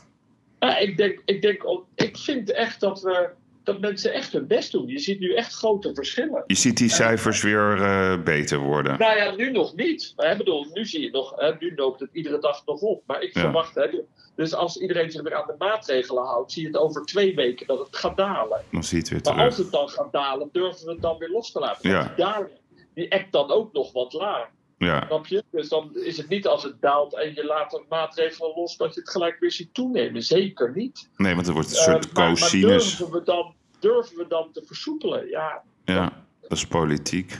Ja, 0.63 0.77
ik, 0.77 0.97
denk, 0.97 1.21
ik, 1.25 1.41
denk, 1.41 1.63
ik 1.95 2.17
vind 2.17 2.51
echt 2.51 2.79
dat, 2.79 3.01
we, 3.01 3.29
dat 3.63 3.79
mensen 3.79 4.13
echt 4.13 4.33
hun 4.33 4.47
best 4.47 4.71
doen. 4.71 4.87
Je 4.87 4.99
ziet 4.99 5.19
nu 5.19 5.33
echt 5.33 5.53
grote 5.53 5.93
verschillen. 5.93 6.43
Je 6.47 6.55
ziet 6.55 6.77
die 6.77 6.89
cijfers 6.89 7.41
weer 7.41 7.77
uh, 7.77 8.23
beter 8.23 8.59
worden. 8.59 8.99
Nou 8.99 9.17
ja, 9.17 9.35
nu 9.35 9.51
nog 9.51 9.75
niet. 9.75 10.13
Maar, 10.15 10.37
bedoel, 10.37 10.67
nu 10.73 10.85
zie 10.85 11.01
je 11.01 11.09
nog, 11.11 11.33
hè, 11.35 11.53
nu 11.59 11.73
loopt 11.75 11.99
het 11.99 12.09
iedere 12.13 12.39
dag 12.39 12.65
nog 12.65 12.81
op. 12.81 13.03
Maar 13.05 13.21
ik 13.21 13.31
verwacht, 13.31 13.75
hè, 13.75 13.87
dus 14.35 14.53
als 14.53 14.77
iedereen 14.77 15.11
zich 15.11 15.21
weer 15.21 15.35
aan 15.35 15.47
de 15.47 15.55
maatregelen 15.57 16.23
houdt, 16.23 16.51
zie 16.51 16.61
je 16.61 16.67
het 16.67 16.77
over 16.77 17.05
twee 17.05 17.35
weken 17.35 17.67
dat 17.67 17.79
het 17.79 17.95
gaat 17.95 18.17
dalen. 18.17 18.61
Dan 18.71 18.83
het 18.89 19.09
weer. 19.09 19.21
Maar 19.35 19.45
als 19.45 19.57
het 19.57 19.71
dan 19.71 19.89
gaat 19.89 20.11
dalen, 20.11 20.49
durven 20.51 20.85
we 20.85 20.91
het 20.91 21.01
dan 21.01 21.17
weer 21.17 21.29
los 21.29 21.51
te 21.51 21.59
laten. 21.59 21.89
Ja. 21.89 22.03
Die 22.03 22.15
daling, 22.15 22.57
die 22.93 23.13
act 23.13 23.31
dan 23.31 23.51
ook 23.51 23.73
nog 23.73 23.91
wat 23.91 24.13
laag. 24.13 24.47
Ja. 24.83 25.05
Snap 25.07 25.27
je? 25.27 25.43
Dus 25.51 25.69
dan 25.69 25.91
is 25.93 26.17
het 26.17 26.29
niet 26.29 26.47
als 26.47 26.63
het 26.63 26.81
daalt 26.81 27.15
en 27.15 27.33
je 27.33 27.45
laat 27.45 27.73
een 27.73 27.85
maatregelen 27.89 28.53
los 28.55 28.77
dat 28.77 28.93
je 28.93 28.99
het 28.99 29.09
gelijk 29.09 29.39
weer 29.39 29.51
ziet 29.51 29.73
toenemen. 29.73 30.23
Zeker 30.23 30.71
niet. 30.75 31.09
Nee, 31.15 31.35
want 31.35 31.47
er 31.47 31.53
wordt 31.53 31.69
een 31.69 31.75
soort 31.75 32.07
uh, 32.07 32.13
maar, 32.13 32.39
maar 32.39 32.51
durven, 32.51 33.11
we 33.11 33.21
dan, 33.23 33.53
durven 33.79 34.17
we 34.17 34.25
dan 34.27 34.49
te 34.51 34.63
versoepelen? 34.65 35.27
Ja. 35.29 35.63
Ja, 35.85 36.23
dat 36.41 36.51
is 36.51 36.67
politiek. 36.67 37.37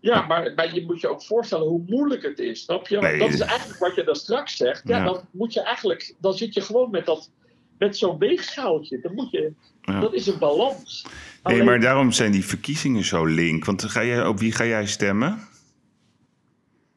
Ja, 0.00 0.26
maar, 0.26 0.52
maar, 0.54 0.74
je 0.74 0.84
moet 0.84 1.00
je 1.00 1.08
ook 1.08 1.22
voorstellen 1.22 1.66
hoe 1.66 1.82
moeilijk 1.86 2.22
het 2.22 2.38
is. 2.38 2.62
Snap 2.62 2.88
je? 2.88 2.98
Nee. 2.98 3.18
Dat 3.18 3.28
is 3.28 3.40
eigenlijk 3.40 3.78
wat 3.78 3.94
je 3.94 4.04
dan 4.04 4.14
straks 4.14 4.56
zegt. 4.56 4.82
Ja, 4.84 4.96
ja, 4.96 5.04
Dan, 5.04 5.20
moet 5.30 5.52
je 5.52 5.62
eigenlijk, 5.62 6.14
dan 6.18 6.34
zit 6.34 6.54
je 6.54 6.60
gewoon 6.60 6.90
met, 6.90 7.06
dat, 7.06 7.30
met 7.78 7.96
zo'n 7.96 8.18
weegschaaltje. 8.18 9.00
Dan 9.00 9.14
moet 9.14 9.30
je, 9.30 9.52
ja. 9.80 10.00
Dat 10.00 10.14
is 10.14 10.26
een 10.26 10.38
balans. 10.38 11.02
Nee, 11.04 11.12
Alleen... 11.42 11.64
maar 11.64 11.80
daarom 11.80 12.12
zijn 12.12 12.32
die 12.32 12.44
verkiezingen 12.44 13.04
zo 13.04 13.24
link. 13.24 13.64
Want 13.64 13.84
ga 13.84 14.04
jij, 14.04 14.26
op 14.26 14.38
wie 14.38 14.52
ga 14.52 14.64
jij 14.64 14.86
stemmen? 14.86 15.48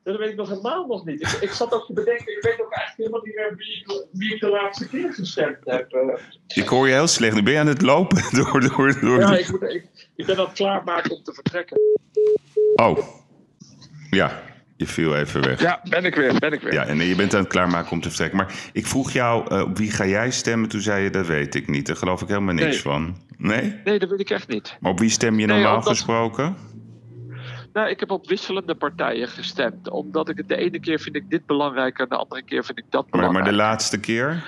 Dat 0.07 0.17
weet 0.17 0.29
ik 0.29 0.35
nog 0.35 0.49
helemaal 0.49 0.85
nog 0.87 1.05
niet. 1.05 1.21
Ik, 1.21 1.27
ik 1.41 1.49
zat 1.51 1.73
ook 1.73 1.85
te 1.85 1.93
bedenken, 1.93 2.35
ik 2.37 2.41
weet 2.43 2.61
ook 2.61 2.73
eigenlijk 2.73 2.95
helemaal 2.97 3.21
niet 3.23 3.35
meer 3.35 3.55
wie 3.57 3.77
ik, 3.77 4.05
wie 4.11 4.33
ik 4.33 4.39
de 4.39 4.49
laatste 4.49 4.87
keer 4.87 5.13
gestemd 5.13 5.57
heb. 5.63 5.93
Uh. 5.93 6.13
Ik 6.47 6.67
hoor 6.67 6.87
je 6.87 6.93
heel 6.93 7.07
slecht. 7.07 7.35
Nu 7.35 7.43
ben 7.43 7.53
je 7.53 7.59
aan 7.59 7.67
het 7.67 7.81
lopen 7.81 8.23
door... 8.37 8.61
door, 8.61 8.99
door 8.99 9.19
ja, 9.19 9.37
ik, 9.37 9.51
moet, 9.51 9.61
ik, 9.63 9.85
ik 10.15 10.25
ben 10.25 10.37
aan 10.37 10.45
het 10.45 10.53
klaarmaken 10.53 11.11
om 11.11 11.23
te 11.23 11.33
vertrekken. 11.33 11.77
Oh. 12.75 12.97
Ja. 14.09 14.41
Je 14.77 14.87
viel 14.87 15.15
even 15.15 15.41
weg. 15.43 15.61
Ja, 15.61 15.81
ben 15.89 16.05
ik 16.05 16.15
weer, 16.15 16.39
ben 16.39 16.51
ik 16.53 16.61
weer. 16.61 16.73
Ja, 16.73 16.85
en 16.85 16.97
je 16.97 17.15
bent 17.15 17.33
aan 17.33 17.39
het 17.39 17.49
klaarmaken 17.49 17.91
om 17.91 18.01
te 18.01 18.07
vertrekken. 18.07 18.37
Maar 18.37 18.53
ik 18.73 18.85
vroeg 18.87 19.11
jou, 19.11 19.53
uh, 19.55 19.61
op 19.61 19.77
wie 19.77 19.91
ga 19.91 20.05
jij 20.05 20.31
stemmen? 20.31 20.69
Toen 20.69 20.81
zei 20.81 21.03
je, 21.03 21.09
dat 21.09 21.25
weet 21.27 21.55
ik 21.55 21.67
niet. 21.67 21.87
Daar 21.87 21.95
geloof 21.95 22.21
ik 22.21 22.27
helemaal 22.27 22.53
niks 22.53 22.67
Nee. 22.67 22.81
van. 22.81 23.17
Nee? 23.37 23.75
Nee, 23.83 23.99
dat 23.99 24.09
weet 24.09 24.19
ik 24.19 24.29
echt 24.29 24.47
niet. 24.47 24.77
Maar 24.79 24.91
op 24.91 24.99
wie 24.99 25.09
stem 25.09 25.39
je 25.39 25.45
Nee, 25.45 25.55
normaal 25.55 25.75
omdat- 25.75 25.89
gesproken? 25.89 26.55
Nou, 27.77 27.89
ik 27.89 27.99
heb 27.99 28.11
op 28.11 28.27
wisselende 28.27 28.75
partijen 28.75 29.27
gestemd. 29.27 29.89
Omdat 29.89 30.29
ik 30.29 30.37
het 30.37 30.47
de 30.47 30.55
ene 30.55 30.79
keer 30.79 30.99
vind 30.99 31.15
ik 31.15 31.29
dit 31.29 31.45
belangrijker 31.45 32.03
en 32.03 32.09
de 32.09 32.15
andere 32.15 32.41
keer 32.43 32.63
vind 32.65 32.77
ik 32.77 32.83
dat 32.89 33.01
Maar, 33.01 33.09
maar 33.11 33.29
belangrijk. 33.29 33.57
de 33.57 33.63
laatste 33.63 33.99
keer? 33.99 34.43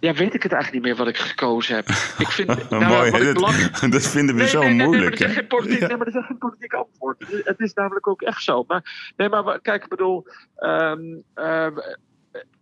Ja, 0.00 0.12
weet 0.14 0.34
ik 0.34 0.42
het 0.42 0.52
eigenlijk 0.52 0.72
niet 0.72 0.82
meer 0.82 1.04
wat 1.04 1.14
ik 1.14 1.16
gekozen 1.16 1.74
heb. 1.74 1.88
Ik 2.24 2.28
vind, 2.28 2.70
nou, 2.70 2.84
Mooi, 2.84 3.10
wat 3.10 3.20
hè? 3.20 3.28
ik 3.28 3.34
belang- 3.34 3.70
dat, 3.70 3.90
dat 3.96 4.06
vinden 4.08 4.34
we 4.34 4.40
Nee, 4.40 4.50
zo 4.50 4.60
nee, 4.60 4.72
nee, 4.72 4.86
moeilijk. 4.86 5.18
Nee, 5.18 5.28
maar 5.28 5.36
dat 5.36 5.36
is 5.36 5.36
geen 5.38 5.46
politiek, 5.58 5.80
Ja. 5.80 5.86
nee, 5.86 5.96
maar 5.96 6.06
dat 6.06 6.14
is 6.14 6.26
geen 6.26 6.38
politiek 6.38 6.72
antwoord. 6.72 7.18
Het 7.18 7.30
is- 7.32 7.44
Het 7.44 7.60
is 7.60 7.72
namelijk 7.74 8.06
ook 8.08 8.22
echt 8.22 8.42
zo. 8.42 8.64
Maar, 8.66 9.12
nee, 9.16 9.28
maar 9.28 9.60
kijk, 9.60 9.82
ik 9.82 9.88
bedoel. 9.88 10.26
ehm, 10.56 11.00
ehm, 11.34 11.72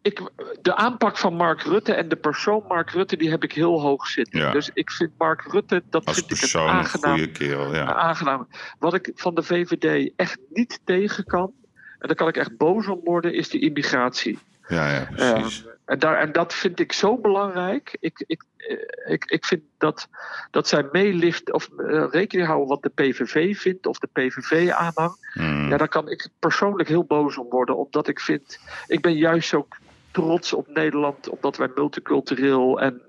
ik, 0.03 0.21
de 0.63 0.75
aanpak 0.75 1.17
van 1.17 1.35
Mark 1.35 1.63
Rutte 1.63 1.95
en 1.95 2.09
de 2.09 2.17
persoon 2.17 2.65
Mark 2.69 2.91
Rutte, 2.91 3.17
die 3.17 3.31
heb 3.31 3.43
ik 3.43 3.53
heel 3.53 3.81
hoog 3.81 4.07
zitten. 4.07 4.41
Ja. 4.41 4.53
Dus 4.53 4.71
ik 4.75 4.91
vind 4.91 5.11
Mark 5.19 5.43
Rutte, 5.43 5.83
dat 5.91 6.05
Als 6.05 6.17
vind 6.17 6.43
ik 6.43 6.53
een 6.53 6.61
aangenaam, 6.61 7.17
goede 7.17 7.33
kerel, 7.33 7.75
ja. 7.75 7.95
aangenaam. 7.95 8.49
Wat 8.79 8.95
ik 8.95 9.13
van 9.15 9.35
de 9.35 9.43
VVD 9.43 10.13
echt 10.17 10.39
niet 10.53 10.81
tegen 10.85 11.25
kan, 11.25 11.53
en 11.99 12.09
daar 12.09 12.17
kan 12.17 12.29
ik 12.29 12.37
echt 12.37 12.57
boos 12.57 12.87
om 12.87 13.01
worden, 13.05 13.35
is 13.35 13.49
die 13.49 13.61
immigratie. 13.61 14.39
Ja, 14.69 14.91
ja, 14.91 15.09
precies. 15.15 15.65
En, 15.85 15.99
daar, 15.99 16.19
en 16.19 16.33
dat 16.33 16.55
vind 16.55 16.81
ik 16.81 16.93
zo 16.93 17.19
belangrijk. 17.19 17.97
Ik, 18.01 18.25
ik, 18.27 18.45
eh, 18.57 19.13
ik, 19.13 19.25
ik 19.25 19.45
vind 19.45 19.63
dat, 19.79 20.09
dat 20.51 20.69
zij 20.69 20.89
meelift 20.93 21.53
of 21.53 21.69
eh, 21.77 22.07
rekening 22.11 22.49
houden 22.49 22.69
wat 22.69 22.83
de 22.83 22.89
PVV 22.89 23.57
vindt 23.59 23.87
of 23.87 23.99
de 23.99 24.09
PVV 24.13 24.71
aanhang. 24.71 25.33
Hmm. 25.33 25.69
Ja, 25.69 25.77
daar 25.77 25.89
kan 25.89 26.09
ik 26.09 26.29
persoonlijk 26.39 26.89
heel 26.89 27.05
boos 27.05 27.39
om 27.39 27.49
worden. 27.49 27.77
Omdat 27.77 28.09
ik 28.09 28.21
vind, 28.21 28.61
ik 28.87 29.01
ben 29.01 29.17
juist 29.17 29.55
ook 29.55 29.77
trots 30.11 30.53
op 30.53 30.69
Nederland, 30.69 31.29
omdat 31.29 31.57
wij 31.57 31.71
multicultureel 31.75 32.81
en, 32.81 33.03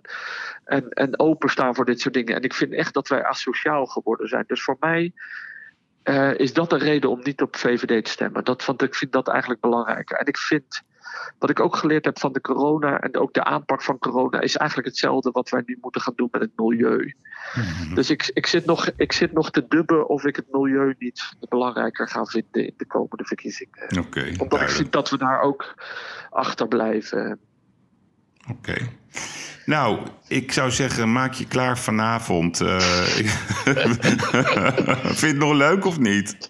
en, 0.64 0.90
en 0.90 1.20
openstaan 1.20 1.76
voor 1.76 1.86
dit 1.86 2.00
soort 2.00 2.14
dingen. 2.14 2.36
En 2.36 2.42
ik 2.42 2.54
vind 2.54 2.74
echt 2.74 2.94
dat 2.94 3.08
wij 3.08 3.24
asociaal 3.24 3.86
geworden 3.86 4.28
zijn. 4.28 4.44
Dus 4.48 4.64
voor 4.64 4.78
mij 4.80 5.14
eh, 6.04 6.38
is 6.38 6.54
dat 6.54 6.72
een 6.72 6.80
reden 6.80 7.10
om 7.10 7.20
niet 7.24 7.42
op 7.42 7.56
VVD 7.56 8.06
te 8.06 8.12
stemmen. 8.12 8.44
Dat, 8.44 8.66
want 8.66 8.82
ik 8.82 8.96
vind 8.96 9.12
dat 9.12 9.28
eigenlijk 9.28 9.62
belangrijker. 9.62 10.18
En 10.18 10.26
ik 10.26 10.38
vind, 10.38 10.82
wat 11.40 11.50
ik 11.50 11.60
ook 11.60 11.76
geleerd 11.76 12.06
heb 12.06 12.20
van 12.20 12.34
de 12.34 12.42
corona 12.42 13.00
en 13.00 13.18
ook 13.18 13.34
de 13.34 13.44
aanpak 13.44 13.82
van 13.84 13.98
corona, 13.98 14.40
is 14.40 14.56
eigenlijk 14.58 14.88
hetzelfde 14.90 15.32
wat 15.32 15.50
wij 15.50 15.64
nu 15.66 15.78
moeten 15.82 16.02
gaan 16.02 16.14
doen 16.16 16.28
met 16.32 16.42
het 16.42 16.52
milieu. 16.56 17.14
Mhm. 17.56 17.94
Dus 17.96 18.10
ik, 18.10 18.32
ik, 18.34 18.46
zit 18.48 18.66
nog, 18.66 18.90
ik 18.98 19.12
zit 19.12 19.32
nog 19.34 19.52
te 19.52 19.66
dubben 19.68 20.10
of 20.10 20.24
ik 20.24 20.36
het 20.36 20.46
milieu 20.52 20.96
niet 21.00 21.34
belangrijker 21.50 22.08
ga 22.08 22.26
vinden 22.26 22.66
in 22.66 22.74
de 22.78 22.86
komende 22.86 23.26
verkiezingen. 23.26 23.98
Oké, 24.00 24.32
Omdat 24.38 24.62
ik 24.62 24.70
vind 24.70 24.92
dat 24.92 25.10
we 25.10 25.18
daar 25.18 25.42
ook 25.42 25.76
achter 26.30 26.68
blijven. 26.68 27.40
Oké. 28.52 28.76
Nou, 29.66 30.00
ik 30.28 30.52
zou 30.52 30.72
zeggen, 30.72 31.12
maak 31.12 31.34
je 31.34 31.48
klaar 31.48 31.78
vanavond. 31.78 32.60
Ik- 32.60 33.28
Vind 35.04 35.20
je 35.20 35.28
het 35.28 35.38
nog 35.38 35.54
leuk 35.54 35.86
of 35.86 36.00
niet? 36.00 36.50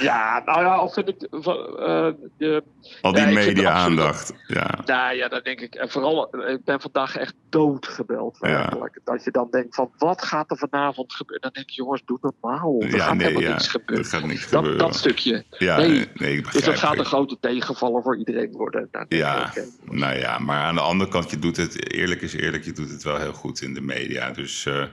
Ja, 0.00 0.42
nou 0.44 0.60
ja, 0.62 0.82
of 0.82 0.92
vind 0.94 1.08
ik. 1.08 1.22
eh, 1.22 2.08
de, 2.36 2.62
Al 3.02 3.12
die 3.12 3.22
Ja, 3.22 3.30
media-aandacht. 3.32 4.34
Ja. 4.46 4.78
nou 4.84 5.14
ja, 5.16 5.28
dat 5.28 5.44
denk 5.44 5.60
ik. 5.60 5.74
En 5.74 5.90
vooral, 5.90 6.30
eh, 6.30 6.52
ik 6.52 6.64
ben 6.64 6.80
vandaag 6.80 7.16
echt 7.16 7.34
doodgebeld. 7.48 8.36
Ja. 8.40 8.48
Werkelijk. 8.48 8.98
Dat 9.04 9.24
je 9.24 9.30
dan 9.30 9.48
denkt 9.50 9.74
van, 9.74 9.90
wat 9.98 10.22
gaat 10.24 10.50
er 10.50 10.56
vanavond 10.56 11.12
gebeuren? 11.12 11.42
Dan 11.42 11.50
denk 11.52 11.70
je, 11.70 11.76
jongens, 11.82 12.02
doe 12.04 12.18
normaal. 12.20 12.80
Er 12.80 12.96
ja, 12.96 13.04
gaat 13.04 13.14
nee, 13.16 13.26
helemaal 13.26 13.52
Er 13.54 13.60
gebeuren. 13.60 14.04
gaat 14.04 14.24
niks 14.26 14.40
Dat, 14.50 14.50
gebeuren. 14.50 14.78
dat 14.78 14.96
stukje. 14.96 15.44
ja, 15.50 15.76
nee. 15.76 16.08
nee, 16.14 16.36
ik 16.36 16.52
Dus 16.52 16.64
dat 16.64 16.78
gaat 16.78 16.98
een 16.98 17.04
grote 17.04 17.36
tegenvaller 17.40 18.02
voor 18.02 18.16
iedereen 18.18 18.52
worden. 18.52 18.88
Nou, 18.92 19.06
Ja, 19.08 19.46
ik, 19.54 19.64
nou 19.90 20.18
ja, 20.18 20.38
maar 20.38 20.62
aan 20.62 20.74
de 20.74 20.80
andere 20.80 21.10
kant, 21.10 21.30
je 21.30 21.38
doet 21.38 21.56
het, 21.56 21.92
eerlijk 21.92 22.20
is 22.22 22.32
eerlijk, 22.32 22.64
je 22.64 22.72
doet 22.72 22.90
het 22.90 23.02
wel 23.02 23.16
heel 23.18 23.32
goed 23.32 23.60
in 23.62 23.74
de 23.74 23.80
media. 23.80 24.30
Dus 24.30 24.66
eh, 24.66 24.84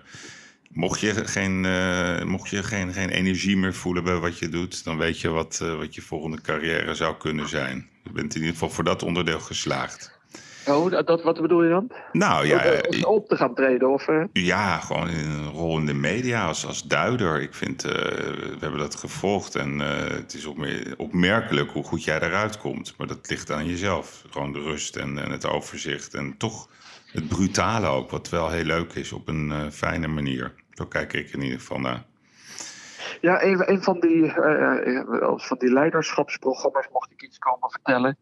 mocht 0.76 1.00
je, 1.00 1.14
geen, 1.28 1.66
eh, 1.66 2.24
mocht 2.24 2.50
je 2.50 2.64
geen, 2.64 2.94
geen 2.94 3.10
energie 3.10 3.58
meer 3.58 3.74
voelen 3.74 4.04
bij 4.04 4.16
wat 4.18 4.38
je 4.40 4.50
doet, 4.50 4.84
dan 4.84 4.98
weet 4.98 5.22
je 5.22 5.30
wat, 5.30 5.60
eh, 5.62 5.76
wat 5.76 5.96
je 5.96 6.02
volgende 6.02 6.42
carrière 6.42 6.96
zou 6.96 7.16
kunnen 7.18 7.48
zijn. 7.50 7.90
Je 8.04 8.12
bent 8.12 8.34
in 8.36 8.40
ieder 8.40 8.54
geval 8.54 8.70
voor 8.70 8.84
dat 8.84 9.04
onderdeel 9.04 9.40
geslaagd. 9.40 10.14
Oh, 10.68 10.92
dat, 11.06 11.24
wat 11.24 11.42
bedoel 11.42 11.64
je 11.64 11.70
dan? 11.70 11.92
Nou 12.12 12.48
ja, 12.48 12.82
Om- 12.90 12.96
om 12.98 13.04
op 13.04 13.28
te 13.28 13.36
gaan 13.36 13.56
treden? 13.56 13.90
Of, 13.94 14.08
eh? 14.08 14.24
Ja, 14.34 14.78
gewoon 14.80 15.10
in 15.10 15.30
een 15.30 15.50
rol 15.50 15.78
in 15.78 15.86
de 15.86 15.94
media 15.94 16.46
als, 16.48 16.66
als 16.66 16.84
duider. 16.84 17.42
Ik 17.42 17.54
vind, 17.54 17.84
eh, 17.84 17.92
we 17.92 18.58
hebben 18.60 18.80
dat 18.80 18.96
gevolgd 18.96 19.56
en 19.56 19.82
eh, 19.82 20.10
het 20.16 20.34
is 20.34 20.46
opmer- 20.46 20.94
opmerkelijk 20.98 21.72
hoe 21.72 21.84
goed 21.84 22.04
jij 22.04 22.20
eruit 22.22 22.58
komt. 22.58 22.94
Maar 22.98 23.08
dat 23.08 23.30
ligt 23.30 23.52
aan 23.52 23.68
jezelf. 23.68 24.24
Gewoon 24.30 24.54
de 24.54 24.62
rust 24.62 24.96
en, 24.96 25.18
en 25.24 25.32
het 25.32 25.46
overzicht 25.46 26.14
en 26.14 26.36
toch 26.38 26.70
het 27.12 27.28
brutale 27.28 27.88
ook, 27.88 28.10
wat 28.10 28.30
wel 28.30 28.50
heel 28.50 28.64
leuk 28.64 28.94
is 28.94 29.12
op 29.12 29.28
een 29.28 29.52
eh, 29.52 29.60
fijne 29.72 30.08
manier. 30.08 30.54
Zo 30.76 30.86
kijk 30.86 31.14
ik 31.14 31.34
in 31.34 31.42
ieder 31.42 31.60
geval 31.60 31.80
naar. 31.80 32.04
Ja, 33.22 33.44
een, 33.44 33.72
een 33.72 33.84
van, 33.84 34.00
die, 34.00 34.34
eh, 34.34 34.98
eh, 34.98 35.38
van 35.38 35.58
die 35.58 35.72
leiderschapsprogramma's 35.74 36.88
mocht 36.92 37.12
ik 37.12 37.22
iets 37.22 37.38
komen 37.38 37.70
vertellen. 37.70 38.18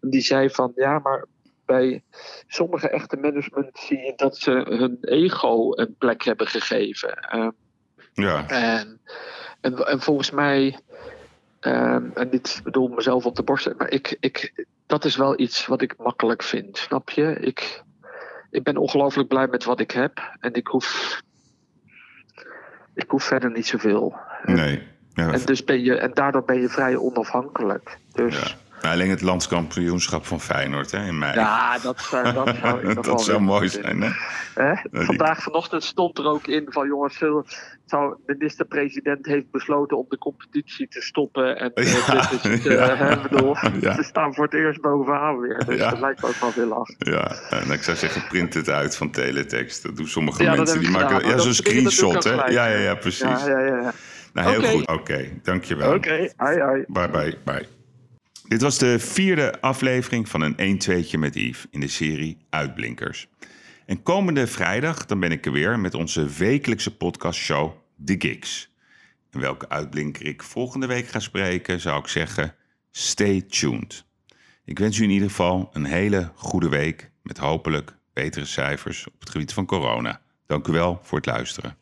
Die 0.00 0.20
zei 0.20 0.50
van 0.50 0.72
ja, 0.74 0.98
maar 0.98 1.26
bij 1.64 2.02
sommige 2.46 2.88
echte 2.88 3.16
management 3.16 3.78
zie 3.78 3.98
je 3.98 4.12
dat 4.16 4.36
ze 4.36 4.50
hun 4.50 4.98
ego 5.00 5.72
een 5.76 5.94
plek 5.98 6.22
hebben 6.24 6.46
gegeven. 6.46 7.16
Eh, 7.16 7.48
Ja, 8.12 8.48
en, 8.48 9.00
en, 9.60 9.86
en 9.86 10.00
volgens 10.00 10.30
mij, 10.30 10.78
ehm, 11.60 12.10
en 12.14 12.30
dit 12.30 12.60
bedoel 12.64 12.88
mezelf 12.88 13.26
op 13.26 13.36
de 13.36 13.42
borst, 13.42 13.74
maar 13.78 13.90
ik, 13.90 14.16
ik, 14.20 14.64
dat 14.86 15.04
is 15.04 15.16
wel 15.16 15.40
iets 15.40 15.66
wat 15.66 15.82
ik 15.82 15.94
makkelijk 15.98 16.42
vind, 16.42 16.76
snap 16.78 17.10
je? 17.10 17.36
Ik, 17.40 17.82
ik 18.50 18.62
ben 18.62 18.76
ongelooflijk 18.76 19.28
blij 19.28 19.46
met 19.46 19.64
wat 19.64 19.80
ik 19.80 19.90
heb 19.90 20.36
en 20.40 20.52
ik 20.52 20.66
hoef, 20.66 21.20
ik 22.96 23.10
hoef 23.10 23.24
verder 23.24 23.50
niet 23.50 23.66
zoveel. 23.66 24.16
nee. 24.44 24.82
Ja, 25.14 25.32
En, 25.32 25.40
dus 25.44 25.64
ben 25.64 25.82
je, 25.82 25.98
en 25.98 26.10
daardoor 26.14 26.44
ben 26.44 26.60
je 26.60 26.68
vrij 26.68 26.96
onafhankelijk. 26.96 27.98
Dus 28.12 28.56
Nou, 28.82 28.94
alleen 28.94 29.10
het 29.10 29.22
landskampioenschap 29.22 30.26
van 30.26 30.40
Feyenoord 30.40 30.90
hè, 30.90 31.06
in 31.06 31.18
mei. 31.18 31.34
ja, 31.34 31.78
dat, 31.78 32.00
zou- 32.00 32.32
dat 32.32 32.56
zou 32.62 32.80
wel 32.94 33.02
dat 33.02 33.22
zou 33.22 33.40
mooi 33.40 33.68
zijn, 33.68 34.02
hè? 34.02 34.10
Hè? 34.54 34.74
Vandaag 35.04 35.42
vanochtend 35.42 35.84
stond 35.84 36.18
er 36.18 36.24
ook 36.26 36.46
in 36.46 36.66
van 36.68 36.86
jongens, 36.86 37.18
zou, 37.18 37.44
de 38.26 38.34
minister-president 38.38 39.26
heeft 39.26 39.50
besloten 39.50 39.96
om 39.98 40.06
de 40.08 40.18
competitie 40.18 40.88
te 40.88 41.00
stoppen. 41.02 41.58
En 41.58 41.70
Ja, 41.74 41.82
dit 41.82 42.32
is 42.32 42.42
het, 42.42 42.62
ja. 42.72 42.88
eh, 42.88 43.22
bedoel, 43.22 43.56
Ja. 43.80 43.94
ze 43.94 44.02
staan 44.02 44.34
voor 44.34 44.44
het 44.44 44.54
eerst 44.54 44.80
bovenaan 44.80 45.38
weer. 45.40 45.64
Dus 45.66 45.78
dat 45.78 46.00
lijkt 46.00 46.22
me 46.22 46.28
ook 46.28 46.34
wel 46.40 46.52
heel 46.54 46.66
lach. 46.66 46.88
Ja, 46.98 47.30
en 47.50 47.70
ik 47.70 47.82
zou 47.82 47.96
zeggen, 47.96 48.26
print 48.28 48.54
het 48.54 48.68
uit 48.68 48.96
van 48.96 49.10
teletext. 49.10 49.82
Dat 49.82 49.96
doen 49.96 50.08
sommige 50.08 50.44
dat 50.44 50.56
mensen. 50.56 50.80
Die 50.80 50.90
maken 50.90 51.14
ja, 51.14 51.20
zo'n 51.20 51.36
dat- 51.36 51.44
dat 51.44 51.54
screenshot, 51.54 52.24
hè? 52.24 52.30
Ja, 52.34 52.66
ja, 52.66 52.66
ja, 52.78 52.94
precies. 52.94 53.20
Ja, 53.44 53.48
ja, 53.48 53.58
ja. 53.60 53.80
ja. 53.80 53.92
Nou, 54.32 54.50
heel 54.50 54.62
goed. 54.70 54.86
Oké, 54.88 55.28
dankjewel. 55.42 55.94
Oké, 55.94 56.32
ai. 56.36 56.84
Bye, 56.86 57.08
bye, 57.08 57.36
bye. 57.44 57.66
Dit 58.48 58.60
was 58.60 58.78
de 58.78 58.98
vierde 58.98 59.60
aflevering 59.60 60.28
van 60.28 60.40
een 60.40 60.80
1-2'tje 60.80 61.18
met 61.18 61.34
Yves 61.34 61.66
in 61.70 61.80
de 61.80 61.88
serie 61.88 62.38
Uitblinkers. 62.50 63.28
En 63.86 64.02
komende 64.02 64.46
vrijdag 64.46 65.06
dan 65.06 65.20
ben 65.20 65.32
ik 65.32 65.46
er 65.46 65.52
weer 65.52 65.78
met 65.78 65.94
onze 65.94 66.26
wekelijkse 66.26 66.96
podcastshow 66.96 67.72
The 68.04 68.14
Gigs. 68.18 68.74
En 69.30 69.40
welke 69.40 69.68
uitblinker 69.68 70.26
ik 70.26 70.42
volgende 70.42 70.86
week 70.86 71.06
ga 71.06 71.18
spreken, 71.18 71.80
zou 71.80 71.98
ik 71.98 72.06
zeggen, 72.06 72.54
stay 72.90 73.40
tuned. 73.40 74.04
Ik 74.64 74.78
wens 74.78 74.98
u 74.98 75.02
in 75.02 75.10
ieder 75.10 75.28
geval 75.28 75.70
een 75.72 75.84
hele 75.84 76.32
goede 76.34 76.68
week 76.68 77.10
met 77.22 77.38
hopelijk 77.38 77.96
betere 78.12 78.44
cijfers 78.44 79.06
op 79.06 79.20
het 79.20 79.30
gebied 79.30 79.52
van 79.52 79.66
corona. 79.66 80.20
Dank 80.46 80.66
u 80.66 80.72
wel 80.72 81.00
voor 81.02 81.18
het 81.18 81.26
luisteren. 81.26 81.76